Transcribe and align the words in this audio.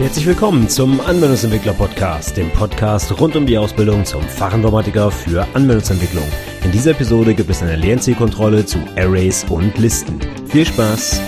Herzlich 0.00 0.26
willkommen 0.26 0.66
zum 0.66 0.98
Anwendungsentwickler 0.98 1.74
Podcast, 1.74 2.34
dem 2.34 2.50
Podcast 2.52 3.20
rund 3.20 3.36
um 3.36 3.44
die 3.44 3.58
Ausbildung 3.58 4.06
zum 4.06 4.22
Fachinformatiker 4.22 5.10
für 5.10 5.46
Anwendungsentwicklung. 5.52 6.24
In 6.64 6.72
dieser 6.72 6.92
Episode 6.92 7.34
gibt 7.34 7.50
es 7.50 7.62
eine 7.62 7.76
Lernzielkontrolle 7.76 8.64
zu 8.64 8.78
Arrays 8.96 9.44
und 9.50 9.76
Listen. 9.76 10.18
Viel 10.46 10.64
Spaß! 10.64 11.20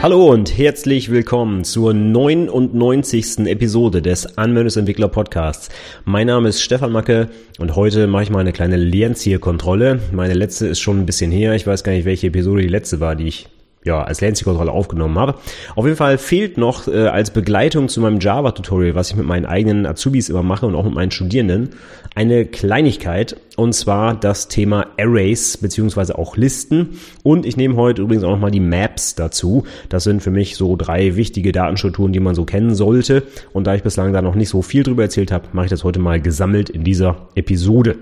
Hallo 0.00 0.30
und 0.30 0.56
herzlich 0.56 1.10
willkommen 1.10 1.64
zur 1.64 1.92
99. 1.92 3.40
Episode 3.46 4.00
des 4.00 4.38
Anwendungsentwickler 4.38 5.08
Podcasts. 5.08 5.70
Mein 6.04 6.28
Name 6.28 6.50
ist 6.50 6.62
Stefan 6.62 6.92
Macke 6.92 7.30
und 7.58 7.74
heute 7.74 8.06
mache 8.06 8.22
ich 8.22 8.30
mal 8.30 8.38
eine 8.38 8.52
kleine 8.52 8.76
Lernzielkontrolle. 8.76 9.98
Meine 10.12 10.34
letzte 10.34 10.68
ist 10.68 10.78
schon 10.78 11.00
ein 11.00 11.06
bisschen 11.06 11.32
her. 11.32 11.52
Ich 11.56 11.66
weiß 11.66 11.82
gar 11.82 11.90
nicht, 11.90 12.04
welche 12.04 12.28
Episode 12.28 12.62
die 12.62 12.68
letzte 12.68 13.00
war, 13.00 13.16
die 13.16 13.26
ich 13.26 13.48
ja, 13.84 14.02
als 14.02 14.20
Latency-Kontrolle 14.20 14.70
aufgenommen 14.70 15.18
habe. 15.18 15.34
Auf 15.74 15.84
jeden 15.84 15.96
Fall 15.96 16.18
fehlt 16.18 16.56
noch 16.56 16.86
äh, 16.86 17.08
als 17.08 17.30
Begleitung 17.30 17.88
zu 17.88 18.00
meinem 18.00 18.20
Java-Tutorial, 18.20 18.94
was 18.94 19.10
ich 19.10 19.16
mit 19.16 19.26
meinen 19.26 19.46
eigenen 19.46 19.86
Azubis 19.86 20.28
immer 20.28 20.42
mache 20.42 20.66
und 20.66 20.74
auch 20.74 20.84
mit 20.84 20.94
meinen 20.94 21.10
Studierenden, 21.10 21.70
eine 22.14 22.44
Kleinigkeit 22.44 23.36
und 23.56 23.74
zwar 23.74 24.14
das 24.14 24.48
Thema 24.48 24.86
Arrays 24.98 25.56
beziehungsweise 25.56 26.18
auch 26.18 26.36
Listen 26.36 27.00
und 27.22 27.46
ich 27.46 27.56
nehme 27.56 27.76
heute 27.76 28.02
übrigens 28.02 28.24
auch 28.24 28.30
nochmal 28.30 28.50
die 28.50 28.60
Maps 28.60 29.14
dazu. 29.14 29.64
Das 29.88 30.04
sind 30.04 30.22
für 30.22 30.30
mich 30.30 30.56
so 30.56 30.76
drei 30.76 31.16
wichtige 31.16 31.52
Datenstrukturen, 31.52 32.12
die 32.12 32.20
man 32.20 32.34
so 32.34 32.44
kennen 32.44 32.74
sollte 32.74 33.24
und 33.52 33.66
da 33.66 33.74
ich 33.74 33.82
bislang 33.82 34.12
da 34.12 34.22
noch 34.22 34.34
nicht 34.34 34.48
so 34.48 34.62
viel 34.62 34.82
drüber 34.82 35.04
erzählt 35.04 35.32
habe, 35.32 35.48
mache 35.52 35.66
ich 35.66 35.70
das 35.70 35.84
heute 35.84 35.98
mal 35.98 36.20
gesammelt 36.20 36.70
in 36.70 36.84
dieser 36.84 37.28
Episode. 37.34 37.96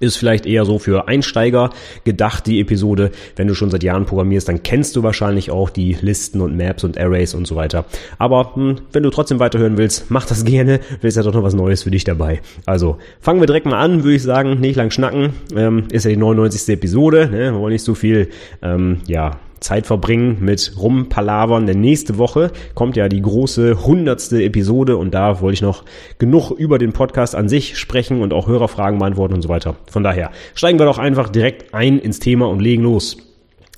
Ist 0.00 0.16
vielleicht 0.16 0.46
eher 0.46 0.64
so 0.64 0.78
für 0.78 1.08
Einsteiger 1.08 1.70
gedacht, 2.04 2.46
die 2.46 2.60
Episode. 2.60 3.10
Wenn 3.36 3.48
du 3.48 3.54
schon 3.54 3.70
seit 3.70 3.82
Jahren 3.82 4.06
programmierst, 4.06 4.48
dann 4.48 4.62
kennst 4.62 4.96
du 4.96 5.02
wahrscheinlich 5.02 5.50
auch 5.50 5.70
die 5.70 5.96
Listen 6.00 6.40
und 6.40 6.56
Maps 6.56 6.84
und 6.84 6.98
Arrays 6.98 7.34
und 7.34 7.46
so 7.46 7.56
weiter. 7.56 7.84
Aber 8.18 8.54
hm, 8.54 8.76
wenn 8.92 9.02
du 9.02 9.10
trotzdem 9.10 9.38
weiterhören 9.38 9.78
willst, 9.78 10.10
mach 10.10 10.26
das 10.26 10.44
gerne. 10.46 10.80
Willst 11.00 11.16
ja 11.16 11.22
doch 11.22 11.34
noch 11.34 11.42
was 11.42 11.54
Neues 11.54 11.82
für 11.82 11.90
dich 11.90 12.04
dabei. 12.04 12.40
Also 12.64 12.98
fangen 13.20 13.40
wir 13.40 13.46
direkt 13.46 13.66
mal 13.66 13.78
an, 13.78 14.04
würde 14.04 14.16
ich 14.16 14.22
sagen. 14.22 14.60
Nicht 14.60 14.76
lang 14.76 14.90
schnacken. 14.90 15.30
Ähm, 15.54 15.84
ist 15.90 16.04
ja 16.04 16.10
die 16.10 16.16
99. 16.16 16.74
Episode. 16.74 17.28
Ne? 17.30 17.52
Wir 17.52 17.54
wollen 17.54 17.72
nicht 17.72 17.84
so 17.84 17.94
viel 17.94 18.28
ähm, 18.62 18.98
ja, 19.06 19.38
Zeit 19.60 19.86
verbringen 19.86 20.38
mit 20.40 20.74
Rumpalavern. 20.78 21.66
Denn 21.66 21.80
nächste 21.80 22.18
Woche 22.18 22.50
kommt 22.74 22.96
ja 22.96 23.08
die 23.08 23.22
große 23.22 23.84
hundertste 23.84 24.42
Episode 24.42 24.96
und 24.96 25.14
da 25.14 25.40
wollte 25.40 25.54
ich 25.54 25.62
noch 25.62 25.84
genug 26.18 26.50
über 26.50 26.78
den 26.78 26.92
Podcast 26.92 27.34
an 27.34 27.48
sich 27.48 27.78
sprechen 27.78 28.22
und 28.22 28.32
auch 28.32 28.46
Hörerfragen 28.46 28.98
beantworten 28.98 29.34
und 29.34 29.42
so 29.42 29.48
weiter. 29.48 29.76
Von 29.90 30.02
daher 30.02 30.30
steigen 30.54 30.78
wir 30.78 30.86
doch 30.86 30.98
einfach 30.98 31.28
direkt 31.28 31.74
ein 31.74 31.98
ins 31.98 32.20
Thema 32.20 32.48
und 32.48 32.60
legen 32.60 32.82
los. 32.82 33.25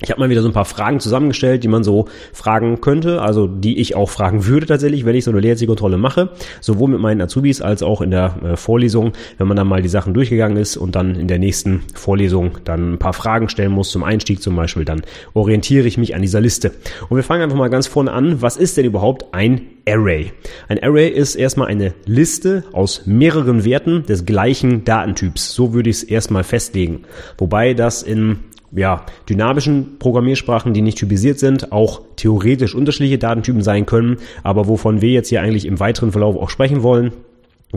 Ich 0.01 0.11
habe 0.11 0.21
mal 0.21 0.29
wieder 0.29 0.41
so 0.41 0.47
ein 0.47 0.53
paar 0.53 0.63
Fragen 0.63 1.01
zusammengestellt, 1.01 1.61
die 1.61 1.67
man 1.67 1.83
so 1.83 2.05
fragen 2.31 2.79
könnte, 2.79 3.21
also 3.21 3.47
die 3.47 3.79
ich 3.79 3.95
auch 3.95 4.09
fragen 4.09 4.45
würde 4.45 4.65
tatsächlich, 4.65 5.05
wenn 5.05 5.15
ich 5.15 5.25
so 5.25 5.31
eine 5.31 5.41
Lehrzielkontrolle 5.41 5.97
mache, 5.97 6.29
sowohl 6.61 6.89
mit 6.89 7.01
meinen 7.01 7.19
Azubis 7.19 7.61
als 7.61 7.83
auch 7.83 7.99
in 7.99 8.11
der 8.11 8.35
äh, 8.41 8.55
Vorlesung, 8.55 9.11
wenn 9.37 9.47
man 9.47 9.57
dann 9.57 9.67
mal 9.67 9.81
die 9.81 9.89
Sachen 9.89 10.13
durchgegangen 10.13 10.55
ist 10.55 10.77
und 10.77 10.95
dann 10.95 11.15
in 11.15 11.27
der 11.27 11.37
nächsten 11.37 11.83
Vorlesung 11.95 12.59
dann 12.63 12.93
ein 12.93 12.97
paar 12.97 13.11
Fragen 13.11 13.49
stellen 13.49 13.73
muss 13.73 13.89
zum 13.89 14.05
Einstieg 14.05 14.41
zum 14.41 14.55
Beispiel, 14.55 14.85
dann 14.85 15.01
orientiere 15.33 15.85
ich 15.85 15.97
mich 15.97 16.15
an 16.15 16.21
dieser 16.21 16.39
Liste. 16.39 16.71
Und 17.09 17.17
wir 17.17 17.23
fangen 17.23 17.41
einfach 17.41 17.57
mal 17.57 17.69
ganz 17.69 17.87
vorne 17.87 18.13
an. 18.13 18.41
Was 18.41 18.55
ist 18.55 18.77
denn 18.77 18.85
überhaupt 18.85 19.33
ein 19.33 19.67
Array? 19.85 20.31
Ein 20.69 20.81
Array 20.81 21.09
ist 21.09 21.35
erstmal 21.35 21.67
eine 21.67 21.93
Liste 22.05 22.63
aus 22.71 23.05
mehreren 23.05 23.65
Werten 23.65 24.03
des 24.03 24.25
gleichen 24.25 24.85
Datentyps. 24.85 25.53
So 25.53 25.73
würde 25.73 25.89
ich 25.89 25.97
es 25.97 26.03
erstmal 26.03 26.45
festlegen. 26.45 27.01
Wobei 27.37 27.73
das 27.73 28.01
in 28.01 28.39
ja, 28.71 29.05
dynamischen 29.27 29.97
Programmiersprachen, 29.99 30.73
die 30.73 30.81
nicht 30.81 30.97
typisiert 30.97 31.39
sind, 31.39 31.71
auch 31.71 32.01
theoretisch 32.15 32.75
unterschiedliche 32.75 33.17
Datentypen 33.17 33.61
sein 33.61 33.85
können, 33.85 34.17
aber 34.43 34.67
wovon 34.67 35.01
wir 35.01 35.09
jetzt 35.09 35.29
hier 35.29 35.41
eigentlich 35.41 35.65
im 35.65 35.79
weiteren 35.79 36.11
Verlauf 36.11 36.35
auch 36.35 36.49
sprechen 36.49 36.83
wollen, 36.83 37.11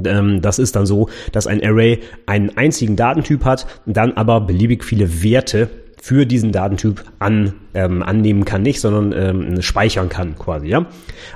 ähm, 0.04 0.40
das 0.40 0.58
ist 0.58 0.76
dann 0.76 0.86
so, 0.86 1.08
dass 1.32 1.46
ein 1.46 1.62
Array 1.62 2.00
einen 2.26 2.56
einzigen 2.56 2.96
Datentyp 2.96 3.44
hat, 3.44 3.66
dann 3.86 4.12
aber 4.12 4.40
beliebig 4.40 4.84
viele 4.84 5.22
Werte 5.22 5.68
für 6.02 6.26
diesen 6.26 6.50
Datentyp 6.50 7.04
an, 7.20 7.52
ähm, 7.74 8.02
annehmen 8.02 8.44
kann, 8.44 8.62
nicht, 8.62 8.80
sondern 8.80 9.12
ähm, 9.12 9.62
speichern 9.62 10.08
kann 10.08 10.36
quasi, 10.36 10.66
ja. 10.66 10.86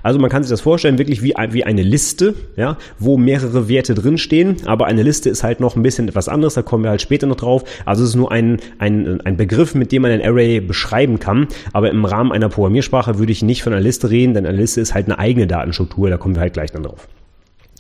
Also 0.03 0.19
man 0.19 0.29
kann 0.29 0.43
sich 0.43 0.51
das 0.51 0.61
vorstellen, 0.61 0.99
wirklich 0.99 1.23
wie, 1.23 1.35
wie 1.51 1.63
eine 1.63 1.85
Liste, 1.85 2.35
ja, 2.57 2.77
wo 2.99 3.17
mehrere 3.17 3.69
Werte 3.69 3.95
drinstehen, 3.95 4.57
aber 4.67 4.87
eine 4.87 5.05
Liste 5.05 5.31
ist 5.31 5.45
halt 5.45 5.61
noch 5.61 5.77
ein 5.77 5.85
bisschen 5.85 6.09
etwas 6.09 6.29
anderes, 6.29 6.55
da 6.55 6.63
kommen 6.63 6.83
wir 6.83 6.91
halt 6.91 7.01
später 7.01 7.29
noch 7.29 7.37
drauf. 7.37 7.63
Also 7.85 8.03
es 8.03 8.11
ist 8.11 8.17
nur 8.17 8.33
ein, 8.33 8.59
ein, 8.81 9.21
ein 9.21 9.37
Begriff, 9.37 9.77
mit 9.77 9.93
dem 9.93 10.03
man 10.03 10.11
ein 10.11 10.21
Array 10.21 10.59
beschreiben 10.59 11.21
kann, 11.21 11.47
aber 11.73 11.93
im 11.93 12.05
Rahmen 12.05 12.33
einer 12.33 12.49
Programmiersprache 12.49 13.21
würde 13.21 13.31
ich 13.31 13.43
nicht 13.43 13.63
von 13.63 13.73
einer 13.73 13.83
Liste 13.83 14.11
reden, 14.11 14.35
denn 14.35 14.47
eine 14.47 14.57
Liste 14.57 14.81
ist 14.81 14.95
halt 14.95 15.07
eine 15.07 15.21
eigene 15.21 15.47
Datenstruktur, 15.47 16.11
da 16.11 16.17
kommen 16.17 16.35
wir 16.35 16.41
halt 16.41 16.55
gleich 16.55 16.73
dann 16.73 16.83
drauf. 16.83 17.07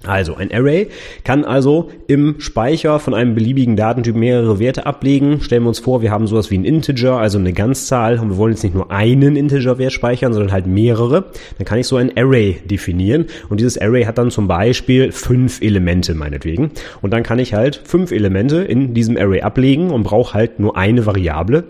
Also 0.04 0.36
ein 0.36 0.52
Array 0.52 0.88
kann 1.24 1.44
also 1.44 1.90
im 2.06 2.36
Speicher 2.38 3.00
von 3.00 3.14
einem 3.14 3.34
beliebigen 3.34 3.76
Datentyp 3.76 4.14
mehrere 4.14 4.58
Werte 4.58 4.86
ablegen. 4.86 5.40
Stellen 5.40 5.62
wir 5.64 5.68
uns 5.68 5.78
vor, 5.78 6.02
wir 6.02 6.10
haben 6.10 6.26
sowas 6.26 6.50
wie 6.50 6.58
ein 6.58 6.64
Integer, 6.64 7.18
also 7.18 7.38
eine 7.38 7.52
Ganzzahl 7.52 8.18
und 8.18 8.30
wir 8.30 8.36
wollen 8.36 8.52
jetzt 8.52 8.62
nicht 8.62 8.74
nur 8.74 8.90
einen 8.90 9.36
Integerwert 9.36 9.92
speichern, 9.92 10.32
sondern 10.32 10.52
halt 10.52 10.66
mehrere. 10.66 11.24
Dann 11.56 11.64
kann 11.64 11.78
ich 11.78 11.86
so 11.86 11.96
ein 11.96 12.16
Array 12.16 12.60
definieren 12.64 13.26
und 13.48 13.58
dieses 13.58 13.78
Array 13.78 14.04
hat 14.04 14.18
dann 14.18 14.30
zum 14.30 14.46
Beispiel 14.46 15.12
fünf 15.12 15.62
Elemente 15.62 16.14
meinetwegen. 16.14 16.70
Und 17.00 17.12
dann 17.12 17.22
kann 17.22 17.38
ich 17.38 17.54
halt 17.54 17.80
fünf 17.84 18.12
Elemente 18.12 18.58
in 18.58 18.94
diesem 18.94 19.16
Array 19.16 19.40
ablegen 19.40 19.90
und 19.90 20.02
brauche 20.02 20.34
halt 20.34 20.60
nur 20.60 20.76
eine 20.76 21.06
Variable 21.06 21.64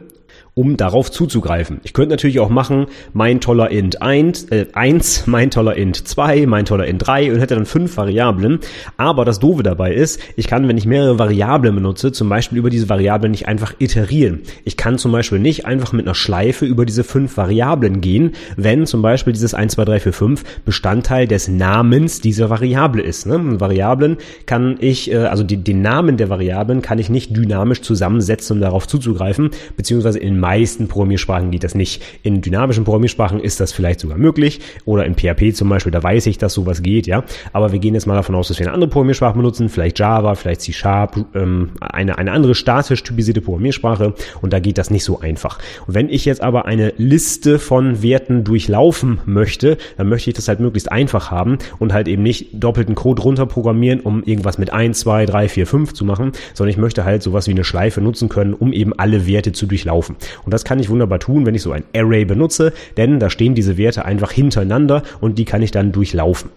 um 0.59 0.79
darauf 0.79 1.11
zuzugreifen. 1.11 1.81
Ich 1.85 1.93
könnte 1.93 2.15
natürlich 2.15 2.41
auch 2.41 2.49
machen, 2.49 2.87
mein 3.13 3.43
toller 3.43 3.71
int 3.71 4.01
1, 4.01 4.45
äh, 4.45 4.65
1, 4.73 5.27
mein 5.27 5.51
toller 5.51 5.77
int 5.77 6.09
2, 6.09 6.47
mein 6.47 6.65
toller 6.65 6.87
int 6.87 7.07
3 7.07 7.31
und 7.31 7.41
hätte 7.41 7.57
dann 7.57 7.67
fünf 7.67 7.99
Variablen. 7.99 8.61
Aber 8.97 9.27
das 9.27 9.39
Doofe 9.39 9.63
dabei 9.63 9.93
ist, 9.93 10.19
ich 10.35 10.47
kann, 10.47 10.67
wenn 10.67 10.79
ich 10.79 10.87
mehrere 10.87 11.19
Variablen 11.19 11.75
benutze, 11.75 12.11
zum 12.11 12.31
Beispiel 12.31 12.57
über 12.57 12.71
diese 12.71 12.89
Variablen 12.89 13.33
nicht 13.33 13.47
einfach 13.47 13.75
iterieren. 13.79 14.41
Ich 14.65 14.79
kann 14.79 14.97
zum 14.97 15.13
Beispiel 15.13 15.41
nicht 15.41 15.67
einfach 15.67 15.93
mit 15.93 16.07
einer 16.07 16.15
Schleife 16.15 16.65
über 16.65 16.87
diese 16.87 17.05
fünf 17.05 17.37
Variablen 17.37 18.01
gehen, 18.01 18.33
wenn 18.57 18.87
zum 18.87 19.03
Beispiel 19.03 19.35
dieses 19.35 19.53
1, 19.53 19.75
2, 19.75 19.85
3, 19.85 20.01
4, 20.01 20.13
5 20.15 20.45
Bestandteil 20.65 21.27
des 21.29 21.49
Namens 21.49 22.23
dieser 22.23 22.49
Variable 22.49 23.03
ist. 23.03 23.27
Ne? 23.27 23.61
Variablen 23.61 24.17
kann 24.47 24.79
ich, 24.81 25.13
äh, 25.13 25.17
also 25.17 25.45
die, 25.45 25.59
den 25.59 25.83
Namen 25.83 26.17
der 26.17 26.31
Variablen 26.31 26.81
kann 26.81 26.99
ich 26.99 27.11
nicht 27.11 27.37
dynamisch 27.37 27.83
zusammensetzen, 27.83 28.57
um 28.57 28.63
darauf 28.63 28.89
zuzugreifen, 28.89 29.51
beziehungsweise 29.77 30.19
in 30.19 30.46
meisten 30.47 30.87
Programmiersprachen 30.87 31.51
geht 31.51 31.65
das 31.65 31.75
nicht. 31.75 32.05
In 32.23 32.41
dynamischen 32.41 32.85
Programmiersprachen 32.85 33.41
ist 33.41 33.59
das 33.59 33.73
vielleicht 33.73 33.99
sogar 33.99 34.17
möglich 34.17 34.61
oder 34.85 35.05
in 35.05 35.17
PHP 35.17 35.53
zum 35.57 35.69
Beispiel, 35.69 35.91
da 35.91 36.01
weiß 36.01 36.27
ich, 36.27 36.39
dass 36.39 36.55
sowas 36.55 36.83
geht, 36.83 37.09
ja. 37.09 37.25
Aber 37.53 37.73
wir 37.73 37.81
gehen 37.81 37.95
jetzt 37.95 38.07
mal 38.07 38.15
davon 38.15 38.37
aus, 38.37 38.47
dass 38.47 38.61
wir 38.61 38.67
eine 38.67 38.73
andere 38.75 38.89
Programmiersprache 38.89 39.37
benutzen, 39.37 39.69
vielleicht 39.69 39.99
Java, 39.99 40.37
vielleicht 40.37 40.61
C 40.61 40.73
Sharp, 40.73 41.27
ähm, 41.35 41.71
eine, 41.81 42.19
eine 42.19 42.31
andere 42.31 42.55
statisch 42.55 43.03
typisierte 43.03 43.41
Programmiersprache 43.41 44.15
und 44.41 44.53
da 44.53 44.61
geht 44.61 44.79
das 44.79 44.89
nicht 44.89 45.03
so 45.03 45.19
einfach. 45.19 45.59
Und 45.89 45.95
wenn 45.95 46.09
ich 46.09 46.25
jetzt 46.25 46.43
aber 46.43 46.67
eine 46.67 46.95
Liste 46.97 47.59
von 47.59 48.01
Werten 48.03 48.45
durchlaufen 48.45 49.19
möchte, 49.27 49.79
dann 49.97 50.09
möchte 50.09 50.31
ich 50.31 50.37
das 50.37 50.47
halt 50.47 50.61
möglichst 50.61 50.93
einfach 50.93 51.33
haben 51.33 51.59
und 51.81 51.93
halt 51.93 52.07
eben 52.07 52.23
nicht 52.23 52.51
doppelten 52.53 52.95
Code 52.95 53.23
runter 53.23 53.47
programmieren, 53.47 53.99
um 53.99 54.23
irgendwas 54.23 54.59
mit 54.59 54.73
1, 54.73 55.01
2, 55.01 55.27
3, 55.27 55.49
4, 55.49 55.67
5 55.67 55.93
zu 55.93 56.05
machen, 56.05 56.31
sondern 56.55 56.71
ich 56.71 56.79
möchte 56.79 57.05
halt 57.05 57.25
sowas 57.25 57.49
wie 57.49 57.51
eine 57.51 57.65
Schleife 57.65 58.01
nutzen 58.01 58.29
können, 58.29 58.55
um 58.55 58.73
eben 58.73 58.93
alle 58.93 59.27
Werte 59.27 59.51
zu 59.51 59.67
durchlaufen. 59.67 60.15
Und 60.45 60.53
das 60.53 60.65
kann 60.65 60.79
ich 60.79 60.89
wunderbar 60.89 61.19
tun, 61.19 61.47
wenn 61.47 61.55
ich 61.55 61.63
so 61.63 61.73
ein 61.73 61.85
Array 61.95 62.25
benutze, 62.25 62.73
denn 62.97 63.21
da 63.21 63.31
stehen 63.31 63.55
diese 63.55 63.77
Werte 63.77 64.05
einfach 64.05 64.33
hintereinander 64.33 65.03
und 65.21 65.39
die 65.39 65.45
kann 65.45 65.63
ich 65.63 65.71
dann 65.71 65.93
durchlaufen. 65.93 66.51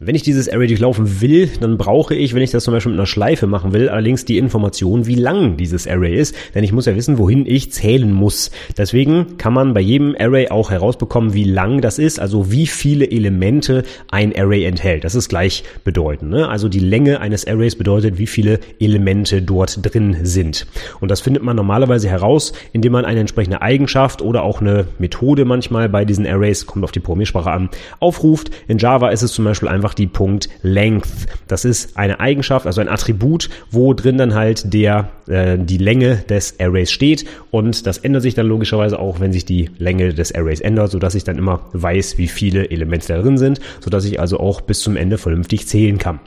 Wenn 0.00 0.16
ich 0.16 0.22
dieses 0.22 0.48
Array 0.48 0.66
durchlaufen 0.66 1.20
will, 1.20 1.48
dann 1.60 1.78
brauche 1.78 2.16
ich, 2.16 2.34
wenn 2.34 2.42
ich 2.42 2.50
das 2.50 2.64
zum 2.64 2.74
Beispiel 2.74 2.90
mit 2.90 2.98
einer 2.98 3.06
Schleife 3.06 3.46
machen 3.46 3.72
will, 3.72 3.88
allerdings 3.88 4.24
die 4.24 4.38
Information, 4.38 5.06
wie 5.06 5.14
lang 5.14 5.56
dieses 5.56 5.86
Array 5.86 6.16
ist, 6.16 6.34
denn 6.52 6.64
ich 6.64 6.72
muss 6.72 6.86
ja 6.86 6.96
wissen, 6.96 7.16
wohin 7.16 7.46
ich 7.46 7.70
zählen 7.70 8.12
muss. 8.12 8.50
Deswegen 8.76 9.36
kann 9.38 9.52
man 9.52 9.72
bei 9.72 9.80
jedem 9.80 10.16
Array 10.18 10.48
auch 10.48 10.72
herausbekommen, 10.72 11.32
wie 11.32 11.44
lang 11.44 11.80
das 11.80 12.00
ist, 12.00 12.18
also 12.18 12.50
wie 12.50 12.66
viele 12.66 13.08
Elemente 13.08 13.84
ein 14.10 14.36
Array 14.36 14.64
enthält. 14.64 15.04
Das 15.04 15.14
ist 15.14 15.28
gleichbedeutend. 15.28 16.28
Ne? 16.28 16.48
Also 16.48 16.68
die 16.68 16.80
Länge 16.80 17.20
eines 17.20 17.46
Arrays 17.46 17.76
bedeutet, 17.76 18.18
wie 18.18 18.26
viele 18.26 18.58
Elemente 18.80 19.42
dort 19.42 19.78
drin 19.80 20.16
sind. 20.24 20.66
Und 20.98 21.08
das 21.12 21.20
findet 21.20 21.44
man 21.44 21.54
normalerweise 21.54 22.08
heraus, 22.08 22.52
indem 22.72 22.90
man 22.90 23.04
eine 23.04 23.20
entsprechende 23.20 23.62
Eigenschaft 23.62 24.22
oder 24.22 24.42
auch 24.42 24.60
eine 24.60 24.88
Methode 24.98 25.44
manchmal 25.44 25.88
bei 25.88 26.04
diesen 26.04 26.26
Arrays, 26.26 26.66
kommt 26.66 26.82
auf 26.82 26.90
die 26.90 26.98
Programmiersprache 26.98 27.52
an, 27.52 27.70
aufruft. 28.00 28.50
In 28.66 28.78
Java 28.78 29.10
ist 29.10 29.22
es 29.22 29.32
zum 29.32 29.44
Beispiel 29.44 29.68
einfach 29.68 29.83
die 29.92 30.06
Punkt 30.06 30.48
Length. 30.62 31.26
Das 31.48 31.66
ist 31.66 31.98
eine 31.98 32.20
Eigenschaft, 32.20 32.66
also 32.66 32.80
ein 32.80 32.88
Attribut, 32.88 33.50
wo 33.70 33.92
drin 33.92 34.16
dann 34.16 34.34
halt 34.34 34.72
der 34.72 35.10
äh, 35.26 35.58
die 35.58 35.78
Länge 35.78 36.24
des 36.28 36.58
Arrays 36.58 36.90
steht 36.90 37.26
und 37.50 37.86
das 37.86 37.98
ändert 37.98 38.22
sich 38.22 38.34
dann 38.34 38.46
logischerweise 38.46 38.98
auch, 38.98 39.20
wenn 39.20 39.32
sich 39.32 39.44
die 39.44 39.70
Länge 39.78 40.14
des 40.14 40.34
Arrays 40.34 40.60
ändert, 40.60 40.90
so 40.90 40.98
dass 40.98 41.14
ich 41.14 41.24
dann 41.24 41.36
immer 41.36 41.60
weiß, 41.72 42.16
wie 42.16 42.28
viele 42.28 42.70
Elemente 42.70 43.08
da 43.08 43.20
drin 43.20 43.36
sind, 43.36 43.60
so 43.80 43.90
dass 43.90 44.04
ich 44.04 44.20
also 44.20 44.40
auch 44.40 44.60
bis 44.60 44.80
zum 44.80 44.96
Ende 44.96 45.18
vernünftig 45.18 45.66
zählen 45.66 45.98
kann. 45.98 46.20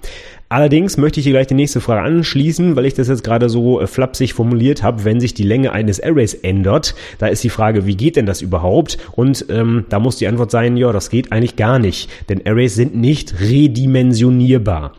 Allerdings 0.49 0.95
möchte 0.95 1.19
ich 1.19 1.25
hier 1.25 1.33
gleich 1.33 1.47
die 1.47 1.55
nächste 1.55 1.81
Frage 1.81 2.03
anschließen, 2.03 2.77
weil 2.77 2.85
ich 2.85 2.94
das 2.94 3.09
jetzt 3.09 3.23
gerade 3.23 3.49
so 3.49 3.81
äh, 3.81 3.88
flapsig 3.88 4.33
formuliert 4.33 4.81
habe, 4.81 5.03
wenn 5.03 5.19
sich 5.19 5.33
die 5.33 5.44
Länge 5.44 5.73
eines 5.73 6.01
Arrays 6.01 6.33
ändert. 6.33 6.95
Da 7.17 7.27
ist 7.27 7.44
die 7.44 7.49
Frage, 7.49 7.85
wie 7.85 7.97
geht 7.97 8.15
denn 8.15 8.25
das 8.25 8.41
überhaupt? 8.41 8.97
Und 9.11 9.45
ähm, 9.49 9.85
da 9.89 9.99
muss 9.99 10.17
die 10.17 10.27
Antwort 10.27 10.51
sein, 10.51 10.77
ja, 10.77 10.94
das 10.94 11.09
geht 11.09 11.33
eigentlich 11.33 11.57
gar 11.57 11.79
nicht, 11.79 12.09
denn 12.29 12.45
Arrays 12.45 12.75
sind 12.75 12.95
nicht 12.95 13.41
redimensionierbar. 13.41 14.94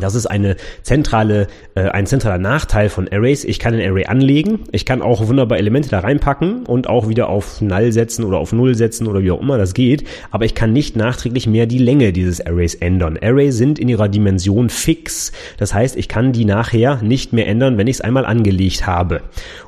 Das 0.00 0.14
ist 0.14 0.24
eine 0.24 0.56
zentrale, 0.82 1.48
äh, 1.74 1.82
ein 1.82 2.06
zentraler 2.06 2.38
Nachteil 2.38 2.88
von 2.88 3.08
Arrays. 3.12 3.44
Ich 3.44 3.58
kann 3.58 3.74
ein 3.74 3.86
Array 3.86 4.06
anlegen, 4.06 4.60
ich 4.72 4.86
kann 4.86 5.02
auch 5.02 5.28
wunderbar 5.28 5.58
Elemente 5.58 5.90
da 5.90 5.98
reinpacken 5.98 6.64
und 6.64 6.88
auch 6.88 7.10
wieder 7.10 7.28
auf 7.28 7.60
Null 7.60 7.92
setzen 7.92 8.24
oder 8.24 8.38
auf 8.38 8.54
Null 8.54 8.74
setzen 8.74 9.06
oder 9.06 9.22
wie 9.22 9.30
auch 9.30 9.42
immer 9.42 9.58
das 9.58 9.74
geht, 9.74 10.04
aber 10.30 10.46
ich 10.46 10.54
kann 10.54 10.72
nicht 10.72 10.96
nachträglich 10.96 11.46
mehr 11.46 11.66
die 11.66 11.76
Länge 11.76 12.14
dieses 12.14 12.40
Arrays 12.40 12.74
ändern. 12.74 13.18
Arrays 13.20 13.58
sind 13.58 13.78
in 13.78 13.86
ihrer 13.90 14.08
Dimension 14.08 14.70
fix. 14.70 15.30
Das 15.58 15.74
heißt, 15.74 15.96
ich 15.96 16.08
kann 16.08 16.32
die 16.32 16.46
nachher 16.46 17.02
nicht 17.02 17.34
mehr 17.34 17.46
ändern, 17.46 17.76
wenn 17.76 17.86
ich 17.86 17.96
es 17.96 18.00
einmal 18.00 18.24
angelegt 18.24 18.86
habe. 18.86 19.20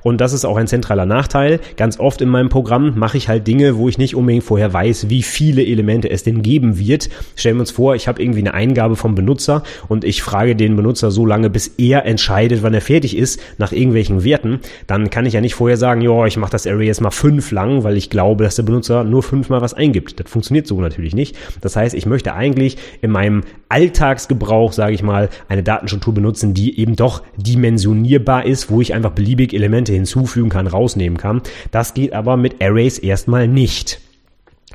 Und 0.02 0.22
das 0.22 0.32
ist 0.32 0.46
auch 0.46 0.56
ein 0.56 0.66
zentraler 0.66 1.04
Nachteil. 1.04 1.60
Ganz 1.76 2.00
oft 2.00 2.22
in 2.22 2.30
meinem 2.30 2.48
Programm 2.48 2.98
mache 2.98 3.18
ich 3.18 3.28
halt 3.28 3.46
Dinge, 3.46 3.76
wo 3.76 3.90
ich 3.90 3.98
nicht 3.98 4.16
unbedingt 4.16 4.44
vorher 4.44 4.72
weiß, 4.72 5.10
wie 5.10 5.22
viele 5.22 5.62
Elemente 5.62 6.08
es 6.10 6.22
denn 6.22 6.40
geben 6.40 6.78
wird. 6.78 7.10
Stellen 7.36 7.56
wir 7.56 7.60
uns 7.60 7.72
vor, 7.72 7.94
ich 7.94 8.08
habe 8.08 8.22
irgendwie 8.22 8.40
eine 8.40 8.54
Eingabe 8.54 8.96
vom 8.96 9.14
Benutzer 9.14 9.62
und 9.88 10.02
ich 10.04 10.13
ich 10.14 10.22
frage 10.22 10.54
den 10.54 10.76
Benutzer 10.76 11.10
so 11.10 11.26
lange, 11.26 11.50
bis 11.50 11.66
er 11.76 12.06
entscheidet, 12.06 12.62
wann 12.62 12.72
er 12.72 12.80
fertig 12.80 13.16
ist, 13.16 13.40
nach 13.58 13.72
irgendwelchen 13.72 14.22
Werten, 14.22 14.60
dann 14.86 15.10
kann 15.10 15.26
ich 15.26 15.34
ja 15.34 15.40
nicht 15.40 15.56
vorher 15.56 15.76
sagen, 15.76 16.00
ja, 16.02 16.24
ich 16.26 16.36
mache 16.36 16.52
das 16.52 16.68
Array 16.68 16.86
jetzt 16.86 17.00
mal 17.00 17.10
fünf 17.10 17.50
lang, 17.50 17.82
weil 17.82 17.96
ich 17.96 18.10
glaube, 18.10 18.44
dass 18.44 18.54
der 18.54 18.62
Benutzer 18.62 19.02
nur 19.02 19.24
fünfmal 19.24 19.60
was 19.60 19.74
eingibt. 19.74 20.20
Das 20.20 20.30
funktioniert 20.30 20.68
so 20.68 20.80
natürlich 20.80 21.16
nicht. 21.16 21.36
Das 21.60 21.74
heißt, 21.74 21.94
ich 21.96 22.06
möchte 22.06 22.32
eigentlich 22.32 22.76
in 23.02 23.10
meinem 23.10 23.42
Alltagsgebrauch, 23.68 24.72
sage 24.72 24.94
ich 24.94 25.02
mal, 25.02 25.30
eine 25.48 25.64
Datenstruktur 25.64 26.14
benutzen, 26.14 26.54
die 26.54 26.78
eben 26.78 26.94
doch 26.94 27.22
dimensionierbar 27.36 28.46
ist, 28.46 28.70
wo 28.70 28.80
ich 28.80 28.94
einfach 28.94 29.10
beliebig 29.10 29.52
Elemente 29.52 29.92
hinzufügen 29.92 30.48
kann, 30.48 30.68
rausnehmen 30.68 31.18
kann. 31.18 31.42
Das 31.72 31.92
geht 31.92 32.12
aber 32.12 32.36
mit 32.36 32.62
Arrays 32.62 32.98
erstmal 32.98 33.48
nicht. 33.48 34.03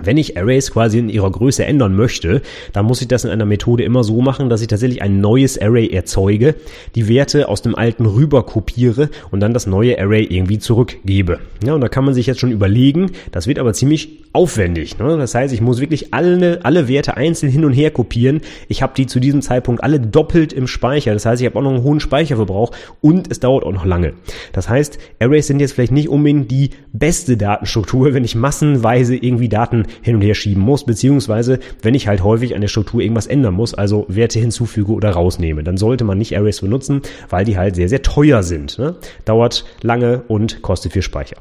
Wenn 0.04 0.18
ich 0.18 0.38
Arrays 0.38 0.72
quasi 0.72 1.00
in 1.00 1.10
ihrer 1.10 1.32
Größe 1.32 1.66
ändern 1.66 1.96
möchte, 1.96 2.42
dann 2.74 2.86
muss 2.86 3.02
ich 3.02 3.08
das 3.08 3.26
in 3.26 3.32
einer 3.32 3.46
Methode 3.46 3.84
immer 3.84 4.04
so 4.04 4.22
machen, 4.22 4.50
dass 4.50 4.62
ich 4.62 4.68
tatsächlich 4.68 5.02
ein 5.02 5.22
neues 5.22 5.60
Array 5.62 5.90
erzeuge, 5.90 6.56
die 6.96 7.08
Werte 7.08 7.50
aus 7.50 7.62
dem 7.62 7.76
alten 7.76 8.06
rüber 8.06 8.44
kopiere 8.44 9.10
und 9.32 9.40
dann 9.40 9.54
das 9.54 9.68
neue 9.68 10.00
Array 10.00 10.24
irgendwie 10.24 10.60
zurückgebe. 10.60 11.40
Ja, 11.64 11.74
und 11.74 11.82
da 11.82 11.90
kann 11.90 12.06
man 12.06 12.14
sich 12.14 12.28
jetzt 12.28 12.40
schon 12.40 12.52
überlegen, 12.52 13.12
das 13.32 13.48
wird 13.48 13.60
aber 13.60 13.74
ziemlich 13.74 14.20
aufwendig. 14.32 15.00
Ne? 15.00 15.18
Das 15.18 15.34
heißt, 15.34 15.54
ich 15.54 15.62
muss 15.62 15.80
wirklich 15.82 16.14
alle, 16.14 16.60
alle 16.64 16.88
Werte 16.88 17.18
einzeln 17.18 17.52
hin 17.52 17.66
und 17.66 17.74
her 17.74 17.92
kopieren. 17.92 18.42
Ich 18.68 18.82
habe 18.82 18.94
die 18.96 19.08
zu 19.08 19.20
diesem 19.20 19.42
Zeitpunkt 19.42 19.84
alle 19.84 20.00
doppelt 20.00 20.54
im 20.54 20.68
Speicher. 20.68 21.14
Das 21.14 21.26
heißt, 21.26 21.42
ich 21.42 21.48
habe 21.48 21.58
auch 21.58 21.64
noch 21.64 21.74
einen 21.74 21.84
hohen 21.84 22.00
Speicherverbrauch 22.00 22.72
und 23.02 23.32
es 23.32 23.40
dauert 23.40 23.64
auch 23.64 23.72
noch 23.72 23.86
lange. 23.86 24.14
Das 24.54 24.70
heißt, 24.70 25.00
Arrays 25.20 25.48
sind 25.48 25.60
jetzt 25.60 25.74
vielleicht 25.74 25.92
nicht 25.92 26.10
unbedingt 26.10 26.52
die 26.52 26.70
beste 26.94 27.38
Datenstruktur, 27.38 28.14
wenn 28.14 28.24
ich 28.24 28.36
massenweise 28.36 29.16
irgendwie 29.16 29.50
Daten 29.50 29.86
hin 30.02 30.16
und 30.16 30.22
her 30.22 30.36
schieben 30.36 30.64
muss, 30.64 30.86
beziehungsweise 30.86 31.60
wenn 31.82 31.96
ich 31.96 32.08
halt 32.08 32.24
häufig 32.24 32.56
an 32.56 32.62
der 32.62 32.68
Struktur 32.68 33.02
irgendwas 33.02 33.28
ändern 33.28 33.54
muss, 33.54 33.74
also 33.74 34.06
Werte 34.08 34.40
hinzufüge 34.40 34.92
oder 34.92 35.12
rausnehme, 35.12 35.64
dann 35.64 35.78
sollte 35.78 36.04
man 36.04 36.18
nicht 36.18 36.38
Arrays 36.38 36.62
benutzen, 36.62 37.02
weil 37.30 37.46
die 37.46 37.58
halt 37.58 37.76
sehr, 37.76 37.90
sehr 37.90 38.02
teuer 38.02 38.44
sind. 38.44 38.78
Ne? 38.80 38.96
Dauert 39.26 39.66
lange 39.82 40.24
und 40.28 40.62
kostet 40.62 40.94
viel 40.94 41.02
Speicher. 41.02 41.38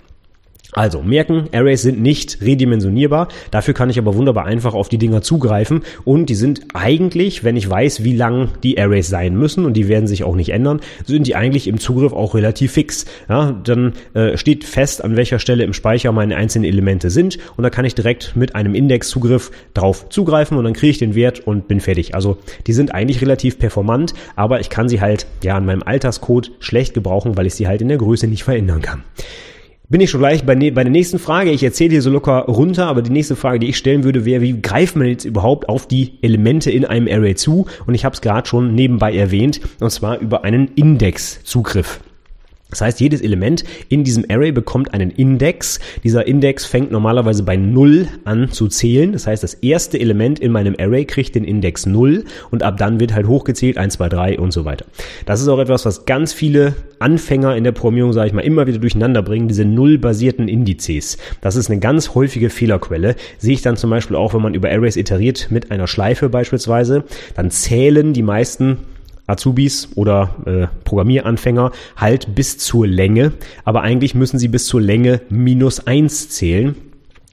Also 0.73 1.01
merken, 1.01 1.49
Arrays 1.53 1.81
sind 1.81 2.03
nicht 2.03 2.43
redimensionierbar, 2.43 3.29
dafür 3.51 3.73
kann 3.73 3.89
ich 3.89 3.99
aber 3.99 4.15
wunderbar 4.15 4.45
einfach 4.45 4.75
auf 4.75 4.91
die 4.91 4.99
Dinger 4.99 5.23
zugreifen 5.23 5.83
und 6.05 6.27
die 6.27 6.35
sind 6.35 6.61
eigentlich, 6.75 7.43
wenn 7.43 7.57
ich 7.57 7.69
weiß, 7.69 8.05
wie 8.05 8.15
lang 8.15 8.51
die 8.63 8.79
Arrays 8.79 9.09
sein 9.09 9.35
müssen 9.35 9.65
und 9.65 9.75
die 9.79 9.89
werden 9.89 10.07
sich 10.07 10.25
auch 10.25 10.37
nicht 10.37 10.51
ändern, 10.51 10.81
sind 11.07 11.27
die 11.27 11.37
eigentlich 11.37 11.69
im 11.69 11.81
Zugriff 11.81 12.13
auch 12.13 12.35
relativ 12.35 12.73
fix. 12.73 13.07
Ja, 13.31 13.59
dann 13.65 13.95
äh, 14.13 14.37
steht 14.37 14.65
fest, 14.65 15.03
an 15.03 15.17
welcher 15.17 15.39
Stelle 15.39 15.65
im 15.65 15.73
Speicher 15.73 16.13
meine 16.13 16.37
einzelnen 16.37 16.69
Elemente 16.69 17.09
sind 17.09 17.39
und 17.57 17.65
da 17.65 17.71
kann 17.71 17.87
ich 17.87 17.95
direkt 17.95 18.37
mit 18.37 18.55
einem 18.55 18.75
Indexzugriff 18.75 19.51
drauf 19.73 20.11
zugreifen 20.11 20.59
und 20.59 20.65
dann 20.65 20.75
kriege 20.75 20.91
ich 20.91 20.99
den 20.99 21.15
Wert 21.15 21.41
und 21.41 21.67
bin 21.67 21.81
fertig. 21.81 22.15
Also 22.15 22.37
die 22.67 22.75
sind 22.75 22.95
eigentlich 22.95 23.23
relativ 23.23 23.59
performant, 23.59 24.13
aber 24.37 24.61
ich 24.61 24.69
kann 24.69 24.91
sie 24.91 25.01
halt 25.01 25.27
ja 25.43 25.57
an 25.57 25.65
meinem 25.65 25.83
Alterscode 25.83 26.53
schlecht 26.59 26.93
gebrauchen, 26.93 27.39
weil 27.39 27.47
ich 27.47 27.55
sie 27.55 27.67
halt 27.67 27.81
in 27.81 27.89
der 27.89 27.97
Größe 27.97 28.27
nicht 28.27 28.45
verändern 28.45 28.83
kann 28.83 29.03
bin 29.89 30.01
ich 30.01 30.11
schon 30.11 30.21
gleich 30.21 30.45
bei, 30.45 30.55
ne, 30.55 30.71
bei 30.71 30.85
der 30.85 30.93
nächsten 30.93 31.19
Frage. 31.19 31.51
Ich 31.51 31.63
erzähle 31.63 31.91
hier 31.91 32.03
so 32.03 32.11
locker 32.11 32.41
runter, 32.41 32.87
aber 32.87 33.03
die 33.03 33.11
nächste 33.11 33.37
Frage, 33.37 33.59
die 33.59 33.69
ich 33.69 33.77
stellen 33.77 34.05
würde, 34.05 34.25
wäre, 34.25 34.43
wie 34.43 34.61
greift 34.61 34.97
man 34.97 35.07
jetzt 35.07 35.25
überhaupt 35.25 35.69
auf 35.69 35.87
die 35.87 36.19
Elemente 36.23 36.71
in 36.71 36.85
einem 36.85 37.09
Array 37.09 37.35
zu? 37.35 37.67
Und 37.87 37.95
ich 37.95 38.05
habe 38.05 38.15
es 38.15 38.21
gerade 38.21 38.47
schon 38.47 38.75
nebenbei 38.75 39.15
erwähnt, 39.15 39.61
und 39.81 39.91
zwar 39.91 40.19
über 40.19 40.45
einen 40.45 40.69
Indexzugriff. 40.75 42.01
Das 42.71 42.83
heißt, 42.83 43.01
jedes 43.01 43.23
Element 43.23 43.65
in 43.89 44.05
diesem 44.05 44.27
Array 44.29 44.53
bekommt 44.53 44.93
einen 44.93 45.11
Index. 45.11 45.81
Dieser 46.05 46.27
Index 46.27 46.67
fängt 46.67 46.91
normalerweise 46.91 47.43
bei 47.43 47.57
0 47.57 48.09
an 48.25 48.51
zu 48.51 48.69
zählen. 48.69 49.13
Das 49.13 49.27
heißt, 49.27 49.43
das 49.43 49.55
erste 49.55 49.99
Element 49.99 50.39
in 50.39 50.53
meinem 50.53 50.77
Array 50.79 51.07
kriegt 51.07 51.35
den 51.35 51.45
Index 51.45 51.87
0 51.87 52.25
und 52.51 52.63
ab 52.63 52.77
dann 52.77 53.01
wird 53.01 53.15
halt 53.15 53.27
hochgezählt 53.27 53.79
1, 53.79 53.95
2, 53.95 54.09
3 54.11 54.39
und 54.39 54.53
so 54.53 54.67
weiter. 54.67 54.85
Das 55.25 55.41
ist 55.41 55.49
auch 55.49 55.59
etwas, 55.59 55.87
was 55.87 56.05
ganz 56.05 56.35
viele 56.35 56.75
Anfänger 56.99 57.57
in 57.57 57.65
der 57.65 57.73
Programmierung, 57.73 58.13
sage 58.13 58.29
ich 58.29 58.35
mal, 58.35 58.43
immer 58.43 58.67
wieder 58.67 58.79
durcheinander 58.79 59.23
bringen, 59.23 59.49
diese 59.49 59.65
nullbasierten 59.65 60.47
Indizes. 60.47 61.17
Das 61.41 61.57
ist 61.57 61.71
eine 61.71 61.81
ganz 61.81 62.15
häufige 62.15 62.51
Fehlerquelle. 62.51 63.17
Sehe 63.39 63.55
ich 63.55 63.63
dann 63.63 63.79
zum 63.79 63.89
Beispiel 63.89 64.17
auch, 64.17 64.35
wenn 64.35 64.43
man 64.43 64.55
über 64.55 64.69
Arrays 64.69 64.97
iteriert 64.97 65.49
mit 65.51 65.71
einer 65.71 65.87
Schleife 65.87 66.29
beispielsweise, 66.29 67.05
dann 67.35 67.51
zählen 67.51 68.13
die 68.13 68.23
meisten 68.23 68.79
Azubis 69.29 69.91
oder 69.95 70.35
äh, 70.47 70.67
Programmieranfänger 70.85 71.71
halt 71.97 72.35
bis 72.35 72.59
zur 72.59 72.87
Länge, 72.87 73.33
aber 73.65 73.83
eigentlich 73.83 74.15
müssen 74.15 74.39
sie 74.39 74.49
bis 74.49 74.67
zur 74.67 74.81
Länge 74.81 75.21
minus 75.31 75.87
eins 75.87 76.29
zählen 76.31 76.75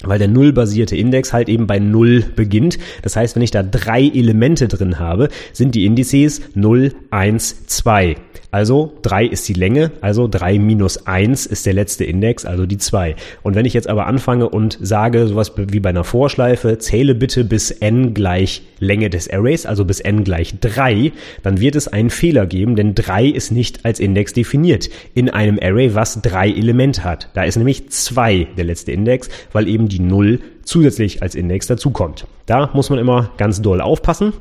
weil 0.03 0.19
der 0.19 0.27
nullbasierte 0.27 0.95
Index 0.95 1.33
halt 1.33 1.49
eben 1.49 1.67
bei 1.67 1.79
null 1.79 2.23
beginnt. 2.35 2.77
Das 3.01 3.15
heißt, 3.15 3.35
wenn 3.35 3.41
ich 3.41 3.51
da 3.51 3.63
drei 3.63 4.03
Elemente 4.03 4.67
drin 4.67 4.99
habe, 4.99 5.29
sind 5.53 5.73
die 5.73 5.85
Indizes 5.85 6.41
0, 6.53 6.93
1, 7.11 7.67
2. 7.67 8.15
Also 8.55 8.93
3 9.01 9.25
ist 9.25 9.49
die 9.49 9.53
Länge, 9.53 9.91
also 9.99 10.29
3 10.29 10.59
minus 10.59 11.07
1 11.07 11.45
ist 11.45 11.65
der 11.65 11.73
letzte 11.73 12.05
Index, 12.05 12.45
also 12.45 12.65
die 12.65 12.77
2. 12.77 13.17
Und 13.43 13.53
wenn 13.53 13.65
ich 13.65 13.73
jetzt 13.73 13.89
aber 13.89 14.07
anfange 14.07 14.47
und 14.47 14.77
sage, 14.81 15.27
sowas 15.27 15.51
wie 15.57 15.81
bei 15.81 15.89
einer 15.89 16.05
Vorschleife, 16.05 16.77
zähle 16.77 17.15
bitte 17.15 17.43
bis 17.43 17.69
n 17.69 18.13
gleich 18.13 18.61
Länge 18.79 19.09
des 19.09 19.29
Arrays, 19.29 19.65
also 19.65 19.83
bis 19.83 19.99
n 19.99 20.23
gleich 20.23 20.57
3, 20.61 21.11
dann 21.43 21.59
wird 21.59 21.75
es 21.75 21.89
einen 21.89 22.09
Fehler 22.09 22.45
geben, 22.45 22.77
denn 22.77 22.95
3 22.95 23.25
ist 23.25 23.51
nicht 23.51 23.83
als 23.83 23.99
Index 23.99 24.31
definiert 24.31 24.89
in 25.13 25.29
einem 25.29 25.59
Array, 25.61 25.93
was 25.93 26.21
drei 26.21 26.47
Elemente 26.47 27.03
hat. 27.03 27.31
Da 27.33 27.43
ist 27.43 27.57
nämlich 27.57 27.89
2 27.89 28.47
der 28.55 28.63
letzte 28.63 28.93
Index, 28.93 29.27
weil 29.51 29.67
eben 29.67 29.89
die 29.89 29.99
0 29.99 30.39
zusätzlich 30.63 31.21
als 31.21 31.35
Index 31.35 31.67
dazukommt. 31.67 32.25
Da 32.45 32.69
muss 32.73 32.89
man 32.89 32.99
immer 32.99 33.31
ganz 33.35 33.61
doll 33.61 33.81
aufpassen. 33.81 34.31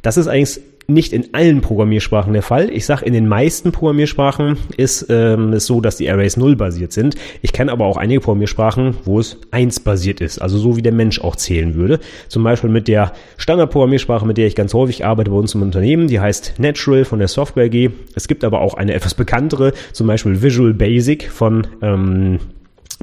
Das 0.00 0.16
ist 0.16 0.26
eigentlich 0.26 0.58
nicht 0.90 1.12
in 1.12 1.34
allen 1.34 1.60
Programmiersprachen 1.60 2.32
der 2.32 2.40
Fall. 2.40 2.70
Ich 2.70 2.86
sage, 2.86 3.04
in 3.04 3.12
den 3.12 3.28
meisten 3.28 3.72
Programmiersprachen 3.72 4.56
ist 4.78 5.04
ähm, 5.10 5.52
es 5.52 5.66
so, 5.66 5.82
dass 5.82 5.98
die 5.98 6.10
Arrays 6.10 6.38
null 6.38 6.56
basiert 6.56 6.92
sind. 6.92 7.14
Ich 7.42 7.52
kenne 7.52 7.72
aber 7.72 7.84
auch 7.84 7.98
einige 7.98 8.20
Programmiersprachen, 8.20 8.96
wo 9.04 9.20
es 9.20 9.36
eins 9.50 9.80
basiert 9.80 10.22
ist, 10.22 10.38
also 10.38 10.56
so 10.56 10.78
wie 10.78 10.82
der 10.82 10.92
Mensch 10.92 11.20
auch 11.20 11.36
zählen 11.36 11.74
würde. 11.74 12.00
Zum 12.28 12.42
Beispiel 12.42 12.70
mit 12.70 12.88
der 12.88 13.12
Standardprogrammiersprache, 13.36 14.26
mit 14.26 14.38
der 14.38 14.46
ich 14.46 14.54
ganz 14.54 14.72
häufig 14.72 15.04
arbeite 15.04 15.30
bei 15.30 15.36
uns 15.36 15.54
im 15.54 15.60
Unternehmen, 15.60 16.08
die 16.08 16.20
heißt 16.20 16.54
Natural 16.58 17.04
von 17.04 17.18
der 17.18 17.28
Software 17.28 17.66
AG. 17.66 17.90
Es 18.14 18.26
gibt 18.26 18.42
aber 18.42 18.62
auch 18.62 18.72
eine 18.72 18.94
etwas 18.94 19.12
bekanntere, 19.12 19.74
zum 19.92 20.06
Beispiel 20.06 20.40
Visual 20.40 20.72
Basic 20.72 21.30
von 21.30 21.66
ähm, 21.82 22.38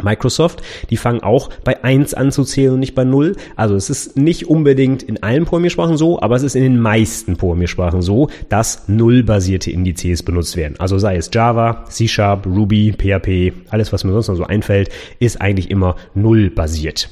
Microsoft, 0.01 0.61
die 0.89 0.97
fangen 0.97 1.23
auch 1.23 1.49
bei 1.63 1.83
eins 1.83 2.13
an 2.13 2.31
zu 2.31 2.43
zählen 2.43 2.73
und 2.73 2.79
nicht 2.79 2.95
bei 2.95 3.03
null. 3.03 3.35
Also 3.55 3.75
es 3.75 3.89
ist 3.89 4.17
nicht 4.17 4.47
unbedingt 4.47 5.03
in 5.03 5.23
allen 5.23 5.45
Programmiersprachen 5.45 5.97
so, 5.97 6.21
aber 6.21 6.35
es 6.35 6.43
ist 6.43 6.55
in 6.55 6.63
den 6.63 6.79
meisten 6.79 7.37
Programmiersprachen 7.37 8.01
so, 8.01 8.29
dass 8.49 8.87
nullbasierte 8.87 9.71
Indizes 9.71 10.23
benutzt 10.23 10.57
werden. 10.57 10.75
Also 10.79 10.97
sei 10.97 11.15
es 11.15 11.29
Java, 11.33 11.85
C 11.89 12.07
Sharp, 12.07 12.45
Ruby, 12.45 12.93
PHP, 12.93 13.53
alles 13.69 13.93
was 13.93 14.03
mir 14.03 14.11
sonst 14.11 14.27
noch 14.27 14.35
so 14.35 14.43
einfällt, 14.43 14.89
ist 15.19 15.41
eigentlich 15.41 15.71
immer 15.71 15.95
nullbasiert. 16.13 17.09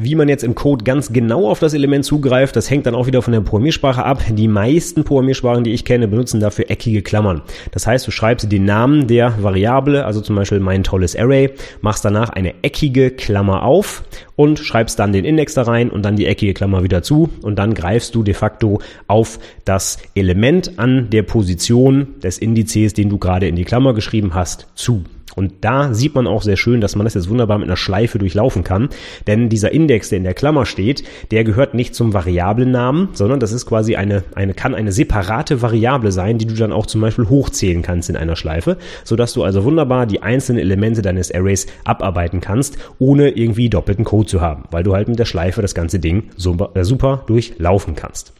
Wie 0.00 0.14
man 0.14 0.28
jetzt 0.28 0.44
im 0.44 0.54
Code 0.54 0.84
ganz 0.84 1.12
genau 1.12 1.50
auf 1.50 1.58
das 1.58 1.74
Element 1.74 2.04
zugreift, 2.04 2.54
das 2.54 2.70
hängt 2.70 2.86
dann 2.86 2.94
auch 2.94 3.08
wieder 3.08 3.20
von 3.20 3.32
der 3.32 3.40
Programmiersprache 3.40 4.04
ab. 4.04 4.22
Die 4.30 4.46
meisten 4.46 5.02
Programmiersprachen, 5.02 5.64
die 5.64 5.72
ich 5.72 5.84
kenne, 5.84 6.06
benutzen 6.06 6.38
dafür 6.38 6.70
eckige 6.70 7.02
Klammern. 7.02 7.42
Das 7.72 7.84
heißt, 7.88 8.06
du 8.06 8.12
schreibst 8.12 8.52
den 8.52 8.64
Namen 8.64 9.08
der 9.08 9.42
Variable, 9.42 10.04
also 10.04 10.20
zum 10.20 10.36
Beispiel 10.36 10.60
mein 10.60 10.84
tolles 10.84 11.16
Array, 11.16 11.50
machst 11.80 12.04
danach 12.04 12.28
eine 12.28 12.62
eckige 12.62 13.10
Klammer 13.10 13.64
auf 13.64 14.04
und 14.36 14.60
schreibst 14.60 15.00
dann 15.00 15.12
den 15.12 15.24
Index 15.24 15.54
da 15.54 15.62
rein 15.62 15.90
und 15.90 16.04
dann 16.04 16.14
die 16.14 16.26
eckige 16.26 16.54
Klammer 16.54 16.84
wieder 16.84 17.02
zu 17.02 17.30
und 17.42 17.58
dann 17.58 17.74
greifst 17.74 18.14
du 18.14 18.22
de 18.22 18.34
facto 18.34 18.80
auf 19.08 19.40
das 19.64 19.98
Element 20.14 20.78
an 20.78 21.10
der 21.10 21.24
Position 21.24 22.20
des 22.22 22.38
Indizes, 22.38 22.94
den 22.94 23.08
du 23.08 23.18
gerade 23.18 23.48
in 23.48 23.56
die 23.56 23.64
Klammer 23.64 23.94
geschrieben 23.94 24.32
hast, 24.32 24.68
zu. 24.76 25.02
Und 25.38 25.52
da 25.60 25.94
sieht 25.94 26.16
man 26.16 26.26
auch 26.26 26.42
sehr 26.42 26.56
schön, 26.56 26.80
dass 26.80 26.96
man 26.96 27.04
das 27.04 27.14
jetzt 27.14 27.28
wunderbar 27.28 27.58
mit 27.58 27.68
einer 27.68 27.76
Schleife 27.76 28.18
durchlaufen 28.18 28.64
kann. 28.64 28.88
Denn 29.28 29.48
dieser 29.48 29.70
Index, 29.70 30.08
der 30.08 30.18
in 30.18 30.24
der 30.24 30.34
Klammer 30.34 30.66
steht, 30.66 31.04
der 31.30 31.44
gehört 31.44 31.74
nicht 31.74 31.94
zum 31.94 32.12
Variablennamen, 32.12 33.10
sondern 33.12 33.38
das 33.38 33.52
ist 33.52 33.64
quasi 33.64 33.94
eine, 33.94 34.24
eine, 34.34 34.52
kann 34.52 34.74
eine 34.74 34.90
separate 34.90 35.62
Variable 35.62 36.10
sein, 36.10 36.38
die 36.38 36.46
du 36.46 36.54
dann 36.54 36.72
auch 36.72 36.86
zum 36.86 37.00
Beispiel 37.00 37.28
hochzählen 37.28 37.82
kannst 37.82 38.10
in 38.10 38.16
einer 38.16 38.34
Schleife, 38.34 38.78
sodass 39.04 39.32
du 39.32 39.44
also 39.44 39.62
wunderbar 39.62 40.06
die 40.06 40.22
einzelnen 40.22 40.60
Elemente 40.60 41.02
deines 41.02 41.32
Arrays 41.32 41.68
abarbeiten 41.84 42.40
kannst, 42.40 42.76
ohne 42.98 43.30
irgendwie 43.30 43.70
doppelten 43.70 44.04
Code 44.04 44.26
zu 44.26 44.40
haben, 44.40 44.64
weil 44.72 44.82
du 44.82 44.92
halt 44.92 45.06
mit 45.06 45.20
der 45.20 45.24
Schleife 45.24 45.62
das 45.62 45.76
ganze 45.76 46.00
Ding 46.00 46.30
super, 46.36 46.70
äh, 46.74 46.82
super 46.82 47.22
durchlaufen 47.28 47.94
kannst. 47.94 48.32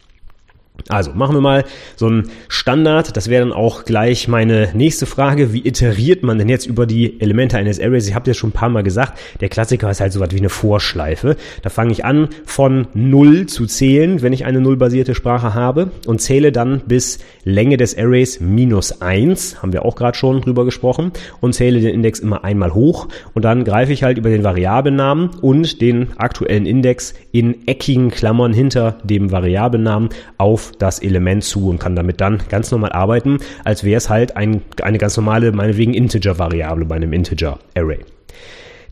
Also 0.87 1.11
machen 1.13 1.35
wir 1.35 1.41
mal 1.41 1.65
so 1.95 2.07
einen 2.07 2.29
Standard. 2.47 3.17
Das 3.17 3.29
wäre 3.29 3.43
dann 3.43 3.53
auch 3.53 3.85
gleich 3.85 4.27
meine 4.27 4.69
nächste 4.73 5.05
Frage. 5.05 5.53
Wie 5.53 5.67
iteriert 5.67 6.23
man 6.23 6.37
denn 6.37 6.49
jetzt 6.49 6.65
über 6.65 6.85
die 6.85 7.19
Elemente 7.19 7.57
eines 7.57 7.79
Arrays? 7.79 8.07
Ich 8.07 8.15
habe 8.15 8.29
ja 8.29 8.33
schon 8.33 8.49
ein 8.49 8.53
paar 8.53 8.69
Mal 8.69 8.83
gesagt, 8.83 9.19
der 9.41 9.49
Klassiker 9.49 9.89
ist 9.89 10.01
halt 10.01 10.13
so 10.13 10.19
was 10.19 10.31
wie 10.31 10.37
eine 10.37 10.49
Vorschleife. 10.49 11.35
Da 11.61 11.69
fange 11.69 11.91
ich 11.91 12.05
an 12.05 12.29
von 12.45 12.87
0 12.93 13.47
zu 13.47 13.65
zählen, 13.65 14.21
wenn 14.21 14.33
ich 14.33 14.45
eine 14.45 14.61
nullbasierte 14.61 15.15
Sprache 15.15 15.53
habe 15.53 15.91
und 16.07 16.21
zähle 16.21 16.51
dann 16.51 16.81
bis 16.87 17.19
Länge 17.43 17.77
des 17.77 17.97
Arrays 17.97 18.39
minus 18.39 19.01
1, 19.01 19.61
haben 19.61 19.73
wir 19.73 19.85
auch 19.85 19.95
gerade 19.95 20.17
schon 20.17 20.41
drüber 20.41 20.65
gesprochen, 20.65 21.11
und 21.41 21.53
zähle 21.53 21.79
den 21.79 21.93
Index 21.93 22.19
immer 22.19 22.43
einmal 22.43 22.73
hoch 22.73 23.07
und 23.33 23.43
dann 23.45 23.63
greife 23.63 23.93
ich 23.93 24.03
halt 24.03 24.17
über 24.17 24.29
den 24.29 24.43
Variablennamen 24.43 25.29
und 25.41 25.81
den 25.81 26.17
aktuellen 26.17 26.65
Index 26.65 27.13
in 27.31 27.67
eckigen 27.67 28.11
Klammern 28.11 28.53
hinter 28.53 28.97
dem 29.03 29.31
Variablennamen 29.31 30.09
auf 30.37 30.68
das 30.77 30.99
Element 30.99 31.43
zu 31.43 31.69
und 31.69 31.79
kann 31.79 31.95
damit 31.95 32.21
dann 32.21 32.39
ganz 32.49 32.71
normal 32.71 32.91
arbeiten, 32.91 33.39
als 33.63 33.83
wäre 33.83 33.97
es 33.97 34.09
halt 34.09 34.37
ein, 34.37 34.61
eine 34.81 34.97
ganz 34.97 35.17
normale, 35.17 35.51
meinetwegen 35.51 35.93
Integer-Variable 35.93 36.85
bei 36.85 36.95
einem 36.95 37.13
Integer-Array. 37.13 37.99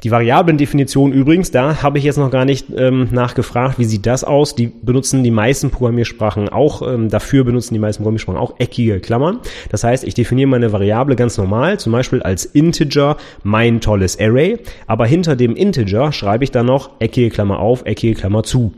Die 0.04 0.12
Variablen-Definition 0.12 1.12
übrigens, 1.12 1.50
da 1.50 1.82
habe 1.82 1.98
ich 1.98 2.04
jetzt 2.04 2.18
noch 2.18 2.30
gar 2.30 2.46
nicht 2.46 2.68
ähm, 2.76 3.08
nachgefragt, 3.12 3.80
wie 3.80 3.86
sieht 3.86 4.06
das 4.06 4.24
aus? 4.24 4.54
Die 4.54 4.68
benutzen 4.68 5.24
die 5.24 5.32
meisten 5.32 5.72
Programmiersprachen 5.72 6.50
auch, 6.50 6.88
ähm, 6.88 7.10
dafür 7.10 7.44
benutzen 7.44 7.74
die 7.74 7.80
meisten 7.80 8.04
Programmiersprachen 8.04 8.40
auch 8.40 8.60
eckige 8.60 9.00
Klammern. 9.00 9.40
Das 9.70 9.84
heißt, 9.84 10.04
ich 10.04 10.14
definiere 10.14 10.50
meine 10.50 10.72
Variable 10.72 11.16
ganz 11.16 11.38
normal, 11.38 11.80
zum 11.80 11.94
Beispiel 11.94 12.22
als 12.22 12.46
Integer 12.46 13.18
mein 13.44 13.82
tolles 13.82 14.20
Array, 14.20 14.60
aber 14.86 15.08
hinter 15.08 15.36
dem 15.36 15.56
Integer 15.56 16.12
schreibe 16.12 16.44
ich 16.44 16.52
dann 16.52 16.68
noch 16.68 16.92
eckige 17.00 17.32
Klammer 17.32 17.60
auf, 17.60 17.84
eckige 17.86 18.14
Klammer 18.14 18.44
zu. 18.44 18.74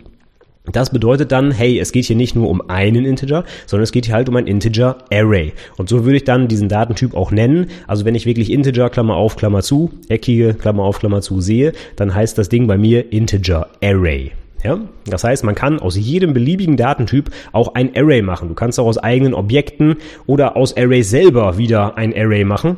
Das 0.71 0.91
bedeutet 0.91 1.31
dann, 1.31 1.51
hey, 1.51 1.79
es 1.79 1.91
geht 1.91 2.05
hier 2.05 2.15
nicht 2.15 2.35
nur 2.35 2.49
um 2.49 2.69
einen 2.69 3.05
Integer, 3.05 3.43
sondern 3.65 3.83
es 3.83 3.91
geht 3.91 4.05
hier 4.05 4.15
halt 4.15 4.29
um 4.29 4.35
ein 4.35 4.47
Integer 4.47 4.97
Array. 5.11 5.53
Und 5.77 5.89
so 5.89 6.05
würde 6.05 6.17
ich 6.17 6.23
dann 6.23 6.47
diesen 6.47 6.69
Datentyp 6.69 7.15
auch 7.15 7.31
nennen. 7.31 7.67
Also 7.87 8.05
wenn 8.05 8.15
ich 8.15 8.25
wirklich 8.25 8.51
Integer, 8.51 8.89
Klammer 8.89 9.15
auf, 9.15 9.35
Klammer 9.35 9.61
zu, 9.61 9.91
eckige, 10.09 10.53
Klammer 10.53 10.83
auf, 10.83 10.99
Klammer 10.99 11.21
zu 11.21 11.41
sehe, 11.41 11.73
dann 11.95 12.13
heißt 12.13 12.37
das 12.37 12.49
Ding 12.49 12.67
bei 12.67 12.77
mir 12.77 13.11
Integer 13.11 13.67
Array. 13.83 14.31
Ja? 14.63 14.79
Das 15.05 15.23
heißt, 15.23 15.43
man 15.43 15.55
kann 15.55 15.79
aus 15.79 15.95
jedem 15.95 16.33
beliebigen 16.33 16.77
Datentyp 16.77 17.31
auch 17.51 17.75
ein 17.75 17.95
Array 17.95 18.21
machen. 18.21 18.49
Du 18.49 18.55
kannst 18.55 18.79
auch 18.79 18.85
aus 18.85 18.97
eigenen 18.97 19.33
Objekten 19.33 19.95
oder 20.27 20.55
aus 20.55 20.75
Array 20.75 21.03
selber 21.03 21.57
wieder 21.57 21.97
ein 21.97 22.13
Array 22.15 22.43
machen 22.43 22.77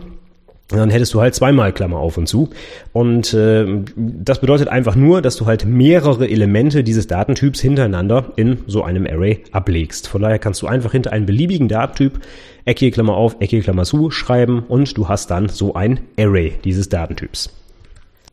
dann 0.79 0.89
hättest 0.89 1.13
du 1.13 1.21
halt 1.21 1.35
zweimal 1.35 1.73
Klammer 1.73 1.97
auf 1.97 2.17
und 2.17 2.27
zu. 2.27 2.49
Und 2.93 3.33
äh, 3.33 3.65
das 3.95 4.39
bedeutet 4.39 4.67
einfach 4.67 4.95
nur, 4.95 5.21
dass 5.21 5.35
du 5.35 5.45
halt 5.45 5.65
mehrere 5.65 6.29
Elemente 6.29 6.83
dieses 6.83 7.07
Datentyps 7.07 7.59
hintereinander 7.61 8.33
in 8.35 8.59
so 8.67 8.83
einem 8.83 9.05
Array 9.05 9.43
ablegst. 9.51 10.07
Von 10.07 10.21
daher 10.21 10.39
kannst 10.39 10.61
du 10.61 10.67
einfach 10.67 10.91
hinter 10.91 11.11
einen 11.11 11.25
beliebigen 11.25 11.67
Datentyp 11.67 12.19
eckige 12.65 12.91
Klammer 12.91 13.15
auf, 13.15 13.37
eckige 13.39 13.63
Klammer 13.63 13.85
zu 13.85 14.11
schreiben 14.11 14.63
und 14.67 14.97
du 14.97 15.07
hast 15.07 15.31
dann 15.31 15.49
so 15.49 15.73
ein 15.73 15.99
Array 16.17 16.53
dieses 16.63 16.89
Datentyps. 16.89 17.60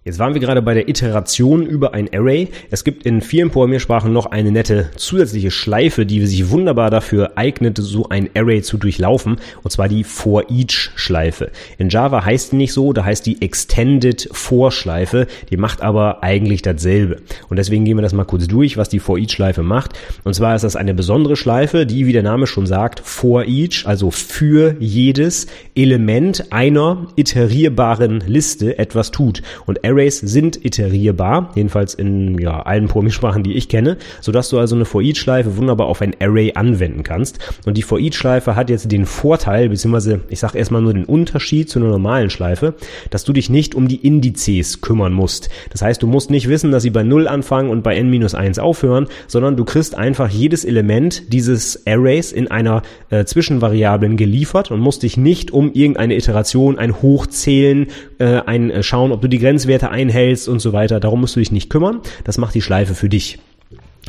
Jetzt 0.09 0.19
waren 0.19 0.33
wir 0.33 0.41
gerade 0.41 0.63
bei 0.63 0.73
der 0.73 0.89
Iteration 0.89 1.67
über 1.67 1.93
ein 1.93 2.09
Array. 2.15 2.49
Es 2.71 2.83
gibt 2.83 3.05
in 3.05 3.21
vielen 3.21 3.51
Programmiersprachen 3.51 4.11
noch 4.11 4.25
eine 4.25 4.51
nette 4.51 4.89
zusätzliche 4.97 5.51
Schleife, 5.51 6.07
die 6.07 6.27
sich 6.27 6.49
wunderbar 6.49 6.89
dafür 6.89 7.33
eignet, 7.35 7.77
so 7.77 8.09
ein 8.09 8.31
Array 8.35 8.63
zu 8.63 8.79
durchlaufen, 8.79 9.37
und 9.63 9.71
zwar 9.71 9.87
die 9.87 10.05
For-Each-Schleife. 10.05 11.51
In 11.77 11.91
Java 11.91 12.25
heißt 12.25 12.53
die 12.53 12.57
nicht 12.57 12.73
so, 12.73 12.95
da 12.95 13.05
heißt 13.05 13.27
die 13.27 13.43
Extended 13.43 14.31
For-Schleife, 14.33 15.27
die 15.51 15.59
macht 15.59 15.83
aber 15.83 16.23
eigentlich 16.23 16.63
dasselbe. 16.63 17.19
Und 17.51 17.59
deswegen 17.59 17.85
gehen 17.85 17.99
wir 17.99 18.03
das 18.03 18.15
mal 18.15 18.25
kurz 18.25 18.47
durch, 18.47 18.79
was 18.79 18.89
die 18.89 19.01
For-Each-Schleife 19.01 19.63
macht. 19.63 19.93
Und 20.25 20.33
zwar 20.33 20.55
ist 20.55 20.63
das 20.65 20.75
eine 20.75 20.95
besondere 20.95 21.37
Schleife, 21.37 21.85
die, 21.85 22.07
wie 22.07 22.15
der 22.15 22.23
Name 22.23 22.47
schon 22.47 22.65
sagt, 22.65 23.01
For-Each, 23.01 23.85
also 23.85 24.11
für 24.11 24.75
jedes 24.79 25.49
Element 25.75 26.51
einer 26.51 27.09
iterierbaren 27.17 28.21
Liste 28.27 28.79
etwas 28.79 29.11
tut. 29.11 29.43
Und 29.67 29.85
Array 29.85 29.98
Arrays 29.99 30.21
sind 30.21 30.65
iterierbar, 30.65 31.51
jedenfalls 31.57 31.95
in 31.95 32.39
ja, 32.39 32.61
allen 32.63 32.87
Programmiersprachen, 32.87 33.43
die 33.43 33.55
ich 33.55 33.69
kenne, 33.69 33.97
sodass 34.21 34.49
du 34.49 34.59
also 34.59 34.77
eine 34.77 34.85
For-Each-Schleife 34.85 35.57
wunderbar 35.57 35.89
auf 35.89 36.01
ein 36.01 36.15
Array 36.21 36.53
anwenden 36.55 37.03
kannst. 37.03 37.41
Und 37.67 37.77
die 37.77 37.83
For-Each-Schleife 37.83 38.55
hat 38.55 38.71
jetzt 38.71 38.93
den 38.93 39.07
Vorteil, 39.07 39.69
beziehungsweise 39.69 40.21
ich 40.29 40.39
sage 40.39 40.57
erstmal 40.57 40.83
nur 40.83 40.95
den 40.95 41.05
Unterschied 41.05 41.69
zu 41.69 41.81
einer 41.81 41.89
normalen 41.89 42.31
Schleife, 42.31 42.75
dass 43.11 43.25
du 43.25 43.33
dich 43.33 43.51
nicht 43.51 43.75
um 43.75 43.89
die 43.89 44.07
Indizes 44.07 44.81
kümmern 44.81 45.13
musst. 45.13 45.49
Das 45.71 45.83
heißt, 45.83 46.01
du 46.01 46.07
musst 46.07 46.31
nicht 46.31 46.49
wissen, 46.49 46.71
dass 46.71 46.85
sie 46.85 46.91
bei 46.91 47.03
0 47.03 47.27
anfangen 47.27 47.71
und 47.71 47.83
bei 47.83 47.97
n-1 47.97 48.61
aufhören, 48.61 49.09
sondern 49.27 49.57
du 49.57 49.65
kriegst 49.65 49.97
einfach 49.97 50.31
jedes 50.31 50.65
Element 50.65 51.33
dieses 51.33 51.87
Arrays 51.89 52.31
in 52.31 52.49
einer 52.49 52.83
äh, 53.11 53.25
Zwischenvariablen 53.25 54.17
geliefert 54.17 54.71
und 54.71 54.79
musst 54.79 55.03
dich 55.03 55.17
nicht 55.17 55.51
um 55.51 55.73
irgendeine 55.73 56.15
Iteration, 56.15 56.79
ein 56.79 57.03
Hochzählen, 57.03 57.89
äh, 58.19 58.43
ein 58.47 58.71
äh, 58.71 58.83
Schauen, 58.85 59.11
ob 59.11 59.23
du 59.23 59.29
die 59.29 59.39
Grenzwerte 59.39 59.78
einhältst 59.87 60.49
und 60.49 60.61
so 60.61 60.73
weiter. 60.73 61.01
Darum 61.01 61.21
musst 61.21 61.37
du 61.37 61.41
dich 61.41 61.53
nicht 61.53 61.71
kümmern. 61.71 62.01
Das 62.25 62.39
macht 62.39 62.55
die 62.55 62.63
Schleife 62.63 62.95
für 62.95 63.09
dich. 63.09 63.39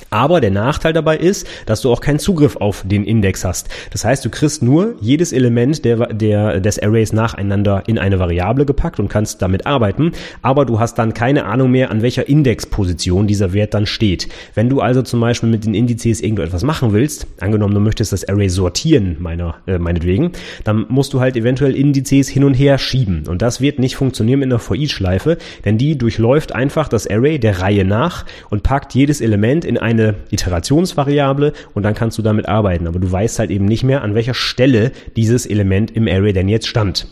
Aber 0.10 0.41
der 0.41 0.51
Nachteil 0.51 0.94
dabei 0.94 1.18
ist, 1.18 1.48
dass 1.65 1.82
du 1.82 1.91
auch 1.91 2.01
keinen 2.01 2.20
Zugriff 2.20 2.58
auf 2.58 2.84
den 2.86 3.03
Index 3.03 3.44
hast. 3.46 3.70
Das 3.91 4.06
heißt, 4.06 4.24
du 4.25 4.29
kriegst 4.29 4.63
nur 4.63 4.96
jedes 5.01 5.34
Element 5.34 5.86
der, 5.86 6.08
der, 6.08 6.60
des 6.60 6.82
Arrays 6.82 7.13
nacheinander 7.13 7.84
in 7.88 7.98
eine 7.98 8.20
Variable 8.20 8.65
gepackt 8.65 9.00
und 9.00 9.10
kannst 9.10 9.41
damit 9.41 9.65
arbeiten, 9.65 10.12
aber 10.41 10.65
du 10.65 10.79
hast 10.79 10.96
dann 10.96 11.13
keine 11.13 11.46
Ahnung 11.46 11.72
mehr, 11.72 11.91
an 11.91 12.01
welcher 12.01 12.27
Indexposition 12.27 13.27
dieser 13.27 13.53
Wert 13.53 13.74
dann 13.74 13.86
steht. 13.86 14.27
Wenn 14.56 14.70
du 14.70 14.82
also 14.82 15.01
zum 15.01 15.20
Beispiel 15.20 15.50
mit 15.50 15.65
den 15.65 15.74
Indizes 15.74 16.22
irgendetwas 16.22 16.63
machen 16.63 16.94
willst, 16.94 17.27
angenommen 17.39 17.74
du 17.74 17.79
möchtest 17.79 18.13
das 18.13 18.27
Array 18.27 18.50
sortieren, 18.50 19.18
meiner, 19.20 19.56
äh, 19.68 19.77
meinetwegen, 19.77 20.32
dann 20.63 20.86
musst 20.89 21.13
du 21.13 21.20
halt 21.20 21.36
eventuell 21.36 21.75
Indizes 21.75 22.29
hin 22.29 22.44
und 22.44 22.53
her 22.53 22.77
schieben. 22.77 23.27
Und 23.27 23.41
das 23.41 23.62
wird 23.62 23.79
nicht 23.79 23.96
funktionieren 23.96 24.41
in 24.41 24.50
der 24.50 24.60
For-Each-Schleife, 24.60 25.38
denn 25.65 25.77
die 25.77 25.98
durchläuft 25.98 26.53
einfach 26.53 26.88
das 26.88 27.08
Array 27.08 27.39
der 27.39 27.60
Reihe 27.60 27.86
nach 27.86 28.25
und 28.50 28.63
packt 28.63 28.94
jedes 28.96 29.22
Element 29.22 29.65
in 29.65 29.77
eine 29.77 29.88
eine 29.89 30.15
Iterationsvariable 30.29 31.53
und 31.74 31.84
dann 31.84 31.96
kannst 31.96 32.17
du 32.17 32.22
damit 32.22 32.48
arbeiten. 32.48 32.88
Aber 32.88 33.00
du 33.00 33.12
weißt 33.12 33.39
halt 33.39 33.50
eben 33.50 33.65
nicht 33.65 33.84
mehr, 33.84 34.03
an 34.03 34.15
welcher 34.15 34.34
Stelle 34.34 34.91
dieses 35.15 35.46
Element 35.46 35.91
im 35.91 36.08
Array 36.08 36.34
denn 36.34 36.48
jetzt 36.48 36.67
stand. 36.67 37.08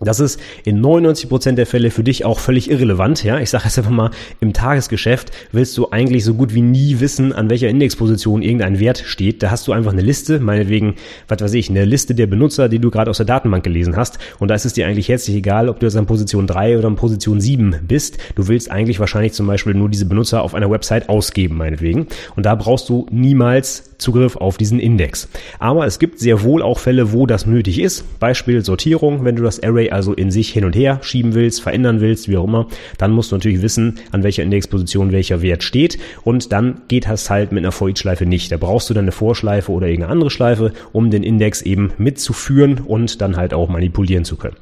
Das 0.00 0.18
ist 0.18 0.40
in 0.64 0.84
99% 0.84 1.52
der 1.52 1.66
Fälle 1.66 1.92
für 1.92 2.02
dich 2.02 2.24
auch 2.24 2.40
völlig 2.40 2.68
irrelevant. 2.68 3.22
Ja, 3.22 3.38
ich 3.38 3.48
sage 3.48 3.64
jetzt 3.64 3.78
einfach 3.78 3.92
mal, 3.92 4.10
im 4.40 4.52
Tagesgeschäft 4.52 5.30
willst 5.52 5.78
du 5.78 5.90
eigentlich 5.92 6.24
so 6.24 6.34
gut 6.34 6.52
wie 6.52 6.62
nie 6.62 6.98
wissen, 6.98 7.32
an 7.32 7.48
welcher 7.48 7.68
Indexposition 7.68 8.42
irgendein 8.42 8.80
Wert 8.80 8.98
steht. 9.06 9.42
Da 9.44 9.52
hast 9.52 9.68
du 9.68 9.72
einfach 9.72 9.92
eine 9.92 10.02
Liste, 10.02 10.40
meinetwegen, 10.40 10.96
was 11.28 11.40
weiß 11.40 11.54
ich, 11.54 11.70
eine 11.70 11.84
Liste 11.84 12.16
der 12.16 12.26
Benutzer, 12.26 12.68
die 12.68 12.80
du 12.80 12.90
gerade 12.90 13.08
aus 13.08 13.18
der 13.18 13.26
Datenbank 13.26 13.62
gelesen 13.62 13.96
hast. 13.96 14.18
Und 14.40 14.48
da 14.48 14.56
ist 14.56 14.64
es 14.64 14.72
dir 14.72 14.88
eigentlich 14.88 15.08
herzlich 15.08 15.36
egal, 15.36 15.68
ob 15.68 15.78
du 15.78 15.86
jetzt 15.86 15.96
an 15.96 16.06
Position 16.06 16.48
3 16.48 16.76
oder 16.78 16.88
an 16.88 16.96
Position 16.96 17.40
7 17.40 17.76
bist. 17.86 18.18
Du 18.34 18.48
willst 18.48 18.72
eigentlich 18.72 18.98
wahrscheinlich 18.98 19.32
zum 19.32 19.46
Beispiel 19.46 19.74
nur 19.74 19.88
diese 19.88 20.06
Benutzer 20.06 20.42
auf 20.42 20.56
einer 20.56 20.70
Website 20.70 21.08
ausgeben, 21.08 21.56
meinetwegen. 21.56 22.08
Und 22.34 22.46
da 22.46 22.56
brauchst 22.56 22.88
du 22.88 23.06
niemals 23.12 23.94
Zugriff 23.98 24.36
auf 24.36 24.56
diesen 24.56 24.80
Index. 24.80 25.28
Aber 25.60 25.86
es 25.86 25.98
gibt 25.98 26.18
sehr 26.18 26.42
wohl 26.42 26.62
auch 26.62 26.78
Fälle, 26.78 27.12
wo 27.12 27.26
das 27.26 27.46
nötig 27.46 27.80
ist. 27.80 28.18
Beispiel 28.18 28.64
Sortierung, 28.64 29.24
wenn 29.24 29.36
du 29.36 29.42
das 29.44 29.62
Array 29.62 29.83
also 29.92 30.12
in 30.12 30.30
sich 30.30 30.50
hin 30.50 30.64
und 30.64 30.74
her 30.76 31.00
schieben 31.02 31.34
willst, 31.34 31.62
verändern 31.62 32.00
willst, 32.00 32.28
wie 32.28 32.36
auch 32.36 32.44
immer, 32.44 32.66
dann 32.98 33.12
musst 33.12 33.32
du 33.32 33.36
natürlich 33.36 33.62
wissen, 33.62 33.98
an 34.10 34.22
welcher 34.22 34.42
Indexposition 34.42 35.12
welcher 35.12 35.42
Wert 35.42 35.62
steht. 35.62 35.98
Und 36.22 36.52
dann 36.52 36.82
geht 36.88 37.06
das 37.06 37.30
halt 37.30 37.52
mit 37.52 37.62
einer 37.62 37.72
For-Each-Schleife 37.72 38.26
nicht. 38.26 38.52
Da 38.52 38.56
brauchst 38.56 38.90
du 38.90 38.94
dann 38.94 39.04
eine 39.04 39.12
Vorschleife 39.12 39.72
oder 39.72 39.86
irgendeine 39.86 40.12
andere 40.12 40.30
Schleife, 40.30 40.72
um 40.92 41.10
den 41.10 41.22
Index 41.22 41.62
eben 41.62 41.92
mitzuführen 41.98 42.80
und 42.84 43.20
dann 43.20 43.36
halt 43.36 43.54
auch 43.54 43.68
manipulieren 43.68 44.24
zu 44.24 44.36
können. 44.36 44.56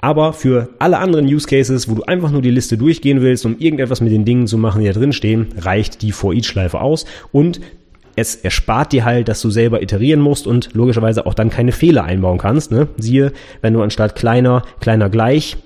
Aber 0.00 0.32
für 0.32 0.68
alle 0.78 0.98
anderen 0.98 1.26
Use 1.26 1.46
Cases, 1.46 1.88
wo 1.88 1.94
du 1.94 2.02
einfach 2.04 2.30
nur 2.30 2.42
die 2.42 2.50
Liste 2.50 2.78
durchgehen 2.78 3.20
willst, 3.20 3.44
um 3.44 3.56
irgendetwas 3.58 4.00
mit 4.00 4.12
den 4.12 4.24
Dingen 4.24 4.46
zu 4.46 4.58
machen, 4.58 4.80
die 4.80 4.86
da 4.86 4.92
drin 4.92 5.12
stehen, 5.12 5.48
reicht 5.58 6.02
die 6.02 6.12
For-Each-Schleife 6.12 6.80
aus 6.80 7.04
und 7.32 7.60
es 8.18 8.36
erspart 8.36 8.92
dir 8.92 9.04
halt, 9.04 9.28
dass 9.28 9.40
du 9.40 9.50
selber 9.50 9.82
iterieren 9.82 10.20
musst 10.20 10.46
und 10.46 10.70
logischerweise 10.74 11.26
auch 11.26 11.34
dann 11.34 11.50
keine 11.50 11.72
Fehler 11.72 12.04
einbauen 12.04 12.38
kannst. 12.38 12.70
Ne? 12.70 12.88
Siehe, 12.96 13.32
wenn 13.62 13.74
du 13.74 13.82
anstatt 13.82 14.16
kleiner, 14.16 14.62
kleiner 14.80 15.08
gleich 15.08 15.56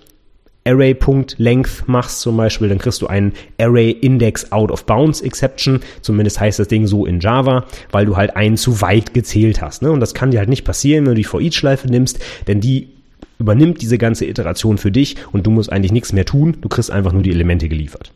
Array.length 0.65 1.89
machst 1.89 2.21
zum 2.21 2.37
Beispiel, 2.37 2.69
dann 2.69 2.79
kriegst 2.79 3.03
du 3.03 3.09
einen 3.09 3.33
Array 3.59 3.91
Index 3.91 4.53
Out 4.53 4.71
of 4.71 4.87
Bounds 4.87 5.21
Exception. 5.21 5.81
Zumindest 6.03 6.39
heißt 6.39 6.59
das 6.59 6.69
Ding 6.69 6.87
so 6.87 7.05
in 7.05 7.19
Java, 7.19 7.65
weil 7.91 8.07
du 8.07 8.17
halt 8.17 8.37
einen 8.37 8.57
zu 8.57 8.81
weit 8.81 9.13
gezählt 9.13 9.61
hast. 9.61 9.83
Ne? 9.83 9.91
Und 9.91 10.01
das 10.01 10.15
kann 10.15 10.31
dir 10.31 10.39
halt 10.39 10.49
nicht 10.49 10.65
passieren, 10.65 11.05
wenn 11.05 11.13
du 11.13 11.17
die 11.17 11.25
For 11.25 11.41
Each 11.41 11.57
Schleife 11.57 11.89
nimmst, 11.89 12.21
denn 12.47 12.61
die 12.61 12.91
übernimmt 13.39 13.83
diese 13.83 13.99
ganze 13.99 14.27
Iteration 14.27 14.79
für 14.79 14.93
dich 14.93 15.17
und 15.33 15.47
du 15.47 15.51
musst 15.51 15.73
eigentlich 15.73 15.91
nichts 15.91 16.13
mehr 16.13 16.25
tun. 16.25 16.59
Du 16.61 16.69
kriegst 16.69 16.93
einfach 16.93 17.13
nur 17.13 17.23
die 17.23 17.33
Elemente 17.33 17.69
geliefert. 17.69 18.13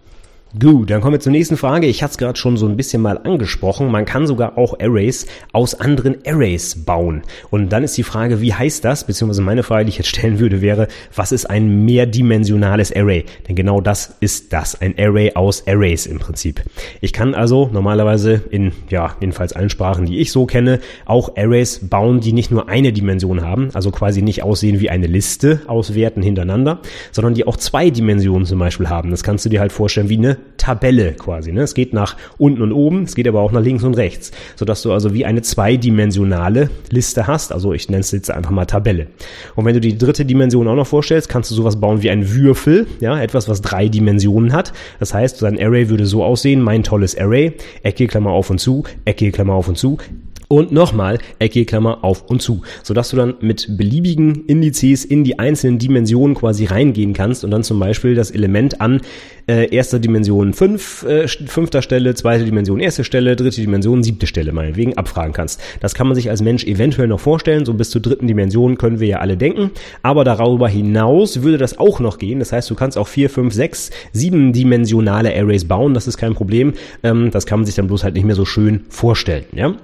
Gut, 0.59 0.91
dann 0.91 1.01
kommen 1.01 1.15
wir 1.15 1.21
zur 1.21 1.33
nächsten 1.33 1.57
Frage. 1.57 1.89
Ich 1.89 2.05
hatte 2.05 2.13
es 2.13 2.19
gerade 2.19 2.39
schon 2.39 2.57
so 2.57 2.67
ein 2.67 2.77
bisschen 2.77 3.03
mal 3.03 3.19
angesprochen. 3.19 3.91
Man 3.91 4.05
kann 4.05 4.29
sogar 4.29 4.57
auch 4.57 4.79
Arrays 4.81 5.27
aus 5.53 5.75
anderen 5.75 6.19
Arrays 6.25 6.85
bauen. 6.85 7.23
Und 7.51 7.73
dann 7.73 7.83
ist 7.83 7.97
die 7.99 8.05
Frage, 8.05 8.41
wie 8.41 8.55
heißt 8.55 8.85
das? 8.85 9.05
Beziehungsweise 9.05 9.43
meine 9.43 9.65
Frage, 9.65 9.85
die 9.85 9.89
ich 9.91 9.99
jetzt 9.99 10.09
stellen 10.09 10.39
würde, 10.39 10.63
wäre, 10.63 10.87
was 11.15 11.33
ist 11.33 11.51
ein 11.51 11.85
mehrdimensionales 11.85 12.95
Array? 12.95 13.25
Denn 13.49 13.57
genau 13.57 13.81
das 13.81 14.17
ist 14.21 14.53
das, 14.53 14.81
ein 14.81 14.95
Array 14.97 15.33
aus 15.35 15.67
Arrays 15.67 16.07
im 16.07 16.21
Prinzip. 16.21 16.63
Ich 17.01 17.13
kann 17.13 17.35
also 17.35 17.69
normalerweise 17.71 18.41
in, 18.49 18.71
ja, 18.89 19.17
jedenfalls 19.21 19.53
allen 19.53 19.69
Sprachen, 19.69 20.07
die 20.07 20.21
ich 20.21 20.31
so 20.31 20.47
kenne, 20.47 20.79
auch 21.07 21.37
Arrays 21.37 21.81
bauen, 21.83 22.21
die 22.21 22.33
nicht 22.33 22.53
nur 22.53 22.69
eine 22.69 22.93
Dimension 22.93 23.43
haben, 23.43 23.71
also 23.75 23.91
quasi 23.91 24.23
nicht 24.23 24.45
aussehen 24.45 24.79
wie 24.79 24.91
eine 24.91 25.09
Liste 25.09 25.63
aus 25.67 25.95
Werten 25.95 26.23
hintereinander, 26.23 26.79
sondern 27.11 27.35
die 27.35 27.47
auch 27.49 27.57
zwei 27.57 27.91
Dimensionen 27.91 28.47
zum 28.47 28.61
Beispiel 28.61 28.89
haben. 28.89 29.11
Das 29.11 29.25
kannst 29.25 29.45
du 29.45 29.49
dir 29.49 29.61
halt 29.61 29.73
vorstellen 29.73 30.09
wie 30.09 30.17
eine 30.17 30.36
Tabelle 30.57 31.13
quasi. 31.13 31.53
Ne? 31.53 31.63
Es 31.63 31.75
geht 31.75 31.93
nach 31.93 32.17
unten 32.39 32.63
und 32.63 32.73
oben, 32.73 33.05
es 33.05 33.15
geht 33.15 33.29
aber 33.29 33.41
auch 33.41 33.53
nach 33.53 33.63
links 33.63 33.85
und 33.85 33.95
rechts, 33.95 34.33
sodass 34.57 34.83
du 34.83 34.93
also 34.93 35.15
wie 35.15 35.25
eine 35.25 35.43
zweidimensionale 35.43 36.71
Liste 36.91 37.27
hast. 37.27 37.53
Also 37.53 37.73
ich 37.73 37.89
nenne 37.89 38.01
es 38.01 38.11
jetzt 38.11 38.31
einfach 38.31 38.51
mal 38.51 38.65
Tabelle. 38.65 39.07
Und 39.55 39.65
wenn 39.65 39.75
du 39.75 39.81
die 39.81 39.97
dritte 39.97 40.25
Dimension 40.25 40.67
auch 40.69 40.75
noch 40.75 40.87
vorstellst, 40.87 41.29
kannst 41.29 41.51
du 41.51 41.55
sowas 41.55 41.81
bauen 41.81 42.03
wie 42.03 42.11
ein 42.11 42.35
Würfel, 42.35 42.87
ja, 43.01 43.21
etwas, 43.21 43.49
was 43.49 43.63
drei 43.63 43.89
Dimensionen 43.89 44.53
hat. 44.53 44.73
Das 44.99 45.15
heißt, 45.15 45.43
dein 45.43 45.61
Array 45.61 45.89
würde 45.89 46.07
so 46.07 46.25
aussehen, 46.25 46.61
mein 46.63 46.83
tolles 46.83 47.17
Array, 47.17 47.53
Ecke, 47.83 48.07
Klammer 48.07 48.31
auf 48.31 48.51
und 48.51 48.59
zu, 48.59 48.85
Ecke, 49.05 49.31
Klammer 49.31 49.55
auf 49.55 49.69
und 49.69 49.79
zu, 49.79 49.99
und 50.49 50.73
nochmal 50.73 51.19
eckige 51.39 51.67
Klammer 51.67 52.05
auf 52.05 52.29
und 52.29 52.43
zu, 52.43 52.63
sodass 52.83 53.11
du 53.11 53.17
dann 53.17 53.35
mit 53.41 53.77
beliebigen 53.77 54.45
Indizes 54.47 55.05
in 55.05 55.25
die 55.25 55.39
einzelnen 55.39 55.79
Dimensionen 55.79 56.37
quasi 56.37 56.67
reingehen 56.67 57.13
kannst 57.13 57.45
und 57.45 57.51
dann 57.51 57.63
zum 57.63 57.79
Beispiel 57.79 58.15
das 58.15 58.31
Element 58.31 58.81
an 58.81 59.01
äh, 59.49 59.75
erster 59.75 59.99
Dimension 59.99 60.53
fünf, 60.53 61.05
äh, 61.05 61.29
fünfter 61.29 61.83
Stelle, 61.83 62.15
zweite 62.15 62.45
Dimension 62.45 62.81
erste 62.81 63.05
Stelle, 63.05 63.37
dritte 63.37 63.61
Dimension 63.61 64.03
siebte 64.03 64.27
Stelle 64.27 64.53
meinetwegen 64.53 64.97
abfragen 64.97 65.33
kannst. 65.33 65.61
Das 65.81 65.95
kann 65.95 66.07
man 66.07 66.15
sich 66.15 66.31
als 66.31 66.43
Mensch 66.43 66.65
eventuell 66.65 67.09
noch 67.09 67.21
vorstellen, 67.21 67.65
so 67.65 67.75
bis 67.75 67.91
zur 67.91 68.03
dritten 68.03 68.27
Dimension 68.27 68.79
können 68.79 69.01
wir 69.01 69.09
ja 69.09 69.19
alle 69.19 69.37
denken, 69.37 69.71
aber 70.03 70.25
darüber 70.25 70.69
hinaus 70.69 71.43
würde 71.43 71.59
das 71.59 71.79
auch 71.79 72.01
noch 72.01 72.19
gehen. 72.19 72.39
Das 72.39 72.53
heißt, 72.53 72.69
du 72.71 72.75
kannst 72.75 72.99
auch 72.99 73.09
vier, 73.09 73.31
fünf, 73.31 73.55
sechs, 73.55 73.91
sieben 74.13 74.53
dimensionale 74.53 75.35
Arrays 75.35 75.65
bauen, 75.65 75.95
das 75.95 76.07
ist 76.07 76.17
kein 76.17 76.35
Problem. 76.35 76.75
Ähm, 77.03 77.31
das 77.31 77.47
kann 77.47 77.61
man 77.61 77.67
sich 77.67 77.75
dann 77.75 77.87
bloß 77.87 78.05
halt 78.05 78.15
nicht 78.15 78.25
mehr 78.25 78.37
so 78.37 78.45
schön 78.45 78.85
vorstellen, 78.89 79.45
ja. 79.53 79.75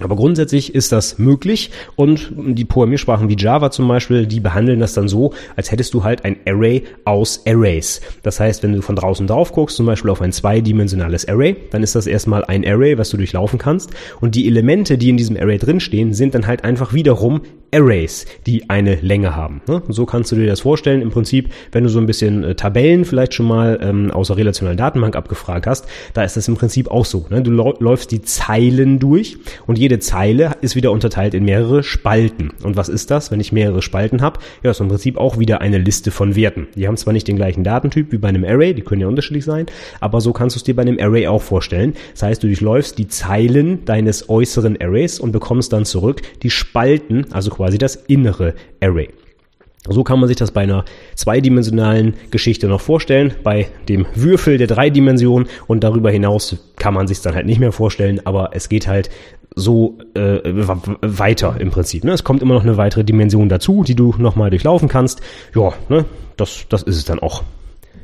Aber 0.00 0.16
grundsätzlich 0.16 0.74
ist 0.74 0.92
das 0.92 1.18
möglich 1.18 1.70
und 1.96 2.32
die 2.36 2.64
Programmiersprachen 2.64 3.28
wie 3.28 3.36
Java 3.36 3.70
zum 3.70 3.88
Beispiel, 3.88 4.26
die 4.26 4.40
behandeln 4.40 4.80
das 4.80 4.92
dann 4.92 5.08
so, 5.08 5.32
als 5.56 5.70
hättest 5.70 5.94
du 5.94 6.04
halt 6.04 6.24
ein 6.24 6.36
Array 6.46 6.84
aus 7.04 7.42
Arrays. 7.46 8.00
Das 8.22 8.40
heißt, 8.40 8.62
wenn 8.62 8.72
du 8.72 8.82
von 8.82 8.96
draußen 8.96 9.26
drauf 9.26 9.52
guckst, 9.52 9.76
zum 9.76 9.86
Beispiel 9.86 10.10
auf 10.10 10.22
ein 10.22 10.32
zweidimensionales 10.32 11.28
Array, 11.28 11.56
dann 11.70 11.82
ist 11.82 11.94
das 11.94 12.06
erstmal 12.06 12.44
ein 12.44 12.66
Array, 12.66 12.98
was 12.98 13.10
du 13.10 13.16
durchlaufen 13.16 13.58
kannst 13.58 13.90
und 14.20 14.34
die 14.34 14.46
Elemente, 14.46 14.98
die 14.98 15.08
in 15.08 15.16
diesem 15.16 15.36
Array 15.36 15.58
drinstehen, 15.58 16.12
sind 16.12 16.34
dann 16.34 16.46
halt 16.46 16.64
einfach 16.64 16.92
wiederum 16.92 17.42
Arrays, 17.72 18.26
die 18.46 18.70
eine 18.70 18.96
Länge 18.96 19.36
haben. 19.36 19.60
Ne? 19.68 19.82
So 19.88 20.06
kannst 20.06 20.32
du 20.32 20.36
dir 20.36 20.46
das 20.46 20.60
vorstellen. 20.60 21.02
Im 21.02 21.10
Prinzip, 21.10 21.50
wenn 21.72 21.84
du 21.84 21.90
so 21.90 21.98
ein 21.98 22.06
bisschen 22.06 22.44
äh, 22.44 22.54
Tabellen 22.54 23.04
vielleicht 23.04 23.34
schon 23.34 23.46
mal 23.46 23.78
ähm, 23.82 24.10
aus 24.10 24.28
der 24.28 24.36
relationalen 24.36 24.78
Datenbank 24.78 25.16
abgefragt 25.16 25.66
hast, 25.66 25.86
da 26.14 26.22
ist 26.22 26.36
das 26.36 26.48
im 26.48 26.56
Prinzip 26.56 26.90
auch 26.90 27.04
so. 27.04 27.26
Ne? 27.30 27.42
Du 27.42 27.50
läufst 27.50 28.10
die 28.10 28.22
Zeilen 28.22 28.98
durch 28.98 29.36
und 29.66 29.78
jede 29.78 29.98
Zeile 29.98 30.52
ist 30.60 30.76
wieder 30.76 30.92
unterteilt 30.92 31.34
in 31.34 31.44
mehrere 31.44 31.82
Spalten. 31.82 32.52
Und 32.62 32.76
was 32.76 32.88
ist 32.88 33.10
das, 33.10 33.30
wenn 33.30 33.40
ich 33.40 33.52
mehrere 33.52 33.82
Spalten 33.82 34.22
habe? 34.22 34.40
Ja, 34.62 34.70
ist 34.70 34.80
im 34.80 34.88
Prinzip 34.88 35.18
auch 35.18 35.38
wieder 35.38 35.60
eine 35.60 35.78
Liste 35.78 36.10
von 36.10 36.36
Werten. 36.36 36.68
Die 36.74 36.88
haben 36.88 36.96
zwar 36.96 37.12
nicht 37.12 37.28
den 37.28 37.36
gleichen 37.36 37.64
Datentyp 37.64 38.12
wie 38.12 38.18
bei 38.18 38.28
einem 38.28 38.44
Array, 38.44 38.74
die 38.74 38.82
können 38.82 39.00
ja 39.00 39.08
unterschiedlich 39.08 39.44
sein, 39.44 39.66
aber 40.00 40.20
so 40.20 40.32
kannst 40.32 40.56
du 40.56 40.58
es 40.58 40.64
dir 40.64 40.74
bei 40.74 40.82
einem 40.82 40.98
Array 40.98 41.26
auch 41.26 41.42
vorstellen. 41.42 41.94
Das 42.12 42.22
heißt, 42.22 42.42
du 42.42 42.46
durchläufst 42.46 42.98
die 42.98 43.08
Zeilen 43.08 43.84
deines 43.84 44.28
äußeren 44.28 44.80
Arrays 44.80 45.20
und 45.20 45.32
bekommst 45.32 45.72
dann 45.72 45.84
zurück 45.84 46.22
die 46.42 46.50
Spalten, 46.50 47.26
also 47.32 47.50
quasi 47.58 47.76
das 47.76 47.96
innere 47.96 48.54
Array. 48.80 49.10
So 49.88 50.04
kann 50.04 50.20
man 50.20 50.28
sich 50.28 50.36
das 50.36 50.52
bei 50.52 50.62
einer 50.62 50.84
zweidimensionalen 51.16 52.14
Geschichte 52.30 52.68
noch 52.68 52.80
vorstellen, 52.80 53.34
bei 53.42 53.68
dem 53.88 54.06
Würfel 54.14 54.58
der 54.58 54.68
drei 54.68 54.90
Dimensionen 54.90 55.48
und 55.66 55.82
darüber 55.82 56.10
hinaus 56.10 56.56
kann 56.76 56.94
man 56.94 57.08
sich 57.08 57.20
dann 57.20 57.34
halt 57.34 57.46
nicht 57.46 57.58
mehr 57.58 57.72
vorstellen, 57.72 58.20
aber 58.24 58.50
es 58.52 58.68
geht 58.68 58.86
halt 58.86 59.10
so 59.56 59.98
äh, 60.14 60.40
weiter 60.44 61.56
im 61.58 61.70
Prinzip. 61.70 62.04
Ne? 62.04 62.12
Es 62.12 62.22
kommt 62.22 62.42
immer 62.42 62.54
noch 62.54 62.62
eine 62.62 62.76
weitere 62.76 63.02
Dimension 63.02 63.48
dazu, 63.48 63.82
die 63.82 63.96
du 63.96 64.14
nochmal 64.18 64.50
durchlaufen 64.50 64.88
kannst. 64.88 65.20
Ja, 65.54 65.72
ne? 65.88 66.04
das, 66.36 66.66
das 66.68 66.84
ist 66.84 66.96
es 66.96 67.04
dann 67.04 67.18
auch. 67.18 67.42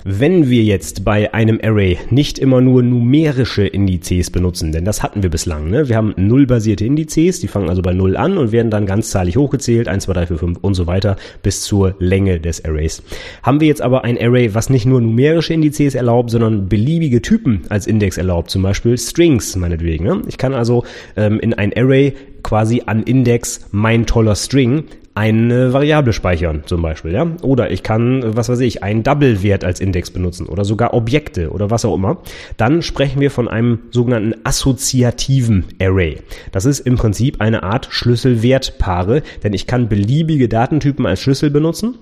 Wenn 0.06 0.50
wir 0.50 0.62
jetzt 0.62 1.02
bei 1.02 1.32
einem 1.32 1.58
Array 1.62 1.96
nicht 2.10 2.38
immer 2.38 2.60
nur 2.60 2.82
numerische 2.82 3.66
Indizes 3.66 4.28
benutzen, 4.28 4.70
denn 4.70 4.84
das 4.84 5.02
hatten 5.02 5.22
wir 5.22 5.30
bislang, 5.30 5.70
ne? 5.70 5.88
wir 5.88 5.96
haben 5.96 6.12
nullbasierte 6.18 6.84
Indizes, 6.84 7.40
die 7.40 7.48
fangen 7.48 7.70
also 7.70 7.80
bei 7.80 7.94
null 7.94 8.14
an 8.18 8.36
und 8.36 8.52
werden 8.52 8.70
dann 8.70 8.84
ganzzahlig 8.84 9.38
hochgezählt, 9.38 9.88
1, 9.88 10.04
2, 10.04 10.12
3, 10.12 10.26
4, 10.26 10.36
5 10.36 10.58
und 10.60 10.74
so 10.74 10.86
weiter 10.86 11.16
bis 11.42 11.62
zur 11.62 11.94
Länge 12.00 12.38
des 12.38 12.62
Arrays. 12.66 13.02
Haben 13.42 13.60
wir 13.60 13.66
jetzt 13.66 13.80
aber 13.80 14.04
ein 14.04 14.20
Array, 14.20 14.52
was 14.52 14.68
nicht 14.68 14.84
nur 14.84 15.00
numerische 15.00 15.54
Indizes 15.54 15.94
erlaubt, 15.94 16.28
sondern 16.28 16.68
beliebige 16.68 17.22
Typen 17.22 17.62
als 17.70 17.86
Index 17.86 18.18
erlaubt, 18.18 18.50
zum 18.50 18.60
Beispiel 18.60 18.98
Strings 18.98 19.56
meinetwegen. 19.56 20.04
Ne? 20.04 20.20
Ich 20.28 20.36
kann 20.36 20.52
also 20.52 20.84
ähm, 21.16 21.40
in 21.40 21.54
ein 21.54 21.72
Array 21.74 22.12
quasi 22.42 22.82
an 22.84 23.04
Index 23.04 23.68
mein 23.70 24.04
toller 24.04 24.34
String 24.34 24.84
eine 25.14 25.72
Variable 25.72 26.12
speichern 26.12 26.62
zum 26.66 26.82
Beispiel, 26.82 27.12
ja. 27.12 27.26
Oder 27.42 27.70
ich 27.70 27.82
kann, 27.82 28.36
was 28.36 28.48
weiß 28.48 28.60
ich, 28.60 28.82
einen 28.82 29.02
Double-Wert 29.02 29.64
als 29.64 29.80
Index 29.80 30.10
benutzen 30.10 30.46
oder 30.46 30.64
sogar 30.64 30.92
Objekte 30.92 31.50
oder 31.50 31.70
was 31.70 31.84
auch 31.84 31.94
immer. 31.94 32.18
Dann 32.56 32.82
sprechen 32.82 33.20
wir 33.20 33.30
von 33.30 33.48
einem 33.48 33.80
sogenannten 33.90 34.34
assoziativen 34.44 35.64
Array. 35.80 36.18
Das 36.50 36.64
ist 36.64 36.80
im 36.80 36.96
Prinzip 36.96 37.40
eine 37.40 37.62
Art 37.62 37.88
Schlüssel-Wert-Paare, 37.90 39.22
denn 39.44 39.52
ich 39.52 39.66
kann 39.66 39.88
beliebige 39.88 40.48
Datentypen 40.48 41.06
als 41.06 41.20
Schlüssel 41.20 41.50
benutzen 41.50 41.98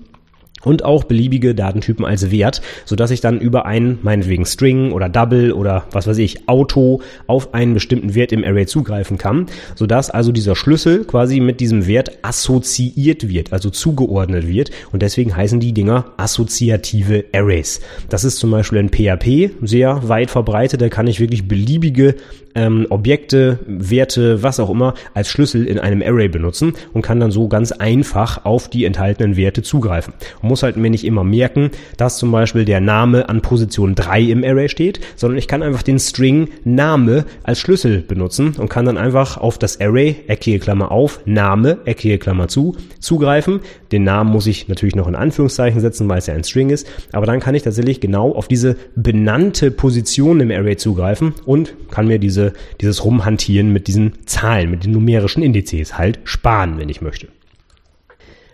und 0.63 0.83
auch 0.83 1.03
beliebige 1.03 1.55
Datentypen 1.55 2.05
als 2.05 2.31
Wert, 2.31 2.61
so 2.85 2.95
ich 3.11 3.21
dann 3.21 3.39
über 3.39 3.65
einen, 3.65 3.99
meinetwegen 4.01 4.45
String 4.45 4.91
oder 4.91 5.09
Double 5.09 5.53
oder 5.53 5.85
was 5.91 6.07
weiß 6.07 6.17
ich, 6.17 6.47
Auto 6.47 7.01
auf 7.27 7.53
einen 7.53 7.73
bestimmten 7.73 8.15
Wert 8.15 8.31
im 8.31 8.43
Array 8.43 8.65
zugreifen 8.65 9.17
kann, 9.17 9.47
so 9.75 9.85
also 10.09 10.31
dieser 10.31 10.55
Schlüssel 10.55 11.05
quasi 11.05 11.39
mit 11.39 11.59
diesem 11.59 11.87
Wert 11.87 12.19
assoziiert 12.21 13.27
wird, 13.27 13.53
also 13.53 13.69
zugeordnet 13.69 14.47
wird 14.47 14.71
und 14.91 15.01
deswegen 15.01 15.35
heißen 15.35 15.59
die 15.59 15.73
Dinger 15.73 16.05
assoziative 16.17 17.25
Arrays. 17.33 17.81
Das 18.09 18.23
ist 18.23 18.37
zum 18.37 18.51
Beispiel 18.51 18.79
in 18.79 18.89
PHP 18.89 19.51
sehr 19.61 20.07
weit 20.07 20.31
verbreitet, 20.31 20.81
da 20.81 20.89
kann 20.89 21.07
ich 21.07 21.19
wirklich 21.19 21.47
beliebige 21.47 22.15
ähm, 22.55 22.87
Objekte, 22.89 23.59
Werte, 23.67 24.43
was 24.43 24.59
auch 24.59 24.69
immer 24.69 24.93
als 25.13 25.29
Schlüssel 25.29 25.65
in 25.65 25.79
einem 25.79 26.01
Array 26.01 26.27
benutzen 26.27 26.73
und 26.93 27.01
kann 27.01 27.19
dann 27.19 27.31
so 27.31 27.47
ganz 27.47 27.71
einfach 27.71 28.45
auf 28.45 28.69
die 28.69 28.85
enthaltenen 28.85 29.35
Werte 29.35 29.61
zugreifen. 29.61 30.13
Man 30.41 30.49
muss 30.49 30.63
halt 30.63 30.77
mir 30.77 30.89
nicht 30.89 31.05
immer 31.05 31.23
merken, 31.23 31.71
dass 31.97 32.17
zum 32.17 32.31
Beispiel 32.31 32.65
der 32.65 32.81
Name 32.81 33.29
an 33.29 33.41
Position 33.41 33.95
3 33.95 34.21
im 34.21 34.43
Array 34.43 34.69
steht, 34.69 34.99
sondern 35.15 35.37
ich 35.37 35.47
kann 35.47 35.63
einfach 35.63 35.83
den 35.83 35.99
String 35.99 36.49
Name 36.63 37.25
als 37.43 37.59
Schlüssel 37.59 37.99
benutzen 37.99 38.55
und 38.57 38.69
kann 38.69 38.85
dann 38.85 38.97
einfach 38.97 39.37
auf 39.37 39.57
das 39.57 39.79
Array, 39.79 40.17
eckige 40.27 40.59
Klammer 40.59 40.91
auf, 40.91 41.21
Name, 41.25 41.79
eckige 41.85 42.17
Klammer 42.17 42.47
zu, 42.47 42.75
zugreifen. 42.99 43.59
Den 43.91 44.03
Namen 44.03 44.31
muss 44.31 44.47
ich 44.47 44.67
natürlich 44.67 44.95
noch 44.95 45.07
in 45.07 45.15
Anführungszeichen 45.15 45.79
setzen, 45.79 46.09
weil 46.09 46.17
es 46.17 46.27
ja 46.27 46.33
ein 46.33 46.43
String 46.43 46.69
ist, 46.69 46.87
aber 47.11 47.25
dann 47.25 47.39
kann 47.39 47.55
ich 47.55 47.63
tatsächlich 47.63 47.99
genau 47.99 48.31
auf 48.31 48.47
diese 48.47 48.75
benannte 48.95 49.71
Position 49.71 50.39
im 50.39 50.51
Array 50.51 50.77
zugreifen 50.77 51.33
und 51.45 51.75
kann 51.91 52.07
mir 52.07 52.19
diese 52.19 52.42
diese, 52.43 52.53
dieses 52.81 53.03
Rumhantieren 53.05 53.71
mit 53.71 53.87
diesen 53.87 54.25
Zahlen, 54.25 54.71
mit 54.71 54.83
den 54.83 54.91
numerischen 54.91 55.43
Indizes 55.43 55.97
halt 55.97 56.19
sparen, 56.23 56.77
wenn 56.77 56.89
ich 56.89 57.01
möchte. 57.01 57.27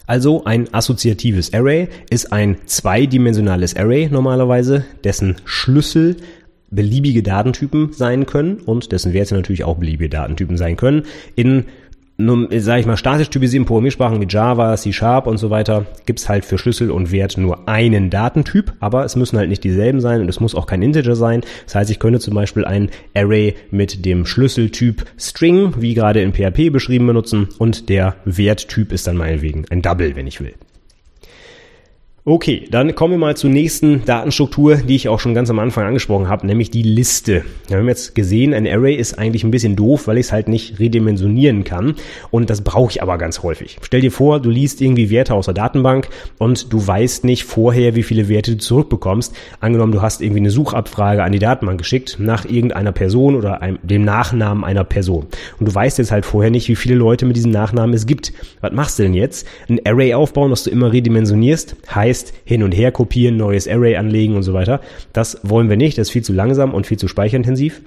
Also 0.06 0.44
ein 0.46 0.74
assoziatives 0.74 1.54
Array 1.54 1.88
ist 2.10 2.34
ein 2.34 2.58
zweidimensionales 2.66 3.76
Array 3.76 4.10
normalerweise, 4.12 4.86
dessen 5.04 5.36
Schlüssel 5.46 6.18
beliebige 6.72 7.24
Datentypen 7.24 7.94
sein 7.94 8.26
können 8.26 8.58
und 8.58 8.92
dessen 8.92 9.14
Werte 9.14 9.36
natürlich 9.36 9.64
auch 9.64 9.78
beliebige 9.78 10.10
Datentypen 10.10 10.58
sein 10.58 10.78
können 10.78 11.04
in 11.36 11.66
sage 12.20 12.82
ich 12.82 12.86
mal, 12.86 12.98
statisch 12.98 13.30
typisierten 13.30 13.66
Programmiersprachen 13.66 14.20
wie 14.20 14.28
Java, 14.28 14.76
C 14.76 14.92
Sharp 14.92 15.26
und 15.26 15.38
so 15.38 15.50
weiter 15.50 15.86
gibt's 16.06 16.28
halt 16.28 16.44
für 16.44 16.58
Schlüssel 16.58 16.92
und 16.92 17.12
Wert 17.12 17.38
nur 17.38 17.70
einen 17.70 18.10
Datentyp, 18.10 18.74
aber 18.82 19.06
es 19.06 19.16
müssen 19.16 19.38
halt 19.38 19.48
nicht 19.50 19.64
dieselben 19.64 20.02
sein 20.02 20.20
und 20.20 20.28
es 20.28 20.42
muss 20.42 20.54
auch 20.54 20.66
kein 20.66 20.82
Integer 20.82 21.16
sein. 21.16 21.42
Das 21.66 21.76
heißt, 21.76 21.92
ich 21.92 22.00
könnte 22.00 22.20
zum 22.20 22.36
Beispiel 22.36 22.66
ein 22.66 22.90
Array 23.16 23.56
mit 23.72 24.06
dem 24.06 24.26
Schlüsseltyp 24.26 25.06
String, 25.18 25.74
wie 25.78 25.94
gerade 25.94 26.22
in 26.22 26.34
PHP 26.34 26.72
beschrieben, 26.72 27.08
benutzen 27.08 27.48
und 27.58 27.88
der 27.88 28.16
Werttyp 28.26 28.92
ist 28.92 29.08
dann 29.08 29.16
meinetwegen 29.16 29.66
ein 29.70 29.82
Double, 29.82 30.16
wenn 30.16 30.28
ich 30.28 30.42
will. 30.42 30.54
Okay, 32.30 32.68
dann 32.70 32.94
kommen 32.94 33.16
wir 33.16 33.18
mal 33.18 33.36
zur 33.36 33.50
nächsten 33.50 34.06
Datenstruktur, 34.06 34.76
die 34.76 34.96
ich 34.96 35.10
auch 35.10 35.20
schon 35.20 35.34
ganz 35.34 35.50
am 35.50 35.58
Anfang 35.58 35.88
angesprochen 35.88 36.30
habe, 36.30 36.46
nämlich 36.46 36.70
die 36.70 36.84
Liste. 36.84 37.44
Wir 37.68 37.78
haben 37.78 37.88
jetzt 37.88 38.14
gesehen, 38.14 38.54
ein 38.54 38.68
Array 38.68 38.94
ist 38.94 39.18
eigentlich 39.18 39.44
ein 39.44 39.50
bisschen 39.50 39.76
doof, 39.76 40.06
weil 40.06 40.20
ich 40.20 40.28
es 40.28 40.32
halt 40.32 40.48
nicht 40.48 40.78
redimensionieren 40.80 41.64
kann 41.64 41.96
und 42.30 42.52
das 42.52 42.62
brauche 42.62 42.92
ich 42.92 43.02
aber 43.02 43.18
ganz 43.18 43.42
häufig. 43.42 43.80
Stell 43.82 44.02
dir 44.02 44.12
vor, 44.12 44.40
du 44.40 44.52
liest 44.52 44.80
irgendwie 44.80 45.10
Werte 45.10 45.34
aus 45.34 45.46
der 45.46 45.56
Datenbank 45.56 46.10
und 46.38 46.72
du 46.72 46.86
weißt 46.86 47.24
nicht 47.24 47.46
vorher, 47.46 47.96
wie 47.96 48.04
viele 48.04 48.30
Werte 48.30 48.52
du 48.52 48.58
zurückbekommst. 48.60 49.36
Angenommen, 49.60 49.92
du 49.92 50.04
hast 50.04 50.22
irgendwie 50.22 50.42
eine 50.42 50.52
Suchabfrage 50.52 51.24
an 51.24 51.32
die 51.32 51.40
Datenbank 51.40 51.80
geschickt 51.80 52.18
nach 52.20 52.46
irgendeiner 52.46 52.92
Person 52.92 53.38
oder 53.38 53.64
einem, 53.64 53.80
dem 53.82 54.04
Nachnamen 54.04 54.64
einer 54.64 54.84
Person 54.84 55.26
und 55.60 55.68
du 55.68 55.74
weißt 55.74 55.98
jetzt 55.98 56.12
halt 56.12 56.28
vorher 56.28 56.52
nicht, 56.52 56.70
wie 56.70 56.76
viele 56.76 56.94
Leute 56.94 57.26
mit 57.26 57.38
diesem 57.38 57.50
Nachnamen 57.50 57.96
es 57.96 58.06
gibt. 58.06 58.34
Was 58.62 58.72
machst 58.72 59.00
du 59.00 59.04
denn 59.04 59.16
jetzt? 59.16 59.48
Ein 59.68 59.80
Array 59.84 60.14
aufbauen, 60.14 60.52
das 60.52 60.66
du 60.66 60.70
immer 60.70 60.94
redimensionierst, 60.94 61.76
heißt 61.96 62.19
heißt 62.20 62.34
hin 62.44 62.64
und 62.64 62.72
her 62.72 62.92
kopieren, 62.92 63.38
neues 63.38 63.68
Array 63.68 63.96
anlegen 63.96 64.36
und 64.36 64.44
so 64.44 64.54
weiter. 64.54 64.82
Das 65.14 65.40
wollen 65.44 65.70
wir 65.70 65.78
nicht, 65.78 65.98
das 65.98 66.08
ist 66.08 66.12
viel 66.12 66.24
zu 66.24 66.34
langsam 66.34 66.74
und 66.74 66.88
viel 66.88 66.98
zu 66.98 67.08
speicherintensiv. 67.08 67.82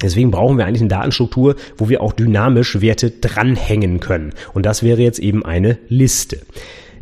Deswegen 0.00 0.30
brauchen 0.30 0.58
wir 0.58 0.66
eigentlich 0.66 0.80
eine 0.80 0.90
Datenstruktur, 0.90 1.56
wo 1.76 1.88
wir 1.88 2.02
auch 2.02 2.12
dynamisch 2.12 2.80
Werte 2.80 3.10
dranhängen 3.10 3.98
können. 3.98 4.32
Und 4.54 4.64
das 4.64 4.82
wäre 4.82 5.02
jetzt 5.02 5.18
eben 5.18 5.44
eine 5.44 5.78
Liste. 5.88 6.38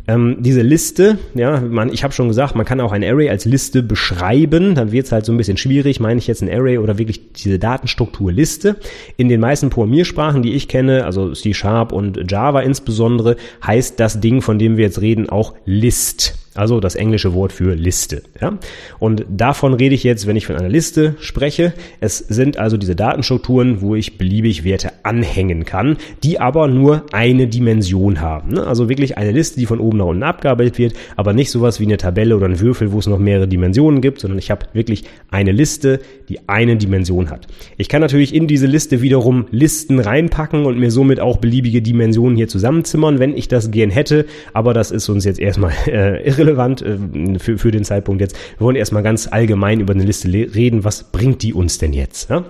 Ähm, 0.09 0.37
diese 0.39 0.61
Liste, 0.61 1.19
ja, 1.35 1.59
man, 1.59 1.91
ich 1.91 2.03
habe 2.03 2.13
schon 2.13 2.29
gesagt, 2.29 2.55
man 2.55 2.65
kann 2.65 2.79
auch 2.79 2.93
ein 2.93 3.03
Array 3.03 3.29
als 3.29 3.43
Liste 3.43 3.83
beschreiben, 3.83 4.73
dann 4.73 4.93
wird 4.93 5.05
es 5.05 5.11
halt 5.11 5.25
so 5.25 5.33
ein 5.33 5.37
bisschen 5.37 5.57
schwierig, 5.57 5.99
meine 5.99 6.17
ich 6.17 6.27
jetzt 6.27 6.41
ein 6.41 6.49
Array 6.49 6.77
oder 6.77 6.97
wirklich 6.97 7.33
diese 7.33 7.59
Datenstruktur 7.59 8.31
Liste. 8.31 8.77
In 9.17 9.27
den 9.27 9.41
meisten 9.41 9.69
Programmiersprachen, 9.69 10.41
die 10.41 10.53
ich 10.53 10.69
kenne, 10.69 11.03
also 11.03 11.33
C 11.33 11.53
Sharp 11.53 11.91
und 11.91 12.31
Java 12.31 12.61
insbesondere, 12.61 13.35
heißt 13.65 13.99
das 13.99 14.21
Ding, 14.21 14.41
von 14.41 14.57
dem 14.57 14.77
wir 14.77 14.85
jetzt 14.85 15.01
reden, 15.01 15.29
auch 15.29 15.53
List. 15.65 16.46
Also 16.57 16.79
das 16.79 16.95
englische 16.95 17.33
Wort 17.33 17.51
für 17.51 17.75
Liste. 17.75 18.23
Ja? 18.41 18.57
Und 18.99 19.25
davon 19.29 19.73
rede 19.73 19.95
ich 19.95 20.03
jetzt, 20.03 20.27
wenn 20.27 20.35
ich 20.35 20.47
von 20.47 20.55
einer 20.55 20.69
Liste 20.69 21.15
spreche. 21.19 21.73
Es 21.99 22.17
sind 22.17 22.57
also 22.57 22.77
diese 22.77 22.95
Datenstrukturen, 22.95 23.81
wo 23.81 23.95
ich 23.95 24.17
beliebig 24.17 24.63
Werte 24.63 24.91
anhängen 25.03 25.65
kann, 25.65 25.97
die 26.23 26.39
aber 26.39 26.67
nur 26.67 27.03
eine 27.11 27.47
Dimension 27.47 28.21
haben. 28.21 28.53
Ne? 28.53 28.65
Also 28.65 28.89
wirklich 28.89 29.17
eine 29.17 29.31
Liste, 29.31 29.59
die 29.59 29.65
von 29.65 29.79
oben 29.79 29.99
nach 29.99 30.05
unten 30.05 30.23
abgearbeitet 30.23 30.77
wird, 30.77 30.93
aber 31.15 31.33
nicht 31.33 31.51
sowas 31.51 31.79
wie 31.79 31.85
eine 31.85 31.97
Tabelle 31.97 32.35
oder 32.35 32.47
ein 32.47 32.59
Würfel, 32.59 32.91
wo 32.91 32.99
es 32.99 33.07
noch 33.07 33.19
mehrere 33.19 33.47
Dimensionen 33.47 34.01
gibt, 34.01 34.19
sondern 34.19 34.39
ich 34.39 34.49
habe 34.51 34.65
wirklich 34.73 35.03
eine 35.29 35.51
Liste, 35.51 35.99
die 36.29 36.39
eine 36.47 36.75
Dimension 36.75 37.29
hat. 37.29 37.47
Ich 37.77 37.87
kann 37.87 38.01
natürlich 38.01 38.33
in 38.33 38.47
diese 38.47 38.67
Liste 38.67 39.01
wiederum 39.01 39.45
Listen 39.51 39.99
reinpacken 39.99 40.65
und 40.65 40.79
mir 40.79 40.91
somit 40.91 41.19
auch 41.19 41.37
beliebige 41.37 41.81
Dimensionen 41.81 42.35
hier 42.35 42.47
zusammenzimmern, 42.47 43.19
wenn 43.19 43.37
ich 43.37 43.47
das 43.47 43.71
gern 43.71 43.89
hätte, 43.89 44.25
aber 44.53 44.73
das 44.73 44.91
ist 44.91 45.07
uns 45.09 45.23
jetzt 45.23 45.39
erstmal 45.39 45.71
äh, 45.87 46.27
irrelevant 46.27 46.46
irrelevant 46.47 46.81
äh, 46.81 47.39
für, 47.39 47.57
für 47.57 47.71
den 47.71 47.83
Zeitpunkt 47.83 48.21
jetzt. 48.21 48.35
Wir 48.57 48.65
wollen 48.65 48.75
erstmal 48.75 49.03
ganz 49.03 49.27
allgemein 49.27 49.79
über 49.79 49.93
eine 49.93 50.03
Liste 50.03 50.27
reden. 50.29 50.83
Was 50.83 51.03
bringt 51.11 51.43
die 51.43 51.53
uns 51.53 51.77
denn 51.77 51.93
jetzt? 51.93 52.29
Ja? 52.29 52.45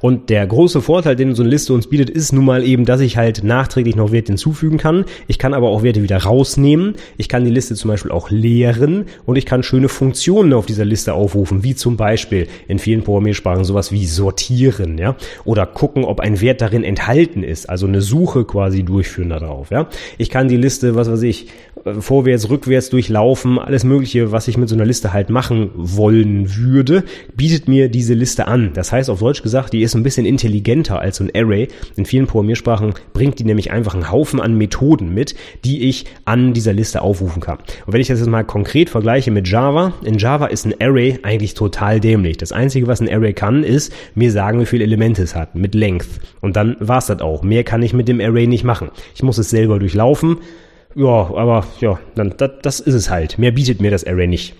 Und 0.00 0.30
der 0.30 0.46
große 0.46 0.80
Vorteil, 0.80 1.16
den 1.16 1.34
so 1.34 1.42
eine 1.42 1.50
Liste 1.50 1.72
uns 1.72 1.86
bietet, 1.86 2.10
ist 2.10 2.32
nun 2.32 2.44
mal 2.44 2.64
eben, 2.64 2.84
dass 2.84 3.00
ich 3.00 3.16
halt 3.16 3.44
nachträglich 3.44 3.96
noch 3.96 4.12
Werte 4.12 4.28
hinzufügen 4.28 4.78
kann. 4.78 5.04
Ich 5.28 5.38
kann 5.38 5.54
aber 5.54 5.68
auch 5.68 5.82
Werte 5.82 6.02
wieder 6.02 6.18
rausnehmen. 6.18 6.94
Ich 7.16 7.28
kann 7.28 7.44
die 7.44 7.50
Liste 7.50 7.74
zum 7.74 7.88
Beispiel 7.88 8.10
auch 8.10 8.30
leeren 8.30 9.06
und 9.26 9.36
ich 9.36 9.46
kann 9.46 9.62
schöne 9.62 9.88
Funktionen 9.88 10.52
auf 10.52 10.66
dieser 10.66 10.84
Liste 10.84 11.14
aufrufen, 11.14 11.64
wie 11.64 11.74
zum 11.74 11.96
Beispiel 11.96 12.48
in 12.68 12.78
vielen 12.78 13.02
Programmiersprachen 13.02 13.64
sowas 13.64 13.92
wie 13.92 14.06
sortieren, 14.06 14.98
ja, 14.98 15.16
oder 15.44 15.66
gucken, 15.66 16.04
ob 16.04 16.20
ein 16.20 16.40
Wert 16.40 16.60
darin 16.60 16.84
enthalten 16.84 17.42
ist, 17.42 17.68
also 17.68 17.86
eine 17.86 18.00
Suche 18.00 18.44
quasi 18.44 18.82
durchführen 18.82 19.30
darauf, 19.30 19.70
ja. 19.70 19.88
Ich 20.18 20.30
kann 20.30 20.48
die 20.48 20.56
Liste, 20.56 20.94
was 20.94 21.10
weiß 21.10 21.22
ich, 21.22 21.48
vorwärts, 22.00 22.48
rückwärts 22.48 22.90
durchlaufen, 22.90 23.58
alles 23.58 23.84
Mögliche, 23.84 24.32
was 24.32 24.48
ich 24.48 24.56
mit 24.56 24.68
so 24.68 24.74
einer 24.74 24.84
Liste 24.84 25.12
halt 25.12 25.30
machen 25.30 25.70
wollen 25.74 26.56
würde, 26.56 27.04
bietet 27.36 27.68
mir 27.68 27.88
diese 27.88 28.14
Liste 28.14 28.46
an. 28.46 28.70
Das 28.74 28.92
heißt 28.92 29.10
auf 29.10 29.20
Deutsch 29.20 29.42
gesagt, 29.42 29.72
die 29.72 29.82
ist 29.82 29.94
ein 29.94 30.02
bisschen 30.02 30.26
intelligenter 30.26 31.00
als 31.00 31.16
so 31.16 31.24
ein 31.24 31.30
Array. 31.34 31.68
In 31.96 32.06
vielen 32.06 32.26
Programmiersprachen 32.26 32.94
bringt 33.12 33.38
die 33.38 33.44
nämlich 33.44 33.70
einfach 33.70 33.94
einen 33.94 34.10
Haufen 34.10 34.40
an 34.40 34.56
Methoden 34.56 35.12
mit, 35.12 35.34
die 35.64 35.88
ich 35.88 36.06
an 36.24 36.52
dieser 36.52 36.72
Liste 36.72 37.02
aufrufen 37.02 37.42
kann. 37.42 37.58
Und 37.86 37.92
wenn 37.92 38.00
ich 38.00 38.08
das 38.08 38.20
jetzt 38.20 38.28
mal 38.28 38.44
konkret 38.44 38.90
vergleiche 38.90 39.30
mit 39.30 39.48
Java, 39.48 39.92
in 40.04 40.18
Java 40.18 40.46
ist 40.46 40.64
ein 40.66 40.74
Array 40.80 41.18
eigentlich 41.22 41.54
total 41.54 42.00
dämlich. 42.00 42.36
Das 42.36 42.52
Einzige, 42.52 42.86
was 42.86 43.00
ein 43.00 43.08
Array 43.08 43.32
kann, 43.32 43.64
ist 43.64 43.92
mir 44.14 44.30
sagen, 44.30 44.60
wie 44.60 44.66
viele 44.66 44.84
Elemente 44.84 45.22
es 45.22 45.34
hat, 45.34 45.54
mit 45.54 45.74
Length. 45.74 46.08
Und 46.40 46.56
dann 46.56 46.76
war's 46.78 47.06
das 47.06 47.20
auch. 47.20 47.42
Mehr 47.42 47.64
kann 47.64 47.82
ich 47.82 47.92
mit 47.92 48.08
dem 48.08 48.20
Array 48.20 48.46
nicht 48.46 48.64
machen. 48.64 48.90
Ich 49.14 49.22
muss 49.22 49.38
es 49.38 49.50
selber 49.50 49.78
durchlaufen 49.78 50.38
ja, 50.94 51.34
aber 51.34 51.66
ja, 51.80 51.98
dann 52.14 52.34
das, 52.36 52.50
das 52.62 52.80
ist 52.80 52.94
es 52.94 53.10
halt. 53.10 53.38
Mehr 53.38 53.52
bietet 53.52 53.80
mir 53.80 53.90
das 53.90 54.04
Array 54.04 54.26
nicht. 54.26 54.54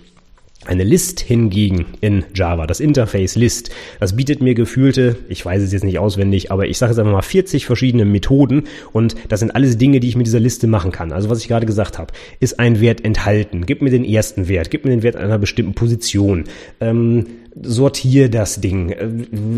Eine 0.65 0.83
List 0.83 1.19
hingegen 1.19 1.85
in 2.01 2.23
Java, 2.33 2.67
das 2.67 2.79
Interface 2.79 3.35
List, 3.35 3.71
das 3.99 4.15
bietet 4.15 4.41
mir 4.41 4.55
gefühlte, 4.55 5.17
ich 5.29 5.45
weiß 5.45 5.61
es 5.61 5.71
jetzt 5.71 5.83
nicht 5.83 5.99
auswendig, 5.99 6.51
aber 6.51 6.67
ich 6.67 6.77
sage 6.77 6.91
jetzt 6.91 6.99
einfach 6.99 7.11
mal 7.11 7.21
40 7.21 7.65
verschiedene 7.65 8.05
Methoden 8.05 8.63
und 8.91 9.15
das 9.29 9.39
sind 9.39 9.51
alles 9.51 9.77
Dinge, 9.77 9.99
die 9.99 10.09
ich 10.09 10.15
mit 10.15 10.27
dieser 10.27 10.39
Liste 10.39 10.67
machen 10.67 10.91
kann. 10.91 11.11
Also 11.11 11.29
was 11.29 11.39
ich 11.39 11.47
gerade 11.47 11.65
gesagt 11.65 11.97
habe, 11.97 12.13
ist 12.39 12.59
ein 12.59 12.81
Wert 12.81 13.03
enthalten. 13.03 13.65
Gib 13.65 13.81
mir 13.81 13.89
den 13.89 14.05
ersten 14.05 14.47
Wert, 14.47 14.71
gib 14.71 14.85
mir 14.85 14.91
den 14.91 15.03
Wert 15.03 15.15
einer 15.15 15.37
bestimmten 15.37 15.73
Position. 15.73 16.45
Ähm, 16.79 17.25
sortiere 17.61 18.29
das 18.29 18.61
Ding, 18.61 18.89
äh, 18.89 19.07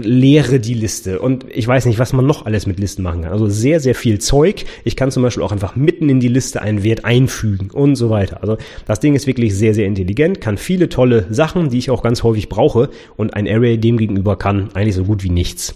leere 0.01 0.59
die 0.59 0.73
Liste 0.73 1.19
und 1.19 1.45
ich 1.49 1.67
weiß 1.67 1.85
nicht, 1.85 1.99
was 1.99 2.13
man 2.13 2.25
noch 2.25 2.45
alles 2.45 2.67
mit 2.67 2.79
Listen 2.79 3.03
machen 3.03 3.21
kann. 3.21 3.31
Also 3.31 3.47
sehr, 3.47 3.79
sehr 3.79 3.95
viel 3.95 4.19
Zeug. 4.19 4.65
Ich 4.83 4.95
kann 4.95 5.11
zum 5.11 5.23
Beispiel 5.23 5.43
auch 5.43 5.51
einfach 5.51 5.75
mitten 5.75 6.09
in 6.09 6.19
die 6.19 6.27
Liste 6.27 6.61
einen 6.61 6.83
Wert 6.83 7.05
einfügen 7.05 7.69
und 7.71 7.95
so 7.95 8.09
weiter. 8.09 8.41
Also 8.41 8.57
das 8.85 8.99
Ding 8.99 9.15
ist 9.15 9.27
wirklich 9.27 9.55
sehr, 9.55 9.73
sehr 9.73 9.85
intelligent, 9.85 10.41
kann 10.41 10.57
viele 10.57 10.89
tolle 10.95 11.25
Sachen, 11.29 11.69
die 11.69 11.77
ich 11.77 11.91
auch 11.91 12.01
ganz 12.01 12.23
häufig 12.23 12.47
brauche 12.47 12.89
und 13.17 13.33
ein 13.35 13.47
Array 13.47 13.77
demgegenüber 13.77 14.37
kann 14.37 14.69
eigentlich 14.73 14.95
so 14.95 15.03
gut 15.03 15.23
wie 15.23 15.29
nichts. 15.29 15.75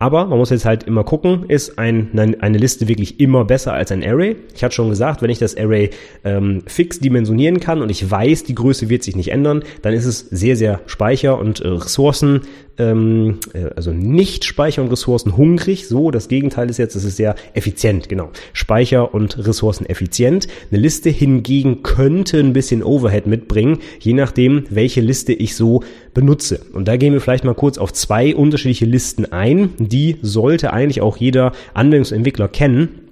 Aber 0.00 0.26
man 0.26 0.38
muss 0.38 0.50
jetzt 0.50 0.64
halt 0.64 0.84
immer 0.84 1.02
gucken, 1.02 1.46
ist 1.48 1.78
ein, 1.78 2.10
eine 2.40 2.58
Liste 2.58 2.86
wirklich 2.86 3.18
immer 3.18 3.44
besser 3.44 3.72
als 3.72 3.90
ein 3.90 4.04
Array? 4.04 4.36
Ich 4.54 4.62
hatte 4.62 4.74
schon 4.74 4.90
gesagt, 4.90 5.22
wenn 5.22 5.30
ich 5.30 5.40
das 5.40 5.56
Array 5.56 5.90
ähm, 6.24 6.62
fix 6.66 7.00
dimensionieren 7.00 7.58
kann 7.58 7.82
und 7.82 7.90
ich 7.90 8.08
weiß, 8.08 8.44
die 8.44 8.54
Größe 8.54 8.88
wird 8.88 9.02
sich 9.02 9.16
nicht 9.16 9.32
ändern, 9.32 9.64
dann 9.82 9.94
ist 9.94 10.06
es 10.06 10.20
sehr, 10.20 10.56
sehr 10.56 10.80
speicher- 10.86 11.38
und 11.38 11.60
äh, 11.60 11.68
Ressourcen 11.68 12.42
ähm, 12.78 13.38
äh, 13.52 13.70
also 13.76 13.92
nicht 13.92 14.44
Speicher 14.44 14.82
und 14.82 14.90
Ressourcen 14.90 15.36
hungrig. 15.36 15.88
So, 15.88 16.10
das 16.10 16.28
Gegenteil 16.28 16.70
ist 16.70 16.78
jetzt, 16.78 16.94
es 16.94 17.04
ist 17.04 17.16
sehr 17.16 17.34
effizient, 17.54 18.08
genau. 18.08 18.30
Speicher 18.52 19.14
und 19.14 19.46
Ressourcen 19.46 19.86
effizient. 19.86 20.48
Eine 20.70 20.80
Liste 20.80 21.10
hingegen 21.10 21.82
könnte 21.82 22.38
ein 22.38 22.52
bisschen 22.52 22.82
Overhead 22.82 23.26
mitbringen, 23.26 23.78
je 24.00 24.12
nachdem, 24.12 24.64
welche 24.70 25.00
Liste 25.00 25.32
ich 25.32 25.56
so 25.56 25.82
benutze. 26.14 26.60
Und 26.72 26.88
da 26.88 26.96
gehen 26.96 27.12
wir 27.12 27.20
vielleicht 27.20 27.44
mal 27.44 27.54
kurz 27.54 27.78
auf 27.78 27.92
zwei 27.92 28.34
unterschiedliche 28.34 28.86
Listen 28.86 29.26
ein. 29.26 29.70
Die 29.78 30.16
sollte 30.22 30.72
eigentlich 30.72 31.00
auch 31.00 31.16
jeder 31.16 31.52
Anwendungsentwickler 31.74 32.48
kennen. 32.48 33.07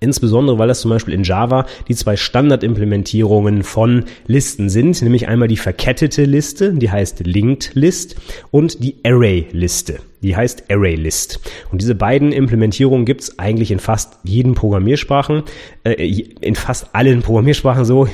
Insbesondere, 0.00 0.58
weil 0.58 0.68
das 0.68 0.80
zum 0.80 0.90
Beispiel 0.90 1.14
in 1.14 1.24
Java 1.24 1.66
die 1.88 1.94
zwei 1.94 2.16
Standardimplementierungen 2.16 3.62
von 3.62 4.04
Listen 4.26 4.68
sind, 4.68 5.00
nämlich 5.02 5.28
einmal 5.28 5.48
die 5.48 5.56
verkettete 5.56 6.24
Liste, 6.24 6.72
die 6.72 6.90
heißt 6.90 7.26
Linked 7.26 7.72
List 7.74 8.16
und 8.50 8.82
die 8.82 8.96
Array 9.04 9.46
Liste. 9.52 10.00
Die 10.22 10.34
heißt 10.34 10.64
ArrayList. 10.70 11.40
Und 11.70 11.80
diese 11.80 11.94
beiden 11.94 12.32
Implementierungen 12.32 13.06
gibt's 13.06 13.38
eigentlich 13.38 13.70
in 13.70 13.78
fast 13.78 14.18
jeden 14.24 14.54
Programmiersprachen, 14.54 15.44
äh, 15.84 16.22
in 16.40 16.56
fast 16.56 16.94
allen 16.94 17.22
Programmiersprachen 17.22 17.84
so. 17.84 18.08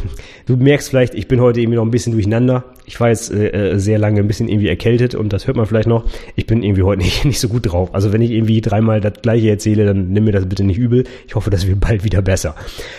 Du 0.47 0.57
merkst 0.57 0.91
vielleicht, 0.91 1.15
ich 1.15 1.29
bin 1.29 1.41
heute 1.41 1.61
irgendwie 1.61 1.77
noch 1.77 1.85
ein 1.85 1.91
bisschen 1.91 2.13
durcheinander. 2.13 2.65
Ich 2.87 3.01
war 3.01 3.09
jetzt 3.09 3.33
äh, 3.33 3.73
äh, 3.73 3.79
sehr 3.79 3.99
lange 3.99 4.21
ein 4.21 4.27
bisschen 4.27 4.49
irgendwie 4.49 4.69
erkältet 4.69 5.15
und 5.15 5.33
das 5.33 5.47
hört 5.47 5.57
man 5.57 5.65
vielleicht 5.65 5.89
noch. 5.89 6.05
Ich 6.37 6.47
bin 6.47 6.63
irgendwie 6.63 6.83
heute 6.83 7.03
nicht, 7.03 7.25
nicht 7.25 7.41
so 7.41 7.49
gut 7.49 7.73
drauf. 7.73 7.95
Also 7.95 8.13
wenn 8.13 8.21
ich 8.21 8.31
irgendwie 8.31 8.61
dreimal 8.61 9.01
das 9.01 9.15
gleiche 9.23 9.49
erzähle, 9.49 9.87
dann 9.87 10.11
nimm 10.11 10.25
mir 10.25 10.33
das 10.33 10.47
bitte 10.47 10.65
nicht 10.65 10.79
übel. 10.79 11.05
Ich 11.27 11.35
hoffe, 11.35 11.49
das 11.49 11.67
wird 11.67 11.81
bald 11.81 12.05
wieder 12.05 12.21
besser. 12.21 12.55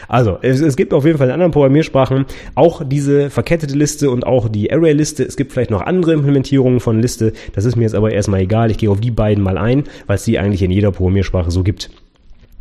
Also, 0.07 0.37
es, 0.41 0.61
es 0.61 0.75
gibt 0.75 0.93
auf 0.93 1.05
jeden 1.05 1.17
Fall 1.17 1.27
in 1.27 1.33
anderen 1.33 1.51
Programmiersprachen 1.51 2.25
auch 2.55 2.81
diese 2.83 3.29
verkettete 3.29 3.75
Liste 3.75 4.09
und 4.09 4.25
auch 4.25 4.49
die 4.49 4.71
Array-Liste. 4.71 5.23
Es 5.23 5.37
gibt 5.37 5.51
vielleicht 5.51 5.71
noch 5.71 5.81
andere 5.81 6.13
Implementierungen 6.13 6.79
von 6.79 7.01
Liste. 7.01 7.33
Das 7.53 7.65
ist 7.65 7.75
mir 7.75 7.83
jetzt 7.83 7.95
aber 7.95 8.11
erstmal 8.11 8.41
egal. 8.41 8.71
Ich 8.71 8.77
gehe 8.77 8.89
auf 8.95 9.01
die 9.01 9.11
beiden 9.11 9.43
mal 9.43 9.57
ein, 9.57 9.83
weil 10.07 10.15
es 10.15 10.23
die 10.23 10.39
eigentlich 10.39 10.63
in 10.63 10.71
jeder 10.71 10.91
Programmiersprache 10.91 11.51
so 11.51 11.63
gibt. 11.63 11.89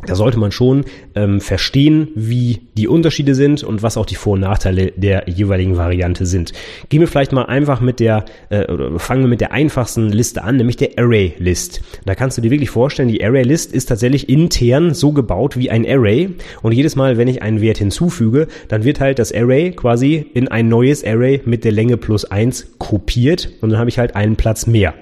Da 0.05 0.13
sollte 0.13 0.37
man 0.37 0.51
schon 0.51 0.85
ähm, 1.15 1.41
verstehen, 1.41 2.09
wie 2.15 2.61
die 2.77 2.87
Unterschiede 2.87 3.33
sind 3.33 3.63
und 3.63 3.81
was 3.81 3.97
auch 3.97 4.05
die 4.05 4.15
Vor- 4.15 4.33
und 4.33 4.41
Nachteile 4.41 4.91
der 4.95 5.23
jeweiligen 5.27 5.77
Variante 5.77 6.25
sind. 6.25 6.53
Gehen 6.89 6.99
wir 6.99 7.07
vielleicht 7.07 7.31
mal 7.31 7.45
einfach 7.45 7.81
mit 7.81 7.99
der, 7.99 8.25
äh, 8.49 8.71
oder 8.71 8.99
fangen 8.99 9.23
wir 9.23 9.29
mit 9.29 9.41
der 9.41 9.51
einfachsten 9.51 10.09
Liste 10.09 10.43
an, 10.43 10.57
nämlich 10.57 10.77
der 10.77 10.91
Array-List. 10.97 11.81
Da 12.05 12.13
kannst 12.13 12.37
du 12.37 12.41
dir 12.41 12.51
wirklich 12.51 12.69
vorstellen, 12.69 13.09
die 13.09 13.23
Array-List 13.23 13.73
ist 13.73 13.87
tatsächlich 13.87 14.29
intern 14.29 14.93
so 14.93 15.11
gebaut 15.11 15.57
wie 15.57 15.71
ein 15.71 15.87
Array 15.87 16.35
und 16.61 16.73
jedes 16.73 16.95
Mal, 16.95 17.17
wenn 17.17 17.27
ich 17.27 17.41
einen 17.41 17.61
Wert 17.61 17.77
hinzufüge, 17.79 18.47
dann 18.67 18.83
wird 18.83 18.99
halt 18.99 19.17
das 19.17 19.33
Array 19.33 19.71
quasi 19.71 20.25
in 20.33 20.49
ein 20.49 20.67
neues 20.67 21.03
Array 21.03 21.41
mit 21.45 21.63
der 21.63 21.71
Länge 21.71 21.97
plus 21.97 22.25
eins 22.25 22.67
kopiert 22.77 23.49
und 23.61 23.71
dann 23.71 23.79
habe 23.79 23.89
ich 23.89 23.97
halt 23.97 24.15
einen 24.15 24.35
Platz 24.35 24.67
mehr. 24.67 24.93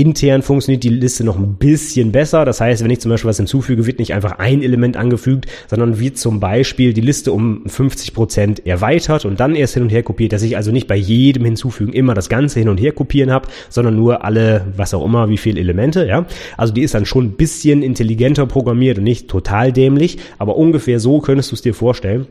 Intern 0.00 0.40
funktioniert 0.40 0.82
die 0.82 0.88
Liste 0.88 1.24
noch 1.24 1.38
ein 1.38 1.56
bisschen 1.56 2.10
besser. 2.10 2.46
Das 2.46 2.60
heißt, 2.60 2.82
wenn 2.82 2.90
ich 2.90 3.00
zum 3.00 3.10
Beispiel 3.10 3.28
was 3.28 3.36
hinzufüge, 3.36 3.86
wird 3.86 3.98
nicht 3.98 4.14
einfach 4.14 4.38
ein 4.38 4.62
Element 4.62 4.96
angefügt, 4.96 5.46
sondern 5.68 6.00
wird 6.00 6.16
zum 6.16 6.40
Beispiel 6.40 6.94
die 6.94 7.02
Liste 7.02 7.32
um 7.32 7.66
50 7.66 8.14
Prozent 8.14 8.66
erweitert 8.66 9.26
und 9.26 9.40
dann 9.40 9.54
erst 9.54 9.74
hin 9.74 9.82
und 9.82 9.90
her 9.90 10.02
kopiert, 10.02 10.32
dass 10.32 10.42
ich 10.42 10.56
also 10.56 10.72
nicht 10.72 10.86
bei 10.86 10.96
jedem 10.96 11.44
Hinzufügen 11.44 11.92
immer 11.92 12.14
das 12.14 12.30
Ganze 12.30 12.60
hin 12.60 12.70
und 12.70 12.80
her 12.80 12.92
kopieren 12.92 13.30
habe, 13.30 13.48
sondern 13.68 13.96
nur 13.96 14.24
alle, 14.24 14.66
was 14.74 14.94
auch 14.94 15.04
immer, 15.04 15.28
wie 15.28 15.38
viele 15.38 15.60
Elemente, 15.60 16.06
ja. 16.06 16.24
Also 16.56 16.72
die 16.72 16.82
ist 16.82 16.94
dann 16.94 17.04
schon 17.04 17.26
ein 17.26 17.32
bisschen 17.32 17.82
intelligenter 17.82 18.46
programmiert 18.46 18.98
und 18.98 19.04
nicht 19.04 19.28
total 19.28 19.72
dämlich, 19.72 20.16
aber 20.38 20.56
ungefähr 20.56 20.98
so 20.98 21.20
könntest 21.20 21.50
du 21.50 21.56
es 21.56 21.62
dir 21.62 21.74
vorstellen. 21.74 22.26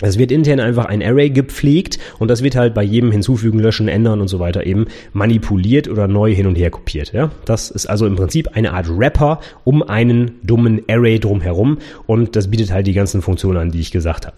Es 0.00 0.18
wird 0.18 0.32
intern 0.32 0.58
einfach 0.58 0.86
ein 0.86 1.02
Array 1.02 1.30
gepflegt 1.30 1.98
und 2.18 2.28
das 2.28 2.42
wird 2.42 2.56
halt 2.56 2.74
bei 2.74 2.82
jedem 2.82 3.12
Hinzufügen, 3.12 3.58
Löschen, 3.58 3.88
Ändern 3.88 4.20
und 4.20 4.28
so 4.28 4.38
weiter 4.38 4.66
eben 4.66 4.86
manipuliert 5.12 5.88
oder 5.88 6.08
neu 6.08 6.34
hin 6.34 6.46
und 6.46 6.56
her 6.56 6.70
kopiert. 6.70 7.12
Ja? 7.12 7.30
Das 7.44 7.70
ist 7.70 7.86
also 7.86 8.06
im 8.06 8.16
Prinzip 8.16 8.48
eine 8.54 8.72
Art 8.72 8.88
Wrapper 8.88 9.40
um 9.64 9.82
einen 9.82 10.32
dummen 10.42 10.82
Array 10.88 11.20
drumherum 11.20 11.78
und 12.06 12.34
das 12.36 12.50
bietet 12.50 12.72
halt 12.72 12.86
die 12.86 12.94
ganzen 12.94 13.22
Funktionen 13.22 13.58
an, 13.58 13.70
die 13.70 13.80
ich 13.80 13.90
gesagt 13.90 14.26
habe. 14.26 14.36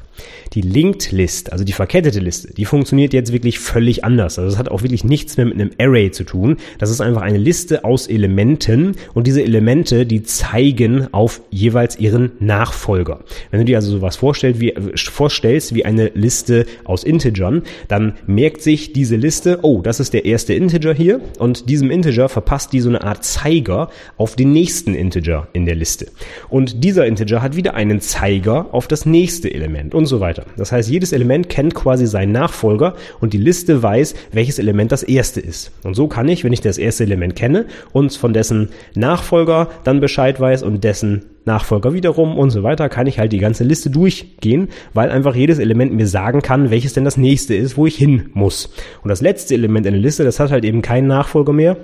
Die 0.53 0.61
Linked 0.61 1.13
List, 1.13 1.53
also 1.53 1.65
die 1.65 1.73
verkettete 1.73 2.21
Liste, 2.21 2.53
die 2.53 2.65
funktioniert 2.65 3.13
jetzt 3.13 3.33
wirklich 3.33 3.59
völlig 3.59 4.05
anders. 4.05 4.39
Also 4.39 4.51
das 4.51 4.59
hat 4.59 4.69
auch 4.69 4.83
wirklich 4.83 5.03
nichts 5.03 5.37
mehr 5.37 5.47
mit 5.47 5.55
einem 5.55 5.71
Array 5.79 6.11
zu 6.11 6.25
tun. 6.25 6.59
Das 6.79 6.91
ist 6.91 7.01
einfach 7.01 7.23
eine 7.23 7.39
Liste 7.39 7.85
aus 7.85 8.07
Elementen 8.07 8.97
und 9.15 9.27
diese 9.27 9.43
Elemente, 9.43 10.05
die 10.05 10.23
zeigen 10.23 11.09
auf 11.13 11.41
jeweils 11.51 11.99
ihren 11.99 12.33
Nachfolger. 12.39 13.21
Wenn 13.51 13.61
du 13.61 13.65
dir 13.65 13.77
also 13.79 13.91
sowas 13.91 14.17
vorstellst 14.17 14.61
wie, 14.61 14.75
vorstellst 14.95 15.44
wie 15.45 15.85
eine 15.85 16.11
Liste 16.15 16.67
aus 16.85 17.05
Integern, 17.05 17.63
dann 17.89 18.15
merkt 18.27 18.63
sich 18.63 18.93
diese 18.93 19.17
Liste, 19.17 19.61
oh, 19.63 19.83
das 19.83 20.01
ist 20.01 20.15
der 20.15 20.25
erste 20.25 20.55
Integer 20.55 20.95
hier 20.95 21.21
und 21.39 21.69
diesem 21.69 21.91
Integer 21.91 22.29
verpasst 22.29 22.73
die 22.73 22.81
so 22.81 22.89
eine 22.89 23.03
Art 23.03 23.25
Zeiger 23.25 23.91
auf 24.17 24.37
den 24.37 24.53
nächsten 24.53 24.95
Integer 24.95 25.49
in 25.53 25.67
der 25.67 25.75
Liste. 25.75 26.09
Und 26.49 26.83
dieser 26.83 27.07
Integer 27.07 27.43
hat 27.43 27.57
wieder 27.57 27.75
einen 27.75 28.01
Zeiger 28.01 28.69
auf 28.73 28.89
das 28.89 29.07
nächste 29.07 29.53
Element 29.53 29.95
und 29.95 30.07
so 30.07 30.21
weiter. 30.21 30.45
Das 30.57 30.73
heißt, 30.73 30.91
jedes 30.91 31.13
Element 31.13 31.49
kennt 31.49 31.75
quasi 31.75 32.07
seinen 32.07 32.33
Nachfolger 32.33 32.95
und 33.21 33.33
die 33.33 33.39
Liste 33.39 33.83
weiß, 33.83 34.15
welches 34.33 34.59
Element 34.59 34.93
das 34.93 35.03
erste 35.03 35.41
ist. 35.41 35.73
Und 35.83 35.95
so 35.95 36.09
kann 36.09 36.29
ich, 36.29 36.45
wenn 36.45 36.53
ich 36.53 36.61
das 36.61 36.79
erste 36.79 37.05
Element 37.05 37.37
kenne 37.37 37.67
und 37.93 38.15
von 38.15 38.33
dessen 38.33 38.71
Nachfolger 38.95 39.69
dann 39.85 40.01
Bescheid 40.01 40.41
weiß 40.41 40.63
und 40.63 40.85
dessen 40.85 41.25
Nachfolger 41.45 41.93
wiederum 41.93 42.39
und 42.39 42.51
so 42.51 42.63
weiter, 42.63 42.89
kann 42.89 43.07
ich 43.07 43.19
halt 43.19 43.33
die 43.33 43.39
ganze 43.39 43.65
Liste 43.65 43.91
durchgehen, 43.91 44.69
weil 44.93 45.11
einfach 45.11 45.35
jedes 45.35 45.59
Element 45.59 45.93
mir 45.93 46.07
sagen 46.07 46.43
kann, 46.43 46.71
welches 46.71 46.93
denn 46.93 47.05
das 47.05 47.17
nächste 47.17 47.55
ist, 47.55 47.77
wo 47.77 47.87
ich 47.87 47.97
hin 47.97 48.31
muss. 48.35 48.71
Und 49.03 49.09
das 49.09 49.21
letzte 49.21 49.55
Element 49.55 49.87
in 49.87 49.93
der 49.93 50.03
Liste, 50.03 50.25
das 50.25 50.41
hat 50.41 50.51
halt 50.51 50.65
eben 50.65 50.83
keinen 50.83 51.07
Nachfolger 51.07 51.53
mehr 51.53 51.77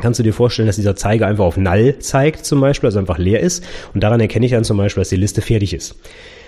kannst 0.00 0.18
du 0.18 0.22
dir 0.22 0.32
vorstellen, 0.32 0.66
dass 0.66 0.76
dieser 0.76 0.96
Zeiger 0.96 1.26
einfach 1.26 1.44
auf 1.44 1.56
Null 1.56 1.96
zeigt 1.98 2.46
zum 2.46 2.60
Beispiel, 2.60 2.88
also 2.88 2.98
einfach 2.98 3.18
leer 3.18 3.40
ist. 3.40 3.64
Und 3.94 4.02
daran 4.02 4.20
erkenne 4.20 4.46
ich 4.46 4.52
dann 4.52 4.64
zum 4.64 4.76
Beispiel, 4.76 5.02
dass 5.02 5.10
die 5.10 5.16
Liste 5.16 5.42
fertig 5.42 5.74
ist. 5.74 5.96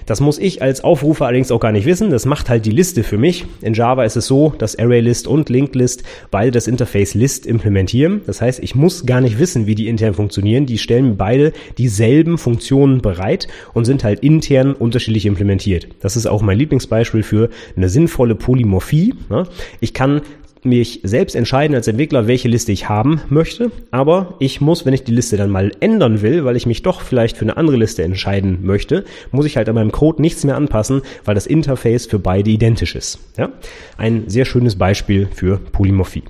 Das 0.06 0.20
muss 0.20 0.38
ich 0.38 0.62
als 0.62 0.84
Aufrufer 0.84 1.26
allerdings 1.26 1.50
auch 1.50 1.60
gar 1.60 1.72
nicht 1.72 1.86
wissen. 1.86 2.10
Das 2.10 2.26
macht 2.26 2.48
halt 2.48 2.66
die 2.66 2.70
Liste 2.70 3.02
für 3.02 3.18
mich. 3.18 3.46
In 3.62 3.74
Java 3.74 4.04
ist 4.04 4.16
es 4.16 4.26
so, 4.26 4.54
dass 4.58 4.78
ArrayList 4.78 5.26
und 5.26 5.48
LinkedList 5.48 6.02
beide 6.30 6.50
das 6.50 6.66
Interface 6.66 7.14
List 7.14 7.46
implementieren. 7.46 8.20
Das 8.26 8.40
heißt, 8.40 8.60
ich 8.60 8.74
muss 8.74 9.06
gar 9.06 9.20
nicht 9.20 9.38
wissen, 9.38 9.66
wie 9.66 9.74
die 9.74 9.88
intern 9.88 10.14
funktionieren. 10.14 10.66
Die 10.66 10.78
stellen 10.78 11.16
beide 11.16 11.52
dieselben 11.78 12.38
Funktionen 12.38 13.00
bereit 13.00 13.48
und 13.72 13.84
sind 13.84 14.04
halt 14.04 14.20
intern 14.20 14.74
unterschiedlich 14.74 15.26
implementiert. 15.26 15.88
Das 16.00 16.16
ist 16.16 16.26
auch 16.26 16.42
mein 16.42 16.58
Lieblingsbeispiel 16.58 17.22
für 17.22 17.50
eine 17.76 17.88
sinnvolle 17.88 18.34
Polymorphie. 18.34 19.14
Ich 19.80 19.94
kann 19.94 20.22
mich 20.64 21.00
selbst 21.02 21.34
entscheiden 21.34 21.74
als 21.74 21.88
Entwickler, 21.88 22.26
welche 22.26 22.48
Liste 22.48 22.72
ich 22.72 22.88
haben 22.88 23.20
möchte. 23.28 23.70
Aber 23.90 24.34
ich 24.38 24.60
muss, 24.60 24.84
wenn 24.84 24.94
ich 24.94 25.04
die 25.04 25.12
Liste 25.12 25.36
dann 25.36 25.50
mal 25.50 25.72
ändern 25.80 26.22
will, 26.22 26.44
weil 26.44 26.56
ich 26.56 26.66
mich 26.66 26.82
doch 26.82 27.00
vielleicht 27.00 27.36
für 27.36 27.44
eine 27.44 27.56
andere 27.56 27.76
Liste 27.76 28.02
entscheiden 28.02 28.58
möchte, 28.62 29.04
muss 29.30 29.46
ich 29.46 29.56
halt 29.56 29.68
an 29.68 29.74
meinem 29.74 29.92
Code 29.92 30.20
nichts 30.20 30.44
mehr 30.44 30.56
anpassen, 30.56 31.02
weil 31.24 31.34
das 31.34 31.46
Interface 31.46 32.06
für 32.06 32.18
beide 32.18 32.50
identisch 32.50 32.94
ist. 32.94 33.18
Ja? 33.36 33.50
Ein 33.96 34.24
sehr 34.28 34.44
schönes 34.44 34.76
Beispiel 34.76 35.28
für 35.32 35.58
Polymorphie. 35.58 36.24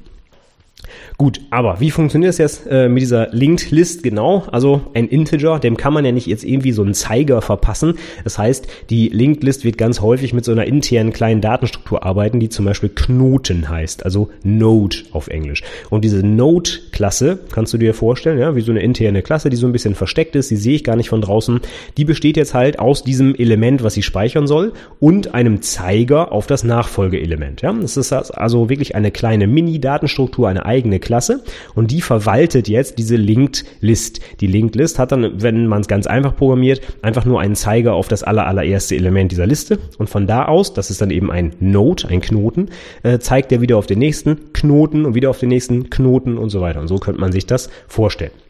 Gut, 1.16 1.40
aber 1.50 1.80
wie 1.80 1.90
funktioniert 1.90 2.30
es 2.30 2.38
jetzt 2.38 2.66
äh, 2.68 2.88
mit 2.88 3.02
dieser 3.02 3.28
Linked 3.32 3.70
List 3.70 4.02
genau? 4.02 4.44
Also 4.50 4.82
ein 4.94 5.08
Integer, 5.08 5.58
dem 5.58 5.76
kann 5.76 5.92
man 5.92 6.04
ja 6.04 6.12
nicht 6.12 6.26
jetzt 6.26 6.44
irgendwie 6.44 6.72
so 6.72 6.82
einen 6.82 6.94
Zeiger 6.94 7.42
verpassen. 7.42 7.94
Das 8.24 8.38
heißt, 8.38 8.66
die 8.90 9.08
Linked 9.08 9.42
List 9.44 9.64
wird 9.64 9.78
ganz 9.78 10.00
häufig 10.00 10.32
mit 10.32 10.44
so 10.44 10.52
einer 10.52 10.64
internen 10.64 11.12
kleinen 11.12 11.40
Datenstruktur 11.40 12.04
arbeiten, 12.04 12.40
die 12.40 12.48
zum 12.48 12.64
Beispiel 12.64 12.88
Knoten 12.88 13.68
heißt, 13.68 14.04
also 14.04 14.30
Node 14.42 14.96
auf 15.12 15.28
Englisch. 15.28 15.62
Und 15.90 16.04
diese 16.04 16.24
Node-Klasse, 16.26 17.38
kannst 17.52 17.72
du 17.72 17.78
dir 17.78 17.94
vorstellen, 17.94 18.38
ja, 18.38 18.56
wie 18.56 18.60
so 18.60 18.70
eine 18.70 18.80
interne 18.80 19.22
Klasse, 19.22 19.50
die 19.50 19.56
so 19.56 19.66
ein 19.66 19.72
bisschen 19.72 19.94
versteckt 19.94 20.36
ist, 20.36 20.50
die 20.50 20.56
sehe 20.56 20.74
ich 20.74 20.84
gar 20.84 20.96
nicht 20.96 21.08
von 21.08 21.20
draußen, 21.20 21.60
die 21.96 22.04
besteht 22.04 22.36
jetzt 22.36 22.54
halt 22.54 22.78
aus 22.78 23.04
diesem 23.04 23.34
Element, 23.34 23.82
was 23.82 23.94
sie 23.94 24.02
speichern 24.02 24.46
soll, 24.46 24.72
und 25.00 25.34
einem 25.34 25.62
Zeiger 25.62 26.32
auf 26.32 26.46
das 26.46 26.64
Nachfolgeelement. 26.64 27.62
Ja, 27.62 27.72
das 27.72 27.96
ist 27.96 28.12
also 28.12 28.68
wirklich 28.68 28.94
eine 28.94 29.10
kleine 29.10 29.46
Mini-Datenstruktur, 29.46 30.48
eine 30.48 30.66
eigene 30.74 30.98
Klasse 30.98 31.42
und 31.74 31.90
die 31.90 32.00
verwaltet 32.00 32.68
jetzt 32.68 32.98
diese 32.98 33.16
Linked 33.16 33.64
List. 33.80 34.20
Die 34.40 34.46
Linked 34.46 34.74
List 34.74 34.98
hat 34.98 35.12
dann, 35.12 35.42
wenn 35.42 35.66
man 35.66 35.80
es 35.80 35.88
ganz 35.88 36.06
einfach 36.06 36.36
programmiert, 36.36 36.80
einfach 37.02 37.24
nur 37.24 37.40
einen 37.40 37.54
Zeiger 37.54 37.94
auf 37.94 38.08
das 38.08 38.22
aller, 38.22 38.46
Element 38.64 39.30
dieser 39.30 39.46
Liste 39.46 39.78
und 39.98 40.08
von 40.08 40.26
da 40.26 40.46
aus, 40.46 40.74
das 40.74 40.90
ist 40.90 41.00
dann 41.00 41.10
eben 41.10 41.30
ein 41.30 41.54
Node, 41.60 42.08
ein 42.08 42.20
Knoten, 42.20 42.68
äh, 43.02 43.18
zeigt 43.18 43.52
er 43.52 43.60
wieder 43.60 43.76
auf 43.76 43.86
den 43.86 43.98
nächsten 43.98 44.52
Knoten 44.52 45.04
und 45.04 45.14
wieder 45.14 45.30
auf 45.30 45.38
den 45.38 45.48
nächsten 45.48 45.90
Knoten 45.90 46.36
und 46.38 46.50
so 46.50 46.60
weiter. 46.60 46.80
Und 46.80 46.88
so 46.88 46.98
könnte 46.98 47.20
man 47.20 47.32
sich 47.32 47.46
das 47.46 47.70
vorstellen. 47.86 48.43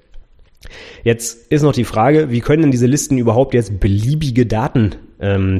Jetzt 1.03 1.50
ist 1.53 1.62
noch 1.62 1.72
die 1.72 1.85
Frage, 1.85 2.31
wie 2.31 2.40
können 2.40 2.62
denn 2.62 2.70
diese 2.70 2.87
Listen 2.87 3.18
überhaupt 3.18 3.55
jetzt 3.55 3.81
beliebige 3.81 4.46
Daten 4.46 4.96
ähm, 5.20 5.59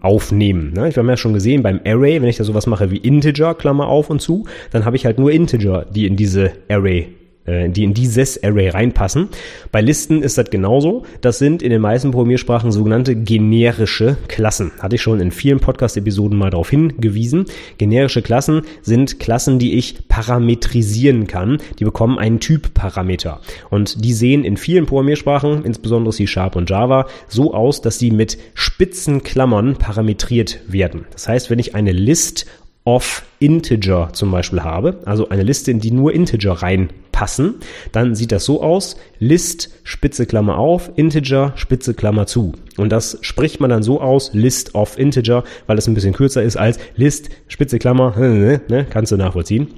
aufnehmen. 0.00 0.72
Ne? 0.72 0.88
Ich 0.88 0.96
habe 0.96 1.08
ja 1.08 1.16
schon 1.16 1.34
gesehen, 1.34 1.62
beim 1.62 1.80
Array, 1.84 2.20
wenn 2.20 2.28
ich 2.28 2.36
da 2.36 2.44
sowas 2.44 2.66
mache 2.66 2.90
wie 2.90 2.96
Integer, 2.96 3.54
Klammer 3.54 3.88
auf 3.88 4.10
und 4.10 4.20
zu, 4.20 4.46
dann 4.70 4.84
habe 4.84 4.96
ich 4.96 5.06
halt 5.06 5.18
nur 5.18 5.30
Integer, 5.30 5.86
die 5.90 6.06
in 6.06 6.16
diese 6.16 6.52
Array 6.68 7.08
äh, 7.46 7.68
die 7.68 7.84
in 7.84 7.94
dieses 7.94 8.42
Array 8.42 8.68
reinpassen. 8.68 9.28
Bei 9.70 9.80
Listen 9.80 10.22
ist 10.22 10.38
das 10.38 10.50
genauso. 10.50 11.04
Das 11.20 11.38
sind 11.38 11.62
in 11.62 11.70
den 11.70 11.80
meisten 11.80 12.10
Programmiersprachen 12.10 12.72
sogenannte 12.72 13.16
generische 13.16 14.16
Klassen. 14.28 14.72
Hatte 14.78 14.96
ich 14.96 15.02
schon 15.02 15.20
in 15.20 15.30
vielen 15.30 15.60
Podcast-Episoden 15.60 16.38
mal 16.38 16.50
darauf 16.50 16.70
hingewiesen. 16.70 17.46
Generische 17.78 18.22
Klassen 18.22 18.62
sind 18.82 19.18
Klassen, 19.20 19.58
die 19.58 19.74
ich 19.74 20.08
parametrisieren 20.08 21.26
kann. 21.26 21.58
Die 21.78 21.84
bekommen 21.84 22.18
einen 22.18 22.40
Typparameter. 22.40 23.40
Und 23.70 24.04
die 24.04 24.12
sehen 24.12 24.44
in 24.44 24.56
vielen 24.56 24.86
Programmiersprachen, 24.86 25.64
insbesondere 25.64 26.14
C 26.14 26.26
Sharp 26.26 26.56
und 26.56 26.70
Java, 26.70 27.06
so 27.28 27.54
aus, 27.54 27.80
dass 27.82 27.98
sie 27.98 28.10
mit 28.10 28.38
spitzen 28.54 29.22
Klammern 29.22 29.76
parametriert 29.76 30.60
werden. 30.66 31.06
Das 31.12 31.28
heißt, 31.28 31.50
wenn 31.50 31.58
ich 31.58 31.74
eine 31.74 31.92
List 31.92 32.46
of 32.84 33.22
Integer 33.38 34.10
zum 34.12 34.30
Beispiel 34.30 34.62
habe, 34.62 35.00
also 35.06 35.28
eine 35.30 35.42
Liste, 35.42 35.70
in 35.70 35.80
die 35.80 35.90
nur 35.90 36.12
Integer 36.12 36.52
reinpassen, 36.52 37.56
dann 37.92 38.14
sieht 38.14 38.30
das 38.30 38.44
so 38.44 38.62
aus, 38.62 38.96
List, 39.18 39.70
Spitze 39.84 40.26
Klammer 40.26 40.58
auf, 40.58 40.90
Integer, 40.96 41.52
Spitze 41.56 41.94
Klammer 41.94 42.26
zu. 42.26 42.52
Und 42.76 42.90
das 42.90 43.18
spricht 43.22 43.60
man 43.60 43.70
dann 43.70 43.82
so 43.82 44.00
aus, 44.00 44.30
List 44.34 44.74
of 44.74 44.98
Integer, 44.98 45.44
weil 45.66 45.78
es 45.78 45.86
ein 45.88 45.94
bisschen 45.94 46.12
kürzer 46.12 46.42
ist 46.42 46.56
als 46.56 46.78
List, 46.96 47.30
Spitze 47.48 47.78
Klammer, 47.78 48.14
ne, 48.18 48.86
kannst 48.88 49.12
du 49.12 49.16
nachvollziehen. 49.16 49.68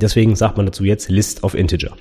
Deswegen 0.00 0.36
sagt 0.36 0.56
man 0.56 0.66
dazu 0.66 0.84
jetzt 0.84 1.08
List 1.08 1.42
of 1.42 1.54
Integer. 1.54 1.96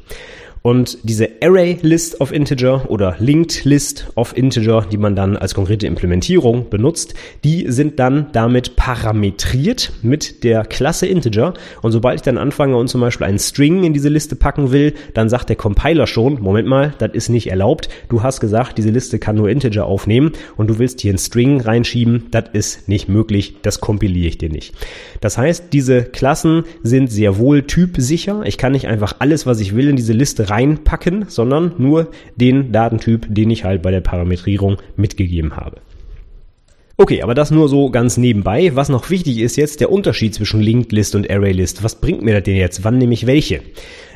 Und 0.65 0.97
diese 1.03 1.29
Array 1.43 1.77
List 1.83 2.21
of 2.21 2.31
Integer 2.31 2.89
oder 2.89 3.17
Linked 3.19 3.65
List 3.65 4.07
of 4.15 4.35
Integer, 4.35 4.83
die 4.91 4.97
man 4.97 5.15
dann 5.15 5.37
als 5.37 5.53
konkrete 5.53 5.85
Implementierung 5.85 6.71
benutzt, 6.71 7.13
die 7.43 7.65
sind 7.71 7.99
dann 7.99 8.29
damit 8.31 8.75
parametriert 8.75 9.91
mit 10.01 10.43
der 10.43 10.65
Klasse 10.65 11.05
Integer. 11.05 11.53
Und 11.83 11.91
sobald 11.91 12.15
ich 12.15 12.21
dann 12.23 12.39
anfange 12.39 12.77
und 12.77 12.87
zum 12.87 12.99
Beispiel 12.99 13.27
einen 13.27 13.37
String 13.37 13.83
in 13.83 13.93
diese 13.93 14.09
Liste 14.09 14.35
packen 14.35 14.71
will, 14.71 14.95
dann 15.13 15.29
sagt 15.29 15.49
der 15.49 15.55
Compiler 15.55 16.07
schon, 16.07 16.41
Moment 16.41 16.67
mal, 16.67 16.95
das 16.97 17.11
ist 17.13 17.29
nicht 17.29 17.51
erlaubt. 17.51 17.87
Du 18.09 18.23
hast 18.23 18.39
gesagt, 18.39 18.79
diese 18.79 18.89
Liste 18.89 19.19
kann 19.19 19.35
nur 19.35 19.49
Integer 19.49 19.85
aufnehmen 19.85 20.31
und 20.57 20.67
du 20.67 20.79
willst 20.79 20.99
hier 20.99 21.11
einen 21.11 21.19
String 21.19 21.61
reinschieben. 21.61 22.25
Das 22.31 22.45
ist 22.53 22.89
nicht 22.89 23.07
möglich. 23.07 23.57
Das 23.61 23.81
kompiliere 23.81 24.29
ich 24.29 24.39
dir 24.39 24.49
nicht. 24.49 24.73
Das 25.21 25.37
heißt, 25.37 25.65
diese 25.73 26.05
Klassen 26.05 26.63
sind 26.81 27.11
sehr 27.11 27.37
wohl 27.37 27.61
typsicher. 27.61 28.41
Ich 28.45 28.57
kann 28.57 28.71
nicht 28.71 28.87
einfach 28.87 29.17
alles, 29.19 29.45
was 29.45 29.59
ich 29.59 29.75
will, 29.75 29.89
in 29.89 29.95
diese 29.95 30.13
Liste 30.13 30.49
reinpacken, 30.55 31.25
sondern 31.27 31.73
nur 31.77 32.11
den 32.35 32.71
Datentyp, 32.71 33.27
den 33.29 33.49
ich 33.49 33.65
halt 33.65 33.81
bei 33.81 33.91
der 33.91 34.01
Parametrierung 34.01 34.77
mitgegeben 34.95 35.57
habe. 35.57 35.77
Okay, 36.97 37.21
aber 37.21 37.33
das 37.33 37.51
nur 37.51 37.67
so 37.67 37.89
ganz 37.89 38.15
nebenbei. 38.15 38.71
Was 38.73 38.87
noch 38.87 39.09
wichtig 39.09 39.39
ist 39.39 39.57
jetzt, 39.57 39.81
der 39.81 39.91
Unterschied 39.91 40.33
zwischen 40.33 40.61
Linked 40.61 40.93
List 40.93 41.13
und 41.13 41.29
Array 41.29 41.51
List. 41.51 41.83
Was 41.83 41.99
bringt 41.99 42.21
mir 42.21 42.35
das 42.35 42.43
denn 42.43 42.55
jetzt? 42.55 42.85
Wann 42.85 42.97
nehme 42.97 43.13
ich 43.13 43.27
welche? 43.27 43.61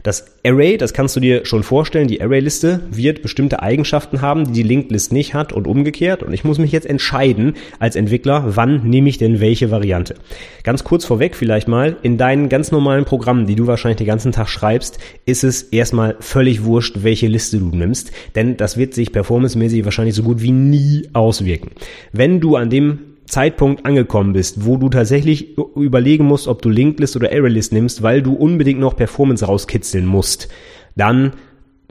Das 0.04 0.38
Array, 0.46 0.78
das 0.78 0.94
kannst 0.94 1.16
du 1.16 1.20
dir 1.20 1.46
schon 1.46 1.64
vorstellen, 1.64 2.08
die 2.08 2.22
Array-Liste 2.22 2.82
wird 2.90 3.22
bestimmte 3.22 3.62
Eigenschaften 3.62 4.22
haben, 4.22 4.46
die 4.46 4.52
die 4.54 4.64
Linked 4.64 4.92
List 4.92 5.12
nicht 5.12 5.34
hat 5.34 5.52
und 5.52 5.68
umgekehrt. 5.68 6.24
Und 6.24 6.34
ich 6.34 6.44
muss 6.44 6.58
mich 6.58 6.72
jetzt 6.72 6.88
entscheiden 6.88 7.56
als 7.80 7.96
Entwickler, 7.96 8.56
wann 8.56 8.84
nehme 8.84 9.10
ich 9.10 9.18
denn 9.18 9.42
welche 9.42 9.72
Variante. 9.72 10.16
Ganz 10.64 10.84
kurz 10.84 11.06
vorweg 11.06 11.36
vielleicht 11.36 11.68
mal, 11.68 11.98
in 12.02 12.18
deinen 12.18 12.50
ganz 12.50 12.72
normalen 12.72 13.06
Programmen, 13.06 13.48
die 13.48 13.56
du 13.56 13.68
wahrscheinlich 13.68 13.98
den 13.98 14.08
ganzen 14.08 14.32
Tag 14.32 14.48
schreibst, 14.48 15.00
ist 15.26 15.44
es 15.44 15.64
erstmal 15.64 16.16
völlig 16.20 16.64
wurscht, 16.64 16.98
welche 17.02 17.28
Liste 17.28 17.58
du 17.58 17.68
nimmst, 17.76 18.12
denn 18.36 18.58
das 18.58 18.78
wird 18.78 18.94
sich 18.94 19.12
performancemäßig 19.12 19.84
wahrscheinlich 19.86 20.16
so 20.16 20.24
gut 20.24 20.42
wie 20.42 20.52
nie 20.52 21.10
auswirken. 21.14 21.72
Wenn 22.14 22.40
du 22.40 22.56
an 22.56 22.69
dem 22.70 23.00
Zeitpunkt 23.26 23.86
angekommen 23.86 24.34
bist, 24.34 24.66
wo 24.66 24.78
du 24.78 24.90
tatsächlich 24.90 25.58
überlegen 25.76 26.26
musst, 26.26 26.48
ob 26.48 26.62
du 26.62 26.70
Linklist 26.70 27.16
oder 27.16 27.32
ArrayList 27.32 27.72
nimmst, 27.72 28.02
weil 28.02 28.22
du 28.22 28.34
unbedingt 28.34 28.80
noch 28.80 28.96
Performance 28.96 29.46
rauskitzeln 29.46 30.06
musst, 30.06 30.50
dann 30.96 31.34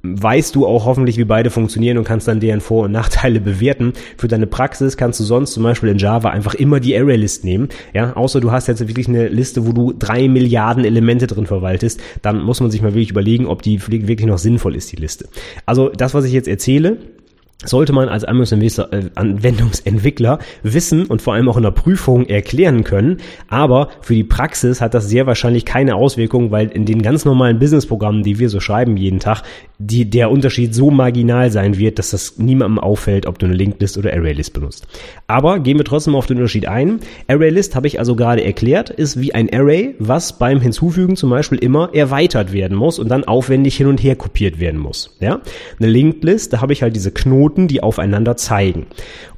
weißt 0.03 0.55
du 0.55 0.67
auch 0.67 0.85
hoffentlich, 0.85 1.17
wie 1.17 1.25
beide 1.25 1.51
funktionieren 1.51 1.99
und 1.99 2.05
kannst 2.05 2.29
dann 2.29 2.41
deren 2.41 2.61
Vor- 2.61 2.85
und 2.85 2.93
Nachteile 2.93 3.41
bewerten. 3.41 3.93
Für 4.17 4.29
deine 4.29 4.47
Praxis 4.47 4.97
kannst 4.97 5.19
du 5.21 5.25
sonst 5.25 5.53
zum 5.53 5.63
Beispiel 5.63 5.89
in 5.89 5.99
Java 5.99 6.31
einfach 6.31 6.55
immer 6.55 6.81
die 6.81 6.97
Array-List 6.97 7.45
nehmen. 7.45 7.69
Ja, 7.95 8.13
außer 8.15 8.41
du 8.41 8.53
hast 8.53 8.69
jetzt 8.69 8.87
wirklich 8.87 9.09
eine 9.09 9.29
Liste, 9.29 9.67
wo 9.67 9.73
du 9.73 9.93
drei 9.93 10.29
Milliarden 10.29 10.85
Elemente 10.85 11.27
drin 11.27 11.47
verwaltest, 11.47 12.01
dann 12.23 12.43
muss 12.43 12.61
man 12.61 12.71
sich 12.71 12.83
mal 12.83 12.95
wirklich 12.95 13.11
überlegen, 13.11 13.47
ob 13.47 13.63
die 13.63 13.87
wirklich 13.89 14.27
noch 14.27 14.39
sinnvoll 14.39 14.77
ist, 14.77 14.93
die 14.93 14.97
Liste. 14.97 15.29
Also 15.67 15.89
das, 15.89 16.15
was 16.15 16.25
ich 16.25 16.33
jetzt 16.33 16.49
erzähle, 16.49 16.99
sollte 17.65 17.93
man 17.93 18.09
als 18.09 18.23
äh, 18.23 19.11
Anwendungsentwickler 19.17 20.39
wissen 20.63 21.07
und 21.07 21.21
vor 21.21 21.35
allem 21.35 21.49
auch 21.49 21.57
in 21.57 21.65
der 21.65 21.73
Prüfung 21.73 22.27
erklären 22.27 22.85
können. 22.85 23.17
Aber 23.49 23.89
für 24.01 24.15
die 24.15 24.23
Praxis 24.23 24.81
hat 24.81 24.95
das 24.95 25.09
sehr 25.09 25.27
wahrscheinlich 25.27 25.65
keine 25.65 25.97
Auswirkung, 25.97 26.53
weil 26.53 26.69
in 26.69 26.85
den 26.85 27.03
ganz 27.03 27.25
normalen 27.25 27.59
Businessprogrammen, 27.59 28.23
die 28.23 28.39
wir 28.39 28.49
so 28.49 28.61
schreiben 28.61 28.97
jeden 28.97 29.19
Tag, 29.19 29.43
die, 29.79 30.09
der 30.09 30.31
Unterschied 30.31 30.73
so 30.73 30.93
marginal 30.93 31.51
sein 31.51 31.79
wird, 31.79 31.99
dass 31.99 32.11
das 32.11 32.39
niemandem 32.39 32.79
auffällt, 32.79 33.27
ob 33.27 33.41
du 33.41 33.47
eine 33.47 33.55
Linked 33.55 33.79
oder 33.97 34.13
ArrayList 34.13 34.53
benutzt. 34.53 34.87
Aber 35.27 35.59
gehen 35.59 35.79
wir 35.79 35.85
trotzdem 35.85 36.15
auf 36.15 36.27
den 36.27 36.37
Unterschied 36.37 36.67
ein. 36.69 37.01
ArrayList 37.27 37.75
habe 37.75 37.89
ich 37.89 37.99
also 37.99 38.15
gerade 38.15 38.45
erklärt, 38.45 38.91
ist 38.91 39.21
wie 39.21 39.35
ein 39.35 39.53
Array, 39.53 39.97
was 39.99 40.39
beim 40.39 40.61
Hinzufügen 40.61 41.17
zum 41.17 41.31
Beispiel 41.31 41.59
immer 41.59 41.91
erweitert 41.93 42.53
werden 42.53 42.77
muss 42.77 43.01
und 43.01 43.09
dann 43.09 43.25
aufwendig 43.25 43.77
hin 43.77 43.89
und 43.89 44.03
her 44.03 44.15
kopiert 44.15 44.61
werden 44.61 44.81
muss. 44.81 45.17
Ja? 45.21 45.41
Eine 45.79 45.89
Linked 45.89 46.19
da 46.53 46.61
habe 46.61 46.73
ich 46.73 46.83
halt 46.83 46.97
diese 46.97 47.13
Knoten 47.13 47.48
Knoten, 47.49 47.69
die 47.69 47.83
aufeinander 47.83 48.37
zeigen. 48.37 48.87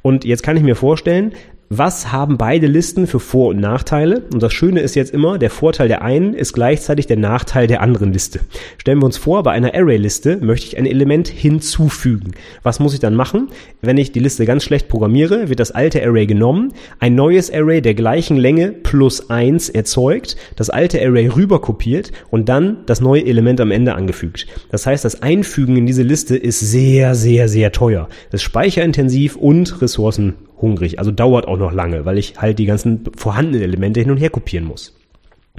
Und 0.01 0.25
jetzt 0.25 0.43
kann 0.43 0.57
ich 0.57 0.63
mir 0.63 0.75
vorstellen, 0.75 1.33
was 1.73 2.11
haben 2.11 2.37
beide 2.37 2.67
Listen 2.67 3.07
für 3.07 3.21
Vor- 3.21 3.51
und 3.51 3.61
Nachteile? 3.61 4.23
Und 4.33 4.43
das 4.43 4.51
Schöne 4.51 4.81
ist 4.81 4.93
jetzt 4.95 5.13
immer, 5.13 5.37
der 5.37 5.49
Vorteil 5.49 5.87
der 5.87 6.01
einen 6.01 6.33
ist 6.33 6.51
gleichzeitig 6.51 7.07
der 7.07 7.15
Nachteil 7.15 7.65
der 7.65 7.81
anderen 7.81 8.11
Liste. 8.11 8.41
Stellen 8.77 8.99
wir 8.99 9.05
uns 9.05 9.17
vor, 9.17 9.41
bei 9.43 9.51
einer 9.51 9.73
Array-Liste 9.73 10.35
möchte 10.41 10.67
ich 10.67 10.77
ein 10.77 10.85
Element 10.85 11.29
hinzufügen. 11.29 12.31
Was 12.61 12.81
muss 12.81 12.93
ich 12.93 12.99
dann 12.99 13.15
machen? 13.15 13.47
Wenn 13.79 13.97
ich 13.97 14.11
die 14.11 14.19
Liste 14.19 14.45
ganz 14.45 14.65
schlecht 14.65 14.89
programmiere, 14.89 15.47
wird 15.47 15.61
das 15.61 15.71
alte 15.71 16.03
Array 16.03 16.27
genommen, 16.27 16.73
ein 16.99 17.15
neues 17.15 17.49
Array 17.49 17.81
der 17.81 17.93
gleichen 17.93 18.35
Länge 18.35 18.73
plus 18.73 19.29
eins 19.29 19.69
erzeugt, 19.69 20.35
das 20.57 20.69
alte 20.69 20.99
Array 20.99 21.27
rüberkopiert 21.27 22.11
und 22.31 22.49
dann 22.49 22.79
das 22.85 22.99
neue 22.99 23.25
Element 23.25 23.61
am 23.61 23.71
Ende 23.71 23.95
angefügt. 23.95 24.45
Das 24.71 24.85
heißt, 24.85 25.05
das 25.05 25.21
Einfügen 25.21 25.77
in 25.77 25.85
diese 25.85 26.03
Liste 26.03 26.35
ist 26.35 26.59
sehr, 26.59 27.15
sehr, 27.15 27.47
sehr 27.47 27.71
teuer. 27.71 28.09
Das 28.29 28.41
ist 28.41 28.43
speicherintensiv 28.45 29.37
und 29.37 29.81
ressourcen 29.81 30.33
hungrig. 30.61 30.99
Also 30.99 31.11
dauert 31.11 31.47
auch 31.47 31.57
noch 31.57 31.71
lange, 31.71 32.05
weil 32.05 32.17
ich 32.17 32.35
halt 32.37 32.59
die 32.59 32.65
ganzen 32.65 33.03
vorhandenen 33.15 33.61
Elemente 33.61 33.99
hin 33.99 34.11
und 34.11 34.17
her 34.17 34.29
kopieren 34.29 34.65
muss. 34.65 34.95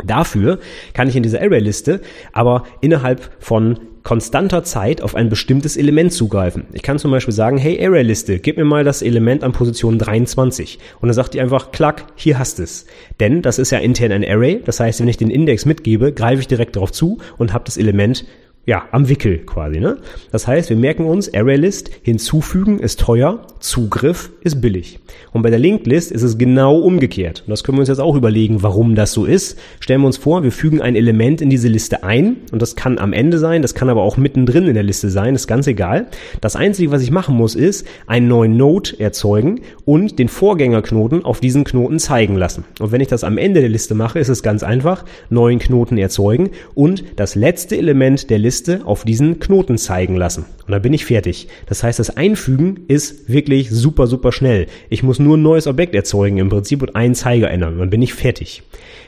Dafür 0.05 0.59
kann 0.95 1.09
ich 1.09 1.17
in 1.17 1.23
dieser 1.23 1.41
Array-Liste 1.41 2.01
aber 2.33 2.65
innerhalb 2.81 3.31
von 3.41 3.79
konstanter 4.03 4.65
Zeit 4.65 5.01
auf 5.01 5.15
ein 5.15 5.29
bestimmtes 5.29 5.77
Element 5.77 6.13
zugreifen. 6.13 6.65
Ich 6.73 6.83
kann 6.83 6.99
zum 6.99 7.11
Beispiel 7.11 7.35
sagen, 7.35 7.59
hey 7.59 7.85
Array-Liste, 7.85 8.41
gib 8.41 8.57
mir 8.57 8.65
mal 8.65 8.85
das 8.85 9.03
Element 9.03 9.45
an 9.45 9.53
Position 9.53 9.99
23. 9.99 10.79
Und 11.01 11.09
dann 11.09 11.15
sagt 11.15 11.35
die 11.35 11.41
einfach, 11.41 11.71
klack, 11.71 12.07
hier 12.17 12.39
hast 12.39 12.59
es. 12.59 12.87
Denn 13.21 13.43
das 13.43 13.59
ist 13.59 13.71
ja 13.71 13.79
intern 13.79 14.13
ein 14.13 14.25
Array. 14.25 14.61
Das 14.65 14.81
heißt, 14.81 15.01
wenn 15.01 15.09
ich 15.09 15.19
den 15.19 15.31
Index 15.31 15.67
mitgebe, 15.67 16.13
greife 16.13 16.41
ich 16.41 16.49
direkt 16.49 16.77
darauf 16.77 16.91
zu 16.91 17.19
und 17.39 17.53
habe 17.53 17.65
das 17.65 17.77
Element 17.77 18.25
ja, 18.65 18.85
am 18.93 19.09
Wickel 19.09 19.39
quasi. 19.39 19.81
Ne? 19.81 19.97
Das 20.31 20.47
heißt, 20.47 20.71
wir 20.71 20.77
merken 20.77 21.05
uns, 21.05 21.33
ArrayList 21.35 21.91
hinzufügen 22.03 22.79
ist 22.79 23.01
teuer, 23.01 23.45
Zugriff 23.59 24.31
ist 24.43 24.61
billig. 24.61 25.01
Und 25.33 25.43
bei 25.43 25.51
der 25.51 25.59
Linked 25.59 25.87
List 25.87 26.13
ist 26.13 26.23
es 26.23 26.39
genau 26.39 26.79
umgekehrt. 26.79 27.43
Und 27.45 27.51
das 27.51 27.65
können 27.65 27.79
wir 27.79 27.81
uns 27.81 27.89
jetzt 27.89 28.01
auch 28.01 28.15
überlegen, 28.15 28.63
warum 28.63 28.95
das 28.95 29.13
so 29.13 29.25
ist. 29.25 29.59
Stellen 29.81 30.03
wir 30.03 30.07
uns 30.07 30.17
vor, 30.17 30.45
wir 30.45 30.53
fügen 30.53 30.81
ein 30.81 30.95
Element 30.95 31.41
in 31.41 31.51
diese 31.51 31.67
Liste 31.67 32.05
ein 32.05 32.37
und 32.53 32.63
das 32.63 32.77
kann 32.77 32.99
am 32.99 33.13
Ende 33.13 33.39
sein, 33.39 33.63
das 33.63 33.75
kann 33.75 33.89
aber 33.89 34.03
auch 34.03 34.17
mittendrin 34.17 34.69
in 34.69 34.75
der 34.75 34.83
Liste 34.85 35.11
sein, 35.11 35.35
ist 35.35 35.49
ganz 35.49 35.67
egal. 35.67 36.07
Das 36.41 36.55
Einzige, 36.55 36.93
was 36.93 37.03
ich 37.03 37.11
machen 37.11 37.37
muss, 37.37 37.57
ist 37.57 37.85
einen 38.07 38.29
neuen 38.29 38.57
Node 38.57 39.01
erzeugen 39.01 39.61
und 39.85 40.21
den 40.21 40.29
Vorgängerknoten 40.29 41.25
auf 41.25 41.41
diesen 41.41 41.65
Knoten 41.65 41.99
zeigen 41.99 42.37
lassen. 42.37 42.65
Und 42.79 42.93
wenn 42.93 43.01
ich 43.01 43.09
das 43.09 43.25
am 43.25 43.39
Ende 43.39 43.61
der 43.61 43.71
Liste 43.71 43.97
mache, 43.97 44.21
ist 44.21 44.29
es 44.29 44.45
ganz 44.45 44.63
einfach, 44.63 45.05
neuen 45.31 45.59
Knoten 45.59 45.99
erzeugen 45.99 46.51
und 46.75 47.03
das 47.17 47.35
letzte 47.35 47.77
Element 47.77 48.31
der 48.31 48.39
Liste 48.39 48.52
Liste 48.53 48.83
auf 48.85 49.05
diesen 49.05 49.41
Knoten 49.41 49.79
zeigen 49.79 50.15
lassen. 50.15 50.45
Und 50.67 50.73
dann 50.73 50.83
bin 50.83 50.93
ich 50.93 51.07
fertig. 51.07 51.49
Das 51.65 51.83
heißt, 51.83 51.99
das 51.99 52.19
Einfügen 52.19 52.81
ist 52.87 53.33
wirklich 53.33 53.71
super, 53.71 54.07
super 54.07 54.31
schnell. 54.31 54.67
Ich 54.91 55.03
muss 55.03 55.19
nur 55.19 55.39
ein 55.39 55.43
neues 55.43 55.67
Objekt 55.67 55.95
erzeugen 55.95 56.37
im 56.37 56.51
Prinzip 56.51 56.83
und 56.83 56.95
einen 56.95 57.15
Zeiger 57.15 57.51
ändern. 57.51 57.73
Und 57.73 57.79
dann 57.79 57.89
bin 57.89 58.03
ich 58.03 58.13
fertig. 58.13 58.63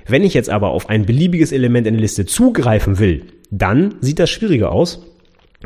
Wenn 0.09 0.25
ich 0.25 0.33
jetzt 0.33 0.49
aber 0.49 0.71
auf 0.71 0.89
ein 0.89 1.05
beliebiges 1.05 1.53
Element 1.53 1.87
in 1.87 1.93
der 1.93 2.01
Liste 2.01 2.25
zugreifen 2.25 2.99
will, 2.99 3.25
dann 3.51 3.97
sieht 4.01 4.19
das 4.19 4.31
schwieriger 4.31 4.73
aus 4.73 5.14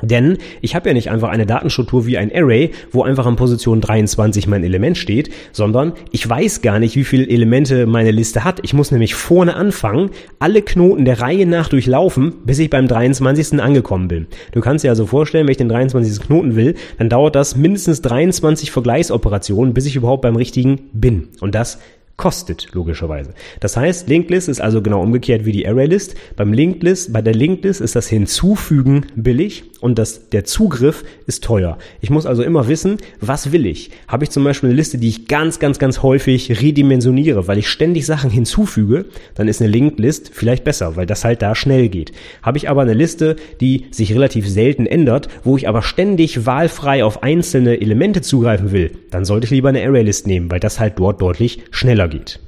denn 0.02 0.38
ich 0.60 0.74
habe 0.74 0.88
ja 0.88 0.94
nicht 0.94 1.10
einfach 1.10 1.28
eine 1.28 1.46
Datenstruktur 1.46 2.06
wie 2.06 2.18
ein 2.18 2.34
Array, 2.34 2.70
wo 2.90 3.02
einfach 3.02 3.26
an 3.26 3.36
Position 3.36 3.80
23 3.80 4.46
mein 4.46 4.64
Element 4.64 4.96
steht, 4.98 5.30
sondern 5.52 5.92
ich 6.10 6.28
weiß 6.28 6.62
gar 6.62 6.78
nicht, 6.78 6.96
wie 6.96 7.04
viele 7.04 7.28
Elemente 7.28 7.86
meine 7.86 8.10
Liste 8.10 8.44
hat. 8.44 8.60
Ich 8.62 8.74
muss 8.74 8.90
nämlich 8.90 9.14
vorne 9.14 9.54
anfangen, 9.54 10.10
alle 10.38 10.62
Knoten 10.62 11.04
der 11.04 11.20
Reihe 11.20 11.46
nach 11.46 11.68
durchlaufen, 11.68 12.34
bis 12.44 12.58
ich 12.58 12.70
beim 12.70 12.88
23. 12.88 13.60
angekommen 13.60 14.08
bin. 14.08 14.26
Du 14.52 14.60
kannst 14.60 14.84
dir 14.84 14.90
also 14.90 15.06
vorstellen, 15.06 15.46
wenn 15.46 15.52
ich 15.52 15.58
den 15.58 15.68
23. 15.68 16.20
Knoten 16.26 16.56
will, 16.56 16.74
dann 16.98 17.08
dauert 17.08 17.34
das 17.34 17.56
mindestens 17.56 18.02
23 18.02 18.70
Vergleichsoperationen, 18.70 19.74
bis 19.74 19.86
ich 19.86 19.96
überhaupt 19.96 20.22
beim 20.22 20.36
richtigen 20.36 20.88
bin. 20.92 21.28
Und 21.40 21.54
das 21.54 21.78
kostet, 22.18 22.68
logischerweise. 22.72 23.32
Das 23.60 23.76
heißt, 23.76 24.08
Linked 24.08 24.30
List 24.30 24.48
ist 24.48 24.60
also 24.60 24.82
genau 24.82 25.00
umgekehrt 25.00 25.44
wie 25.44 25.52
die 25.52 25.66
ArrayList. 25.66 26.16
Beim 26.36 26.52
Linked 26.52 26.82
List, 26.82 27.12
bei 27.12 27.22
der 27.22 27.32
Linked 27.32 27.64
List 27.64 27.80
ist 27.80 27.94
das 27.96 28.08
Hinzufügen 28.08 29.06
billig 29.14 29.64
und 29.80 29.98
das, 29.98 30.28
der 30.30 30.44
Zugriff 30.44 31.04
ist 31.26 31.44
teuer. 31.44 31.78
Ich 32.00 32.10
muss 32.10 32.26
also 32.26 32.42
immer 32.42 32.68
wissen, 32.68 32.96
was 33.20 33.52
will 33.52 33.66
ich? 33.66 33.90
Habe 34.08 34.24
ich 34.24 34.30
zum 34.30 34.44
Beispiel 34.44 34.68
eine 34.68 34.76
Liste, 34.76 34.98
die 34.98 35.08
ich 35.08 35.28
ganz, 35.28 35.58
ganz, 35.58 35.78
ganz 35.78 36.02
häufig 36.02 36.60
redimensioniere, 36.60 37.46
weil 37.48 37.58
ich 37.58 37.68
ständig 37.68 38.06
Sachen 38.06 38.30
hinzufüge, 38.30 39.06
dann 39.34 39.48
ist 39.48 39.60
eine 39.60 39.70
Linked 39.70 39.98
List 39.98 40.30
vielleicht 40.32 40.64
besser, 40.64 40.96
weil 40.96 41.06
das 41.06 41.24
halt 41.24 41.42
da 41.42 41.54
schnell 41.54 41.88
geht. 41.88 42.12
Habe 42.42 42.58
ich 42.58 42.68
aber 42.68 42.82
eine 42.82 42.94
Liste, 42.94 43.36
die 43.60 43.86
sich 43.90 44.12
relativ 44.12 44.48
selten 44.48 44.86
ändert, 44.86 45.28
wo 45.44 45.56
ich 45.56 45.68
aber 45.68 45.82
ständig 45.82 46.46
wahlfrei 46.46 47.04
auf 47.04 47.22
einzelne 47.22 47.80
Elemente 47.80 48.20
zugreifen 48.20 48.72
will, 48.72 48.90
dann 49.10 49.24
sollte 49.24 49.46
ich 49.46 49.50
lieber 49.50 49.68
eine 49.68 49.82
ArrayList 49.84 50.26
nehmen, 50.26 50.50
weil 50.50 50.60
das 50.60 50.80
halt 50.80 50.98
dort 50.98 51.20
deutlich 51.20 51.62
schneller 51.70 52.08
geht. 52.08 52.40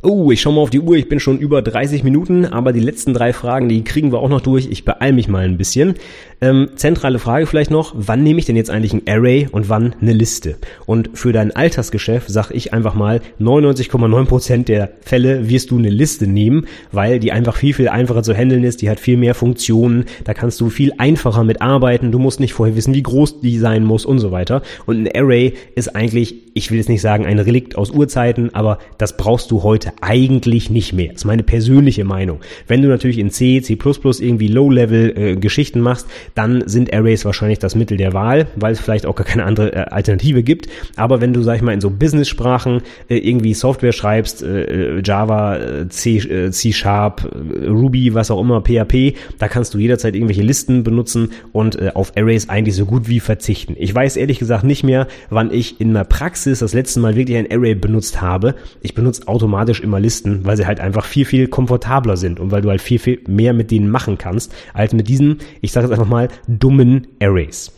Oh, 0.00 0.30
ich 0.30 0.40
schau 0.40 0.52
mal 0.52 0.60
auf 0.60 0.70
die 0.70 0.78
Uhr, 0.78 0.94
ich 0.94 1.08
bin 1.08 1.18
schon 1.18 1.40
über 1.40 1.60
30 1.60 2.04
Minuten, 2.04 2.44
aber 2.44 2.72
die 2.72 2.78
letzten 2.78 3.14
drei 3.14 3.32
Fragen, 3.32 3.68
die 3.68 3.82
kriegen 3.82 4.12
wir 4.12 4.20
auch 4.20 4.28
noch 4.28 4.40
durch. 4.40 4.68
Ich 4.70 4.84
beeil 4.84 5.12
mich 5.12 5.26
mal 5.26 5.42
ein 5.42 5.58
bisschen. 5.58 5.94
Ähm, 6.40 6.68
zentrale 6.76 7.18
Frage 7.18 7.46
vielleicht 7.46 7.72
noch, 7.72 7.94
wann 7.96 8.22
nehme 8.22 8.38
ich 8.38 8.44
denn 8.44 8.54
jetzt 8.54 8.70
eigentlich 8.70 8.92
ein 8.92 9.02
Array 9.08 9.48
und 9.50 9.68
wann 9.68 9.96
eine 10.00 10.12
Liste? 10.12 10.54
Und 10.86 11.10
für 11.14 11.32
dein 11.32 11.50
Altersgeschäft 11.50 12.30
sag 12.30 12.52
ich 12.52 12.72
einfach 12.72 12.94
mal, 12.94 13.20
99,9% 13.40 14.66
der 14.66 14.90
Fälle 15.00 15.48
wirst 15.48 15.72
du 15.72 15.78
eine 15.78 15.90
Liste 15.90 16.28
nehmen, 16.28 16.68
weil 16.92 17.18
die 17.18 17.32
einfach 17.32 17.56
viel, 17.56 17.74
viel 17.74 17.88
einfacher 17.88 18.22
zu 18.22 18.34
handeln 18.34 18.62
ist, 18.62 18.82
die 18.82 18.90
hat 18.90 19.00
viel 19.00 19.16
mehr 19.16 19.34
Funktionen, 19.34 20.04
da 20.22 20.32
kannst 20.32 20.60
du 20.60 20.70
viel 20.70 20.92
einfacher 20.98 21.42
mit 21.42 21.60
arbeiten, 21.60 22.12
du 22.12 22.20
musst 22.20 22.38
nicht 22.38 22.52
vorher 22.52 22.76
wissen, 22.76 22.94
wie 22.94 23.02
groß 23.02 23.40
die 23.40 23.58
sein 23.58 23.82
muss 23.82 24.06
und 24.06 24.20
so 24.20 24.30
weiter. 24.30 24.62
Und 24.86 25.08
ein 25.08 25.20
Array 25.20 25.54
ist 25.74 25.96
eigentlich, 25.96 26.36
ich 26.54 26.70
will 26.70 26.78
jetzt 26.78 26.88
nicht 26.88 27.02
sagen 27.02 27.26
ein 27.26 27.40
Relikt 27.40 27.76
aus 27.76 27.90
Urzeiten, 27.90 28.54
aber 28.54 28.78
das 28.96 29.16
brauchst 29.16 29.50
du 29.50 29.64
heute 29.64 29.87
heute 29.88 30.02
eigentlich 30.02 30.70
nicht 30.70 30.92
mehr. 30.92 31.08
Das 31.08 31.22
ist 31.22 31.24
meine 31.24 31.42
persönliche 31.42 32.04
Meinung. 32.04 32.40
Wenn 32.66 32.82
du 32.82 32.88
natürlich 32.88 33.18
in 33.18 33.30
C, 33.30 33.60
C++ 33.62 33.74
irgendwie 33.74 34.48
Low-Level 34.48 35.38
äh, 35.38 35.78
machst, 35.78 36.06
dann 36.34 36.64
sind 36.66 36.92
Arrays 36.92 37.24
wahrscheinlich 37.24 37.58
das 37.58 37.74
Mittel 37.74 37.96
der 37.96 38.12
Wahl, 38.12 38.46
weil 38.56 38.72
es 38.72 38.80
vielleicht 38.80 39.06
auch 39.06 39.14
gar 39.14 39.26
keine 39.26 39.44
andere 39.44 39.72
äh, 39.72 39.78
Alternative 39.90 40.42
gibt. 40.42 40.68
Aber 40.96 41.20
wenn 41.20 41.32
du, 41.32 41.42
sag 41.42 41.56
ich 41.56 41.62
mal, 41.62 41.72
in 41.72 41.80
so 41.80 41.90
Business-Sprachen 41.90 42.82
äh, 43.08 43.16
irgendwie 43.16 43.54
Software 43.54 43.92
schreibst, 43.92 44.42
äh, 44.42 45.00
Java, 45.04 45.56
äh, 45.56 45.88
C, 45.88 46.16
äh, 46.18 46.50
C 46.50 46.72
Sharp, 46.72 47.28
Ruby, 47.66 48.14
was 48.14 48.30
auch 48.30 48.40
immer, 48.40 48.62
PHP, 48.62 49.14
da 49.38 49.48
kannst 49.48 49.74
du 49.74 49.78
jederzeit 49.78 50.14
irgendwelche 50.14 50.42
Listen 50.42 50.82
benutzen 50.82 51.30
und 51.52 51.80
äh, 51.80 51.92
auf 51.94 52.16
Arrays 52.16 52.48
eigentlich 52.48 52.76
so 52.76 52.86
gut 52.86 53.08
wie 53.08 53.20
verzichten. 53.20 53.74
Ich 53.78 53.94
weiß 53.94 54.16
ehrlich 54.16 54.38
gesagt 54.38 54.64
nicht 54.64 54.84
mehr, 54.84 55.06
wann 55.30 55.52
ich 55.52 55.80
in 55.80 55.94
der 55.94 56.04
Praxis 56.04 56.60
das 56.60 56.74
letzte 56.74 57.00
Mal 57.00 57.16
wirklich 57.16 57.36
ein 57.36 57.50
Array 57.50 57.74
benutzt 57.74 58.20
habe. 58.20 58.54
Ich 58.80 58.94
benutze 58.94 59.26
automatisch 59.28 59.77
immer 59.80 60.00
Listen, 60.00 60.44
weil 60.44 60.56
sie 60.56 60.66
halt 60.66 60.80
einfach 60.80 61.04
viel, 61.04 61.24
viel 61.24 61.48
komfortabler 61.48 62.16
sind 62.16 62.40
und 62.40 62.50
weil 62.50 62.62
du 62.62 62.70
halt 62.70 62.80
viel, 62.80 62.98
viel 62.98 63.20
mehr 63.26 63.52
mit 63.52 63.70
denen 63.70 63.90
machen 63.90 64.18
kannst, 64.18 64.54
als 64.74 64.92
mit 64.92 65.08
diesen, 65.08 65.38
ich 65.60 65.72
sage 65.72 65.86
jetzt 65.86 65.92
einfach 65.92 66.08
mal, 66.08 66.28
dummen 66.46 67.06
Arrays. 67.20 67.72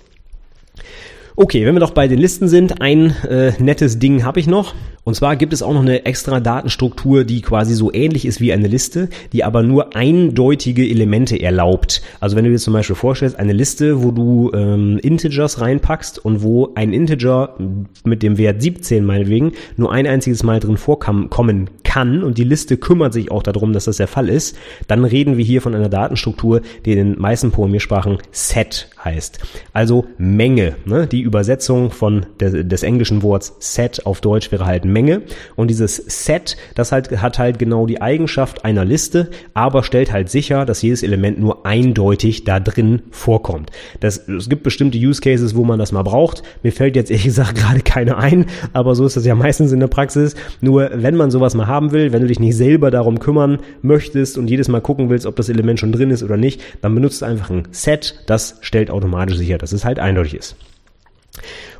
Okay, 1.37 1.65
wenn 1.65 1.75
wir 1.75 1.81
doch 1.81 1.93
bei 1.93 2.07
den 2.07 2.19
Listen 2.19 2.49
sind, 2.49 2.83
ein 2.83 3.17
äh, 3.27 3.53
nettes 3.59 3.99
Ding 3.99 4.25
habe 4.25 4.41
ich 4.41 4.47
noch. 4.47 4.75
Und 5.05 5.15
zwar 5.15 5.37
gibt 5.37 5.53
es 5.53 5.63
auch 5.63 5.73
noch 5.73 5.83
eine 5.83 6.05
extra 6.05 6.41
Datenstruktur, 6.41 7.25
die 7.25 7.41
quasi 7.41 7.75
so 7.75 7.93
ähnlich 7.93 8.27
ist 8.27 8.41
wie 8.41 8.53
eine 8.53 8.69
Liste, 8.69 9.09
die 9.33 9.45
aber 9.45 9.63
nur 9.63 9.97
eindeutige 9.97 10.87
Elemente 10.87 11.41
erlaubt. 11.41 12.03
Also 12.21 12.37
wenn 12.37 12.45
du 12.45 12.51
dir 12.51 12.59
zum 12.59 12.75
Beispiel 12.75 12.97
vorstellst, 12.97 13.39
eine 13.39 13.53
Liste, 13.53 14.03
wo 14.03 14.11
du 14.11 14.51
ähm, 14.53 14.99
Integers 15.03 15.61
reinpackst 15.61 16.19
und 16.19 16.43
wo 16.43 16.73
ein 16.75 16.93
Integer 16.93 17.57
mit 18.05 18.23
dem 18.23 18.37
Wert 18.39 18.61
17 18.63 19.05
meinetwegen 19.05 19.53
nur 19.77 19.93
ein 19.93 20.07
einziges 20.07 20.43
Mal 20.43 20.61
drin 20.61 20.77
vorkommen 20.77 21.71
kann 21.83 22.23
und 22.23 22.39
die 22.39 22.45
Liste 22.45 22.77
kümmert 22.77 23.13
sich 23.13 23.31
auch 23.31 23.43
darum, 23.43 23.73
dass 23.73 23.87
das 23.87 23.97
der 23.97 24.07
Fall 24.07 24.29
ist, 24.29 24.57
dann 24.87 25.05
reden 25.05 25.37
wir 25.37 25.45
hier 25.45 25.63
von 25.63 25.75
einer 25.75 25.89
Datenstruktur, 25.89 26.61
die 26.85 26.93
in 26.93 26.99
den 26.99 27.19
meisten 27.21 27.51
Programmiersprachen 27.51 28.19
Set 28.31 28.91
heißt. 29.05 29.41
Also 29.73 30.07
Menge. 30.19 30.77
Ne? 30.85 31.07
Die 31.07 31.23
Übersetzung 31.23 31.91
von 31.91 32.27
der, 32.39 32.63
des 32.63 32.83
englischen 32.83 33.23
Worts 33.23 33.57
Set 33.59 34.07
auf 34.07 34.21
Deutsch 34.21 34.53
wäre 34.53 34.67
halt 34.67 34.85
Menge. 34.91 35.23
Und 35.57 35.69
dieses 35.69 35.97
Set, 35.97 36.57
das 36.75 36.93
halt, 36.93 37.11
hat 37.23 37.39
halt 37.39 37.59
genau 37.59 37.87
die 37.87 38.03
Eigenschaft 38.03 38.65
einer 38.65 38.85
Liste, 38.85 39.31
aber 39.55 39.83
stellt 39.83 40.13
halt 40.13 40.29
sicher, 40.29 40.67
dass 40.67 40.83
jedes 40.83 41.03
Element 41.03 41.41
nur 41.41 41.67
eindeutig 41.67 42.45
da 42.45 42.61
drin 42.61 43.03
vorkommt. 43.11 43.71
Das, 44.01 44.29
es 44.29 44.49
gibt 44.49 44.63
bestimmte 44.63 44.99
Use 44.99 45.21
Cases, 45.21 45.55
wo 45.55 45.65
man 45.65 45.79
das 45.79 45.93
mal 45.93 46.03
braucht. 46.03 46.43
Mir 46.63 46.73
fällt 46.73 46.97
jetzt 46.97 47.11
ehrlich 47.11 47.25
gesagt 47.25 47.55
gerade 47.55 47.81
keine 47.81 48.17
ein, 48.17 48.47
aber 48.73 48.95
so 48.95 49.07
ist 49.07 49.17
das 49.17 49.25
ja 49.25 49.35
meistens 49.35 49.73
in 49.73 49.81
der 49.81 49.89
Praxis. 49.89 50.35
Nur 50.61 50.91
wenn 50.95 51.17
man 51.17 51.31
sowas 51.31 51.55
mal 51.55 51.67
haben 51.67 51.93
will, 51.93 52.13
wenn 52.13 52.23
du 52.23 52.29
dich 52.29 52.41
nicht 52.41 52.57
selber 52.57 52.91
darum 52.91 53.19
kümmern 53.19 53.59
möchtest 53.83 54.39
und 54.39 54.49
jedes 54.49 54.69
Mal 54.69 54.81
gucken 54.81 55.11
willst, 55.11 55.27
ob 55.27 55.37
das 55.37 55.49
Element 55.49 55.81
schon 55.81 55.93
drin 55.93 56.11
ist 56.11 56.23
oder 56.23 56.37
nicht, 56.37 56.61
dann 56.83 56.95
benutzt 56.95 57.23
einfach 57.23 57.51
ein 57.51 57.69
Set, 57.71 58.23
das 58.27 58.59
stellt 58.61 58.91
automatisch 58.91 59.37
sicher, 59.37 59.59
dass 59.59 59.73
es 59.73 59.85
halt 59.85 59.99
eindeutig 59.99 60.35
ist. 60.35 60.57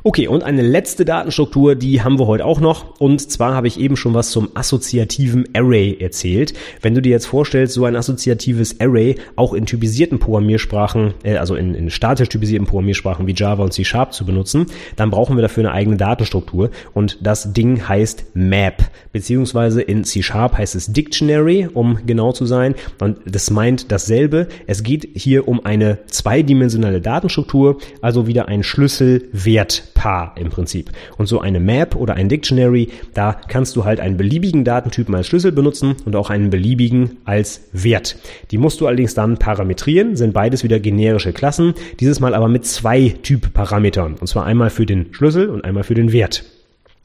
Okay, 0.03 0.27
und 0.27 0.41
eine 0.43 0.63
letzte 0.63 1.05
Datenstruktur, 1.05 1.75
die 1.75 2.01
haben 2.01 2.17
wir 2.17 2.25
heute 2.25 2.43
auch 2.43 2.59
noch. 2.59 2.99
Und 2.99 3.21
zwar 3.29 3.53
habe 3.53 3.67
ich 3.67 3.79
eben 3.79 3.95
schon 3.95 4.15
was 4.15 4.31
zum 4.31 4.49
assoziativen 4.55 5.47
Array 5.53 5.95
erzählt. 5.99 6.53
Wenn 6.81 6.95
du 6.95 7.03
dir 7.03 7.11
jetzt 7.11 7.27
vorstellst, 7.27 7.75
so 7.75 7.85
ein 7.85 7.95
assoziatives 7.95 8.79
Array 8.79 9.17
auch 9.35 9.53
in 9.53 9.67
typisierten 9.67 10.17
Programmiersprachen, 10.17 11.13
äh, 11.23 11.37
also 11.37 11.53
in, 11.53 11.75
in 11.75 11.91
statisch 11.91 12.29
typisierten 12.29 12.65
Programmiersprachen 12.65 13.27
wie 13.27 13.35
Java 13.35 13.63
und 13.63 13.73
C 13.73 13.83
Sharp 13.83 14.15
zu 14.15 14.25
benutzen, 14.25 14.65
dann 14.95 15.11
brauchen 15.11 15.37
wir 15.37 15.43
dafür 15.43 15.65
eine 15.65 15.73
eigene 15.73 15.97
Datenstruktur. 15.97 16.71
Und 16.95 17.19
das 17.21 17.53
Ding 17.53 17.87
heißt 17.87 18.25
Map, 18.33 18.83
beziehungsweise 19.11 19.83
in 19.83 20.03
C 20.03 20.23
Sharp 20.23 20.57
heißt 20.57 20.73
es 20.73 20.91
Dictionary, 20.91 21.69
um 21.71 21.99
genau 22.07 22.31
zu 22.31 22.47
sein. 22.47 22.73
Und 22.99 23.19
das 23.25 23.51
meint 23.51 23.91
dasselbe. 23.91 24.47
Es 24.65 24.81
geht 24.81 25.07
hier 25.13 25.47
um 25.47 25.63
eine 25.63 25.99
zweidimensionale 26.07 27.01
Datenstruktur, 27.01 27.77
also 28.01 28.25
wieder 28.25 28.47
ein 28.47 28.63
Schlüsselwert 28.63 29.90
Paar 30.01 30.33
im 30.35 30.49
Prinzip. 30.49 30.89
Und 31.19 31.27
so 31.27 31.41
eine 31.41 31.59
Map 31.59 31.95
oder 31.95 32.15
ein 32.15 32.27
Dictionary, 32.27 32.89
da 33.13 33.33
kannst 33.33 33.75
du 33.75 33.85
halt 33.85 33.99
einen 33.99 34.17
beliebigen 34.17 34.65
Datentypen 34.65 35.13
als 35.13 35.27
Schlüssel 35.27 35.51
benutzen 35.51 35.95
und 36.05 36.15
auch 36.15 36.31
einen 36.31 36.49
beliebigen 36.49 37.17
als 37.23 37.69
Wert. 37.71 38.15
Die 38.49 38.57
musst 38.57 38.81
du 38.81 38.87
allerdings 38.87 39.13
dann 39.13 39.37
parametrieren, 39.37 40.15
sind 40.15 40.33
beides 40.33 40.63
wieder 40.63 40.79
generische 40.79 41.33
Klassen, 41.33 41.75
dieses 41.99 42.19
Mal 42.19 42.33
aber 42.33 42.47
mit 42.47 42.65
zwei 42.65 43.13
Typparametern. 43.21 44.15
Und 44.15 44.25
zwar 44.25 44.47
einmal 44.47 44.71
für 44.71 44.87
den 44.87 45.13
Schlüssel 45.13 45.49
und 45.49 45.63
einmal 45.65 45.83
für 45.83 45.93
den 45.93 46.11
Wert. 46.11 46.45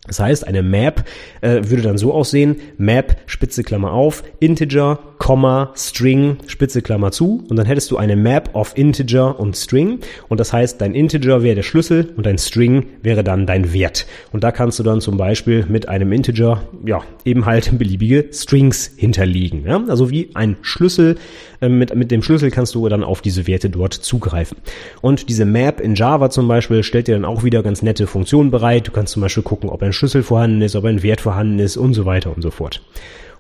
Das 0.07 0.21
heißt, 0.21 0.47
eine 0.47 0.63
Map 0.63 1.05
äh, 1.41 1.63
würde 1.65 1.83
dann 1.83 1.99
so 1.99 2.13
aussehen, 2.13 2.57
Map, 2.79 3.17
Spitze 3.27 3.63
Klammer 3.63 3.93
auf, 3.93 4.23
Integer, 4.41 4.99
Komma, 5.19 5.73
String, 5.75 6.37
Spitze 6.47 6.83
Klammer 6.83 7.11
zu 7.11 7.45
und 7.49 7.57
dann 7.57 7.67
hättest 7.67 7.91
du 7.91 7.97
eine 7.97 8.17
Map 8.17 8.55
of 8.55 8.77
Integer 8.77 9.39
und 9.39 9.57
String 9.57 10.01
und 10.29 10.41
das 10.41 10.53
heißt, 10.53 10.81
dein 10.81 10.95
Integer 10.95 11.43
wäre 11.43 11.57
der 11.57 11.63
Schlüssel 11.63 12.13
und 12.17 12.27
dein 12.27 12.39
String 12.39 12.87
wäre 13.03 13.25
dann 13.25 13.47
dein 13.47 13.73
Wert. 13.73 14.07
Und 14.33 14.45
da 14.45 14.53
kannst 14.53 14.79
du 14.79 14.83
dann 14.83 15.01
zum 15.01 15.17
Beispiel 15.17 15.67
mit 15.69 15.89
einem 15.89 16.13
Integer, 16.13 16.63
ja, 16.85 17.03
eben 17.25 17.47
halt 17.47 17.77
beliebige 17.79 18.27
Strings 18.33 18.93
hinterlegen. 18.97 19.67
Ja? 19.67 19.83
Also 19.89 20.11
wie 20.11 20.31
ein 20.35 20.57
Schlüssel, 20.63 21.17
mit, 21.61 21.95
mit 21.95 22.11
dem 22.11 22.23
Schlüssel 22.23 22.51
kannst 22.51 22.75
du 22.75 22.89
dann 22.89 23.03
auf 23.03 23.21
diese 23.21 23.47
Werte 23.47 23.71
dort 23.71 23.95
zugreifen. 23.95 24.59
Und 25.01 25.29
diese 25.29 25.45
Map 25.45 25.81
in 25.81 25.95
Java 25.95 26.31
zum 26.31 26.49
Beispiel 26.49 26.83
stellt 26.83 27.09
dir 27.09 27.15
dann 27.15 27.25
auch 27.25 27.45
wieder 27.45 27.63
ganz 27.63 27.83
nette 27.83 28.07
Funktionen 28.07 28.51
bereit. 28.51 28.89
Du 28.89 28.93
kannst 28.93 29.13
zum 29.13 29.23
Beispiel 29.23 29.43
gucken, 29.43 29.71
ob 29.71 29.83
ein 29.83 29.93
Schlüssel 29.93 30.23
vorhanden 30.23 30.63
ist, 30.63 30.77
ob 30.77 30.85
ein 30.85 31.03
Wert 31.03 31.21
vorhanden 31.21 31.59
ist 31.59 31.77
und 31.77 31.95
so 31.95 32.05
weiter 32.05 32.35
und 32.35 32.43
so 32.43 32.51
fort. 32.51 32.83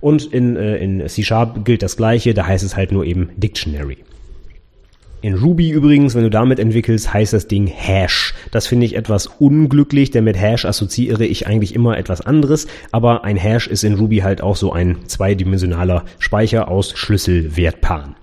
Und 0.01 0.25
in, 0.33 0.57
äh, 0.57 0.77
in 0.77 1.07
C-Sharp 1.07 1.65
gilt 1.65 1.83
das 1.83 1.97
gleiche, 1.97 2.35
da 2.35 2.47
heißt 2.47 2.65
es 2.65 2.77
halt 2.77 2.93
nur 2.93 3.05
eben 3.05 3.31
Dictionary. 3.37 3.99
In 5.23 5.35
Ruby 5.35 5.71
übrigens, 5.71 6.15
wenn 6.15 6.25
du 6.25 6.31
damit 6.31 6.59
entwickelst, 6.59 7.13
heißt 7.13 7.33
das 7.33 7.49
Ding 7.49 7.67
Hash. 7.67 8.35
Das 8.51 8.67
finde 8.67 8.85
ich 8.87 8.97
etwas 8.97 9.27
unglücklich, 9.27 10.11
denn 10.11 10.25
mit 10.25 10.39
Hash 10.39 10.65
assoziiere 10.65 11.25
ich 11.25 11.47
eigentlich 11.47 11.75
immer 11.75 11.97
etwas 11.97 12.21
anderes, 12.21 12.67
aber 12.93 13.25
ein 13.25 13.37
Hash 13.37 13.67
ist 13.67 13.83
in 13.83 13.95
Ruby 13.95 14.19
halt 14.19 14.43
auch 14.43 14.57
so 14.57 14.73
ein 14.73 14.99
zweidimensionaler 15.07 16.05
Speicher 16.19 16.69
aus 16.69 16.93
Schlüsselwertpaaren. 16.95 18.15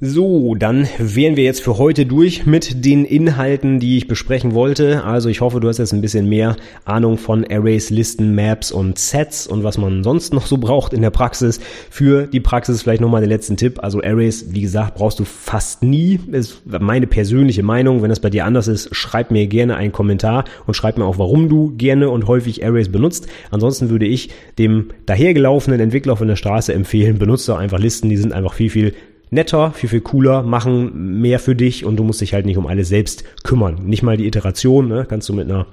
So, 0.00 0.56
dann 0.56 0.88
wären 0.98 1.36
wir 1.36 1.44
jetzt 1.44 1.62
für 1.62 1.78
heute 1.78 2.04
durch 2.04 2.46
mit 2.46 2.84
den 2.84 3.04
Inhalten, 3.04 3.78
die 3.78 3.96
ich 3.96 4.08
besprechen 4.08 4.52
wollte. 4.52 5.04
Also 5.04 5.28
ich 5.28 5.40
hoffe, 5.40 5.60
du 5.60 5.68
hast 5.68 5.78
jetzt 5.78 5.92
ein 5.92 6.00
bisschen 6.00 6.28
mehr 6.28 6.56
Ahnung 6.84 7.16
von 7.16 7.46
Arrays, 7.48 7.90
Listen, 7.90 8.34
Maps 8.34 8.72
und 8.72 8.98
Sets 8.98 9.46
und 9.46 9.62
was 9.62 9.78
man 9.78 10.02
sonst 10.02 10.34
noch 10.34 10.46
so 10.46 10.58
braucht 10.58 10.94
in 10.94 11.00
der 11.00 11.10
Praxis. 11.10 11.60
Für 11.90 12.26
die 12.26 12.40
Praxis 12.40 12.82
vielleicht 12.82 13.02
nochmal 13.02 13.20
den 13.20 13.30
letzten 13.30 13.56
Tipp. 13.56 13.84
Also 13.84 14.02
Arrays, 14.02 14.46
wie 14.48 14.62
gesagt, 14.62 14.96
brauchst 14.96 15.20
du 15.20 15.24
fast 15.24 15.84
nie. 15.84 16.18
Ist 16.32 16.62
meine 16.66 17.06
persönliche 17.06 17.62
Meinung. 17.62 18.02
Wenn 18.02 18.10
das 18.10 18.20
bei 18.20 18.30
dir 18.30 18.46
anders 18.46 18.66
ist, 18.66 18.94
schreib 18.96 19.30
mir 19.30 19.46
gerne 19.46 19.76
einen 19.76 19.92
Kommentar 19.92 20.44
und 20.66 20.74
schreib 20.74 20.98
mir 20.98 21.04
auch, 21.04 21.18
warum 21.18 21.48
du 21.48 21.72
gerne 21.76 22.10
und 22.10 22.26
häufig 22.26 22.66
Arrays 22.66 22.90
benutzt. 22.90 23.28
Ansonsten 23.52 23.90
würde 23.90 24.06
ich 24.06 24.30
dem 24.58 24.88
dahergelaufenen 25.06 25.78
Entwickler 25.78 26.16
von 26.16 26.26
der 26.26 26.36
Straße 26.36 26.74
empfehlen, 26.74 27.20
benutze 27.20 27.56
einfach 27.56 27.78
Listen. 27.78 28.08
Die 28.08 28.16
sind 28.16 28.32
einfach 28.32 28.54
viel, 28.54 28.70
viel 28.70 28.94
netter, 29.34 29.72
viel, 29.72 29.88
viel 29.88 30.00
cooler, 30.00 30.42
machen 30.42 31.20
mehr 31.20 31.38
für 31.38 31.54
dich 31.54 31.84
und 31.84 31.96
du 31.96 32.04
musst 32.04 32.20
dich 32.20 32.32
halt 32.32 32.46
nicht 32.46 32.56
um 32.56 32.66
alles 32.66 32.88
selbst 32.88 33.24
kümmern. 33.42 33.80
Nicht 33.84 34.02
mal 34.02 34.16
die 34.16 34.26
Iteration, 34.26 34.88
ne? 34.88 35.06
kannst 35.08 35.28
du 35.28 35.34
mit 35.34 35.50
einer, 35.50 35.66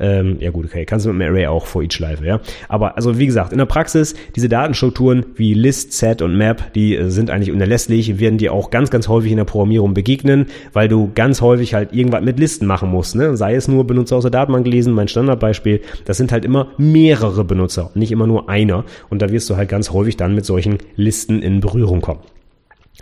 ähm, 0.00 0.36
ja 0.40 0.50
gut, 0.50 0.66
okay, 0.66 0.84
kannst 0.84 1.04
du 1.04 1.12
mit 1.12 1.22
einem 1.22 1.34
Array 1.34 1.46
auch 1.46 1.66
vor 1.66 1.82
each 1.82 1.92
Schleife, 1.92 2.24
ja. 2.24 2.40
Aber 2.68 2.96
also 2.96 3.18
wie 3.18 3.26
gesagt, 3.26 3.52
in 3.52 3.58
der 3.58 3.66
Praxis, 3.66 4.14
diese 4.36 4.48
Datenstrukturen 4.48 5.26
wie 5.34 5.54
List, 5.54 5.92
Set 5.92 6.22
und 6.22 6.36
Map, 6.36 6.72
die 6.72 6.96
äh, 6.96 7.10
sind 7.10 7.30
eigentlich 7.30 7.52
unerlässlich, 7.52 8.18
werden 8.20 8.38
dir 8.38 8.52
auch 8.52 8.70
ganz, 8.70 8.90
ganz 8.90 9.08
häufig 9.08 9.30
in 9.30 9.36
der 9.36 9.44
Programmierung 9.44 9.94
begegnen, 9.94 10.46
weil 10.72 10.88
du 10.88 11.10
ganz 11.14 11.40
häufig 11.40 11.74
halt 11.74 11.92
irgendwas 11.92 12.22
mit 12.22 12.38
Listen 12.38 12.66
machen 12.66 12.90
musst, 12.90 13.16
ne? 13.16 13.36
Sei 13.36 13.54
es 13.54 13.68
nur 13.68 13.86
Benutzer 13.86 14.16
aus 14.16 14.22
der 14.22 14.30
Datenbank 14.30 14.66
lesen, 14.66 14.94
mein 14.94 15.08
Standardbeispiel, 15.08 15.80
das 16.04 16.16
sind 16.16 16.32
halt 16.32 16.44
immer 16.44 16.68
mehrere 16.78 17.44
Benutzer, 17.44 17.90
nicht 17.94 18.12
immer 18.12 18.26
nur 18.26 18.48
einer. 18.48 18.84
Und 19.10 19.22
da 19.22 19.30
wirst 19.30 19.50
du 19.50 19.56
halt 19.56 19.68
ganz 19.68 19.90
häufig 19.90 20.16
dann 20.16 20.34
mit 20.34 20.44
solchen 20.44 20.78
Listen 20.96 21.42
in 21.42 21.60
Berührung 21.60 22.00
kommen. 22.00 22.20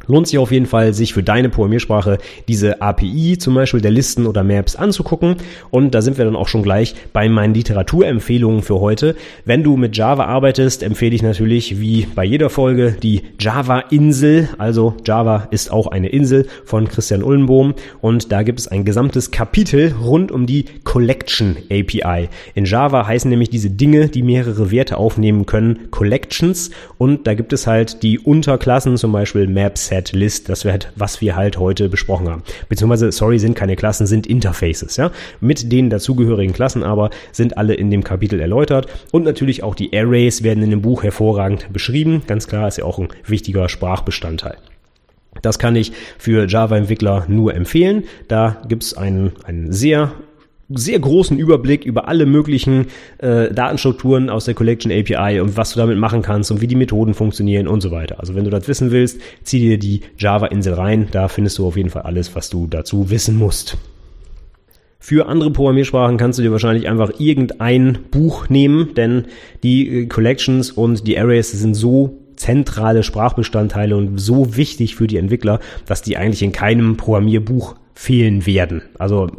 Lohnt 0.09 0.29
sich 0.29 0.39
auf 0.39 0.53
jeden 0.53 0.67
Fall, 0.67 0.95
sich 0.95 1.15
für 1.15 1.23
deine 1.23 1.49
Programmiersprache 1.49 2.19
diese 2.47 2.81
API 2.81 3.39
zum 3.39 3.55
Beispiel 3.55 3.81
der 3.81 3.91
Listen 3.91 4.27
oder 4.27 4.45
Maps 4.45 4.77
anzugucken. 4.77 5.37
Und 5.71 5.95
da 5.95 6.03
sind 6.03 6.17
wir 6.17 6.25
dann 6.25 6.37
auch 6.37 6.49
schon 6.49 6.63
gleich 6.63 6.95
bei 7.13 7.29
meinen 7.29 7.55
Literaturempfehlungen 7.55 8.63
für 8.63 8.81
heute. 8.81 9.17
Wenn 9.47 9.65
du 9.65 9.77
mit 9.77 9.97
Java 9.97 10.27
arbeitest, 10.27 10.85
empfehle 10.85 11.15
ich 11.15 11.23
natürlich 11.23 11.81
wie 11.81 12.07
bei 12.15 12.25
jeder 12.25 12.51
Folge 12.51 12.97
die 13.03 13.23
Java-Insel. 13.41 14.51
Also 14.59 14.95
Java 15.05 15.49
ist 15.51 15.73
auch 15.73 15.89
eine 15.89 16.11
Insel 16.11 16.47
von 16.65 16.89
Christian 16.89 17.25
Ullenbohm. 17.25 17.75
Und 18.01 18.31
da 18.31 18.43
gibt 18.45 18.61
es 18.61 18.69
ein 18.69 18.85
gesamtes 18.85 19.33
Kapitel 19.33 19.93
rund 20.01 20.31
um 20.31 20.47
die 20.47 20.67
Collection 20.85 21.57
API. 21.71 22.29
In 22.55 22.65
Java 22.67 23.07
heißen 23.07 23.29
nämlich 23.29 23.51
diese 23.51 23.71
Dinge, 23.71 24.09
die 24.09 24.23
mehrere 24.23 24.71
Werte 24.71 24.99
aufnehmen 24.99 25.47
können, 25.47 25.91
Collections. 25.91 26.71
Und 26.97 27.27
da 27.27 27.35
gibt 27.35 27.53
es 27.53 27.67
halt 27.67 28.05
die 28.05 28.21
Unterklassen, 28.21 28.97
zum 28.99 29.11
Beispiel 29.11 29.49
Maps 29.49 29.86
Set-List, 29.87 30.49
das 30.49 30.65
wird, 30.65 30.93
was 30.97 31.21
wir 31.21 31.37
halt 31.37 31.59
heute 31.59 31.89
besprochen 31.89 32.29
haben. 32.29 32.43
Beziehungsweise, 32.69 33.13
sorry, 33.13 33.39
sind 33.39 33.55
keine 33.55 33.77
Klassen, 33.77 34.07
sind 34.07 34.27
Interfaces, 34.27 34.97
ja. 34.97 35.11
Mit 35.41 35.73
den 35.73 35.91
dazugehörigen 35.91 36.55
Klassen 36.55 36.83
aber 36.83 37.11
sind 37.33 37.57
alle 37.57 37.75
in 37.75 37.91
dem 37.91 38.05
Kapitel 38.05 38.41
erläutert 38.41 38.87
und 39.13 39.25
natürlich 39.25 39.63
auch 39.63 39.75
die 39.75 39.97
Arrays 39.97 40.43
werden 40.43 40.63
in 40.63 40.71
dem 40.71 40.83
Buch 40.83 41.03
hervorragend 41.03 41.73
beschrieben. 41.73 42.23
Ganz 42.27 42.47
klar, 42.47 42.69
ist 42.69 42.79
ja 42.79 42.85
auch 42.85 42.99
ein 42.99 43.09
wichtiger 43.27 43.69
Sprachbestandteil. 43.69 44.57
Das 45.43 45.59
kann 45.59 45.77
ich 45.77 45.93
für 46.19 46.47
Java-Entwickler 46.47 47.27
nur 47.29 47.55
empfehlen. 47.55 48.05
Da 48.29 48.63
gibt's 48.69 48.95
einen, 48.95 49.33
einen 49.45 49.73
sehr 49.73 50.13
sehr 50.69 50.99
großen 50.99 51.39
Überblick 51.39 51.85
über 51.85 52.09
alle 52.09 52.27
möglichen 52.27 52.87
äh, 53.19 53.53
Datenstrukturen 53.53 54.31
aus 54.31 54.47
der 54.47 54.55
Collection 54.55 54.91
API 54.91 55.41
und 55.41 55.57
was 55.57 55.73
du 55.73 55.79
damit 55.79 55.99
machen 55.99 56.23
kannst 56.23 56.51
und 56.51 56.61
wie 56.61 56.67
die 56.67 56.75
Methoden 56.75 57.15
funktionieren 57.15 57.69
und 57.69 57.81
so 57.81 57.91
weiter. 57.91 58.19
Also 58.19 58.35
wenn 58.35 58.45
du 58.45 58.51
das 58.51 58.67
wissen 58.67 58.91
willst, 58.91 59.21
zieh 59.45 59.61
dir 59.61 59.79
die 59.79 60.01
Java-Insel 60.19 60.75
rein. 60.75 61.09
Da 61.13 61.29
findest 61.29 61.59
du 61.59 61.67
auf 61.67 61.77
jeden 61.77 61.91
Fall 61.91 62.03
alles, 62.03 62.35
was 62.35 62.51
du 62.51 62.67
dazu 62.67 63.11
wissen 63.11 63.37
musst. 63.37 63.79
Für 64.99 65.29
andere 65.29 65.53
Programmiersprachen 65.53 66.17
kannst 66.17 66.39
du 66.39 66.43
dir 66.43 66.51
wahrscheinlich 66.51 66.89
einfach 66.89 67.13
irgendein 67.21 67.99
Buch 68.11 68.49
nehmen, 68.49 68.95
denn 68.95 69.27
die 69.63 70.01
äh, 70.03 70.07
Collections 70.07 70.73
und 70.73 71.07
die 71.07 71.17
Arrays 71.17 71.53
sind 71.53 71.75
so 71.75 72.19
zentrale 72.35 73.03
Sprachbestandteile 73.03 73.97
und 73.97 74.19
so 74.19 74.57
wichtig 74.57 74.97
für 74.97 75.07
die 75.07 75.17
Entwickler, 75.17 75.61
dass 75.87 76.03
die 76.03 76.17
eigentlich 76.17 76.43
in 76.43 76.53
keinem 76.53 76.97
Programmierbuch 76.97 77.77
fehlen 77.99 78.45
werden. 78.45 78.83
Also 78.99 79.31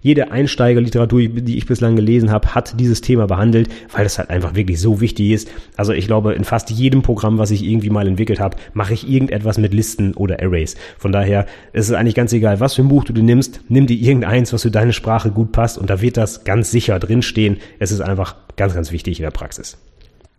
jede 0.00 0.30
Einsteigerliteratur, 0.30 1.22
die 1.22 1.58
ich 1.58 1.66
bislang 1.66 1.96
gelesen 1.96 2.30
habe, 2.30 2.54
hat 2.54 2.78
dieses 2.78 3.00
Thema 3.00 3.26
behandelt, 3.26 3.68
weil 3.92 4.04
das 4.04 4.16
halt 4.16 4.30
einfach 4.30 4.54
wirklich 4.54 4.80
so 4.80 5.00
wichtig 5.00 5.32
ist. 5.32 5.50
Also 5.76 5.92
ich 5.92 6.06
glaube, 6.06 6.34
in 6.34 6.44
fast 6.44 6.70
jedem 6.70 7.02
Programm, 7.02 7.38
was 7.38 7.50
ich 7.50 7.64
irgendwie 7.64 7.90
mal 7.90 8.06
entwickelt 8.06 8.38
habe, 8.38 8.56
mache 8.74 8.94
ich 8.94 9.10
irgendetwas 9.10 9.58
mit 9.58 9.74
Listen 9.74 10.14
oder 10.14 10.40
Arrays. 10.40 10.76
Von 10.98 11.10
daher 11.10 11.46
ist 11.72 11.88
es 11.88 11.92
eigentlich 11.92 12.14
ganz 12.14 12.32
egal, 12.32 12.60
was 12.60 12.74
für 12.74 12.82
ein 12.82 12.88
Buch 12.88 13.02
du 13.02 13.12
dir 13.12 13.24
nimmst, 13.24 13.60
nimm 13.68 13.88
dir 13.88 13.98
irgendeins, 13.98 14.52
was 14.52 14.62
für 14.62 14.70
deine 14.70 14.92
Sprache 14.92 15.32
gut 15.32 15.50
passt 15.50 15.76
und 15.76 15.90
da 15.90 16.00
wird 16.00 16.16
das 16.16 16.44
ganz 16.44 16.70
sicher 16.70 17.00
drinstehen. 17.00 17.56
Es 17.80 17.90
ist 17.90 18.02
einfach 18.02 18.36
ganz, 18.56 18.72
ganz 18.72 18.92
wichtig 18.92 19.18
in 19.18 19.24
der 19.24 19.32
Praxis. 19.32 19.76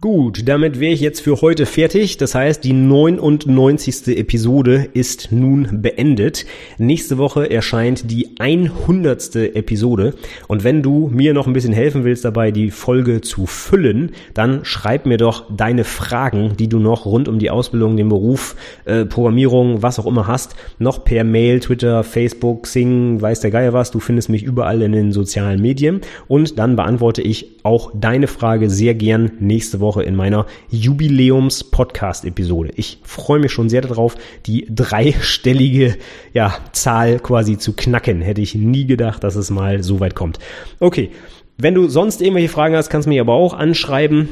Gut, 0.02 0.50
damit 0.50 0.80
wäre 0.80 0.94
ich 0.94 1.00
jetzt 1.00 1.20
für 1.20 1.42
heute 1.42 1.68
fertig. 1.68 2.18
Das 2.18 2.34
heißt, 2.34 2.64
die 2.64 2.74
99. 2.74 4.18
Episode 4.18 4.88
ist 4.94 5.32
nun 5.32 5.84
beendet. 5.84 6.48
Nächste 6.80 7.20
Woche 7.20 7.52
erscheint 7.52 8.10
die 8.10 8.30
100. 8.40 9.36
Episode. 9.36 10.16
Und 10.48 10.64
wenn 10.64 10.82
du 10.82 11.12
mir 11.14 11.36
noch 11.36 11.46
ein 11.46 11.54
bisschen 11.54 11.72
helfen 11.72 12.04
willst 12.04 12.26
dabei, 12.26 12.50
die 12.50 12.72
Folge 12.72 13.22
zu 13.22 13.46
füllen, 13.46 14.14
dann 14.34 14.66
schreib 14.66 15.06
mir 15.06 15.18
doch 15.18 15.56
deine 15.56 15.84
Fragen, 15.84 16.58
die 16.58 16.68
du 16.68 16.80
noch 16.80 17.06
rund 17.06 17.28
um 17.28 17.38
die 17.38 17.52
Ausbildung, 17.52 17.96
den 17.96 18.10
Beruf, 18.10 18.56
äh, 18.86 19.06
Programmierung, 19.06 19.84
was 19.84 20.00
auch 20.00 20.08
immer 20.08 20.26
hast, 20.26 20.56
noch 20.80 21.04
per 21.04 21.24
Mail, 21.24 21.60
Twitter, 21.60 22.04
Facebook, 22.04 22.66
Sing, 22.66 23.22
weiß 23.22 23.42
der 23.42 23.52
Geier 23.52 23.74
was. 23.74 23.92
Du 23.92 24.00
findest 24.00 24.30
mich 24.30 24.42
überall 24.42 24.82
in 24.82 24.94
den 24.94 25.12
sozialen 25.12 25.62
Medien. 25.62 26.02
Und 26.28 26.58
dann 26.58 26.76
beantworte 26.76 27.22
ich 27.22 27.60
auch 27.62 27.92
deine 27.94 28.26
Frage 28.26 28.68
sehr 28.72 28.96
gern 28.96 29.34
nächste 29.40 29.80
Woche 29.80 29.91
Woche 29.92 30.04
in 30.04 30.16
meiner 30.16 30.46
Jubiläums-Podcast-Episode. 30.70 32.72
Ich 32.78 33.00
freue 33.04 33.40
mich 33.40 33.52
schon 33.52 33.68
sehr 33.68 33.82
darauf, 33.82 34.16
die 34.46 34.66
dreistellige 34.70 35.98
ja, 36.34 36.56
Zahl 36.72 37.20
quasi 37.20 37.58
zu 37.58 37.74
knacken. 37.74 38.22
Hätte 38.22 38.40
ich 38.40 38.56
nie 38.56 38.86
gedacht, 38.86 39.22
dass 39.26 39.36
es 39.36 39.50
mal 39.50 39.84
so 39.84 40.00
weit 40.00 40.16
kommt. 40.16 40.40
Okay, 40.80 41.12
wenn 41.58 41.76
du 41.76 41.90
sonst 41.90 42.22
irgendwelche 42.22 42.48
Fragen 42.48 42.78
hast, 42.78 42.90
kannst 42.90 43.06
du 43.06 43.10
mich 43.10 43.20
aber 43.20 43.34
auch 43.34 43.54
anschreiben. 43.54 44.30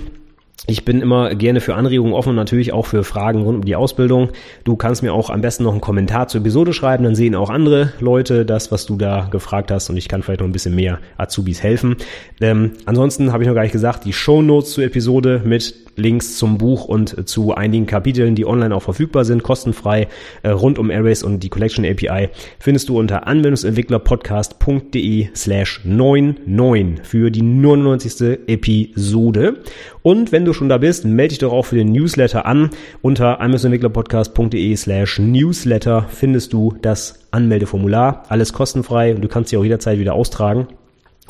Ich 0.68 0.86
bin 0.86 1.02
immer 1.02 1.34
gerne 1.36 1.62
für 1.62 1.76
Anregungen 1.76 2.14
offen 2.14 2.30
und 2.30 2.36
natürlich 2.36 2.74
auch 2.74 2.86
für 2.86 3.04
Fragen 3.04 3.44
rund 3.44 3.60
um 3.60 3.66
die 3.66 3.76
Ausbildung. 3.76 4.30
Du 4.64 4.76
kannst 4.76 5.04
mir 5.04 5.14
auch 5.14 5.30
am 5.30 5.42
besten 5.42 5.64
noch 5.64 5.72
einen 5.72 5.82
Kommentar 5.82 6.28
zur 6.28 6.42
Episode 6.42 6.74
schreiben, 6.74 7.04
dann 7.04 7.16
sehen 7.16 7.36
auch 7.36 7.50
andere 7.50 7.94
Leute 8.00 8.46
das, 8.46 8.72
was 8.72 8.86
du 8.86 8.98
da 8.98 9.28
gefragt 9.32 9.72
hast 9.72 9.90
und 9.90 9.98
ich 9.98 10.08
kann 10.08 10.22
vielleicht 10.22 10.42
noch 10.42 10.48
ein 10.48 10.52
bisschen 10.52 10.76
mehr 10.76 11.00
Azubis 11.18 11.64
helfen. 11.64 11.96
Ähm, 12.42 12.72
ansonsten 12.86 13.32
habe 13.32 13.44
ich 13.44 13.48
noch 13.48 13.56
gar 13.56 13.64
nicht 13.64 13.72
gesagt, 13.72 14.06
die 14.06 14.14
Show 14.14 14.42
Notes 14.42 14.72
zur 14.72 14.84
Episode 14.84 15.42
mit 15.46 15.74
Links 16.00 16.38
zum 16.38 16.58
Buch 16.58 16.86
und 16.86 17.30
zu 17.30 17.54
einigen 17.54 17.86
Kapiteln, 17.86 18.36
die 18.36 18.46
online 18.46 18.74
auch 18.74 18.82
verfügbar 18.82 19.26
sind, 19.26 19.44
kostenfrei, 19.44 20.08
äh, 20.44 20.50
rund 20.50 20.80
um 20.80 20.90
Arrays 20.90 21.24
und 21.24 21.44
die 21.44 21.50
Collection 21.50 21.86
API, 21.86 22.30
findest 22.58 22.90
du 22.90 22.98
unter 22.98 23.28
anwendungsentwicklerpodcast.de 23.28 25.28
slash 25.36 25.82
99 25.84 27.06
für 27.06 27.30
die 27.30 27.42
99. 27.42 28.40
Episode. 28.48 29.58
Und 30.02 30.32
wenn 30.32 30.46
du 30.46 30.49
schon 30.54 30.70
da 30.70 30.78
bist, 30.78 31.06
melde 31.06 31.30
dich 31.30 31.40
doch 31.40 31.54
auch 31.54 31.66
für 31.66 31.76
den 31.76 31.92
Newsletter 31.92 32.46
an. 32.46 32.70
Unter 33.02 33.40
anwendungsentwicklerpodcast.de 33.40 34.76
slash 34.76 35.20
newsletter 35.20 36.08
findest 36.10 36.54
du 36.54 36.76
das 36.82 37.28
Anmeldeformular. 37.32 38.24
Alles 38.30 38.54
kostenfrei 38.54 39.14
und 39.16 39.22
du 39.22 39.28
kannst 39.28 39.50
sie 39.50 39.58
auch 39.58 39.64
jederzeit 39.64 40.00
wieder 40.00 40.14
austragen. 40.14 40.68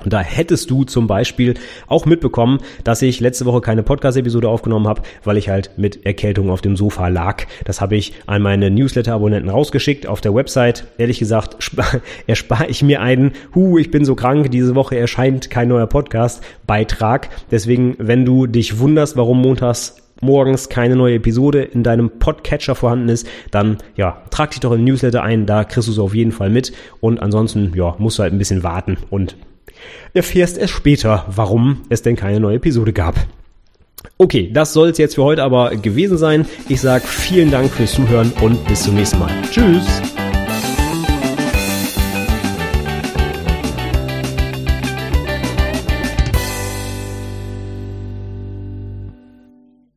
Und 0.04 0.14
da 0.14 0.20
hättest 0.20 0.70
du 0.70 0.84
zum 0.84 1.08
Beispiel 1.08 1.56
auch 1.88 2.06
mitbekommen, 2.06 2.60
dass 2.84 3.02
ich 3.02 3.20
letzte 3.20 3.46
Woche 3.46 3.62
keine 3.62 3.84
Podcast-Episode 3.84 4.50
aufgenommen 4.50 4.88
habe, 4.88 5.02
weil 5.24 5.38
ich 5.38 5.50
halt 5.50 5.72
mit 5.78 6.06
Erkältung 6.06 6.50
auf 6.50 6.62
dem 6.62 6.76
Sofa 6.76 7.08
lag. 7.08 7.46
Das 7.66 7.82
habe 7.82 7.96
ich 7.96 8.14
an 8.26 8.42
meine 8.42 8.70
Newsletter-Abonnenten 8.70 9.50
rausgeschickt 9.50 10.08
auf 10.08 10.22
der 10.22 10.34
Website. 10.34 10.86
Ehrlich 10.98 11.20
gesagt, 11.20 11.58
erspare 12.28 12.68
ich 12.68 12.84
mir 12.84 13.02
einen, 13.02 13.32
hu, 13.56 13.78
ich 13.78 13.92
bin 13.92 14.06
so 14.06 14.16
krank, 14.16 14.52
diese 14.52 14.76
Woche 14.76 14.98
erscheint 14.98 15.50
kein 15.50 15.68
neuer 15.68 15.88
Podcast-Beitrag. 15.88 17.30
Deswegen, 17.52 17.96
wenn 17.98 18.26
du 18.26 18.48
dich 18.48 18.80
wunderst, 18.80 19.18
warum 19.18 19.42
montags 19.42 19.96
morgens 20.22 20.70
keine 20.70 20.96
neue 20.96 21.16
Episode 21.16 21.64
in 21.64 21.84
deinem 21.84 22.10
Podcatcher 22.20 22.76
vorhanden 22.76 23.10
ist, 23.10 23.28
dann 23.52 23.78
ja, 23.96 24.22
trag 24.32 24.52
dich 24.52 24.60
doch 24.60 24.72
in 24.72 24.80
den 24.80 24.86
Newsletter 24.86 25.24
ein, 25.24 25.46
da 25.46 25.64
kriegst 25.64 25.88
du 25.88 25.92
es 25.92 26.00
auf 26.00 26.16
jeden 26.16 26.32
Fall 26.32 26.50
mit 26.50 26.74
und 27.00 27.22
ansonsten 27.22 27.72
ja, 27.76 27.96
musst 28.00 28.20
du 28.20 28.24
halt 28.24 28.34
ein 28.34 28.40
bisschen 28.40 28.64
warten 28.64 28.98
und 29.10 29.38
erfährst 30.14 30.58
erst 30.58 30.74
später, 30.74 31.26
warum 31.30 31.82
es 31.90 32.02
denn 32.02 32.16
keine 32.16 32.40
neue 32.40 32.58
Episode 32.58 32.94
gab. 32.94 33.16
Okay, 34.18 34.50
das 34.54 34.74
soll 34.74 34.90
es 34.90 34.98
jetzt 34.98 35.16
für 35.16 35.24
heute 35.24 35.44
aber 35.44 35.76
gewesen 35.76 36.18
sein. 36.18 36.46
Ich 36.68 36.82
sage 36.82 37.06
vielen 37.06 37.52
Dank 37.52 37.72
fürs 37.72 37.94
Zuhören 37.94 38.32
und 38.42 38.66
bis 38.68 38.84
zum 38.84 38.96
nächsten 38.96 39.20
Mal. 39.20 39.32
Tschüss! 39.52 40.19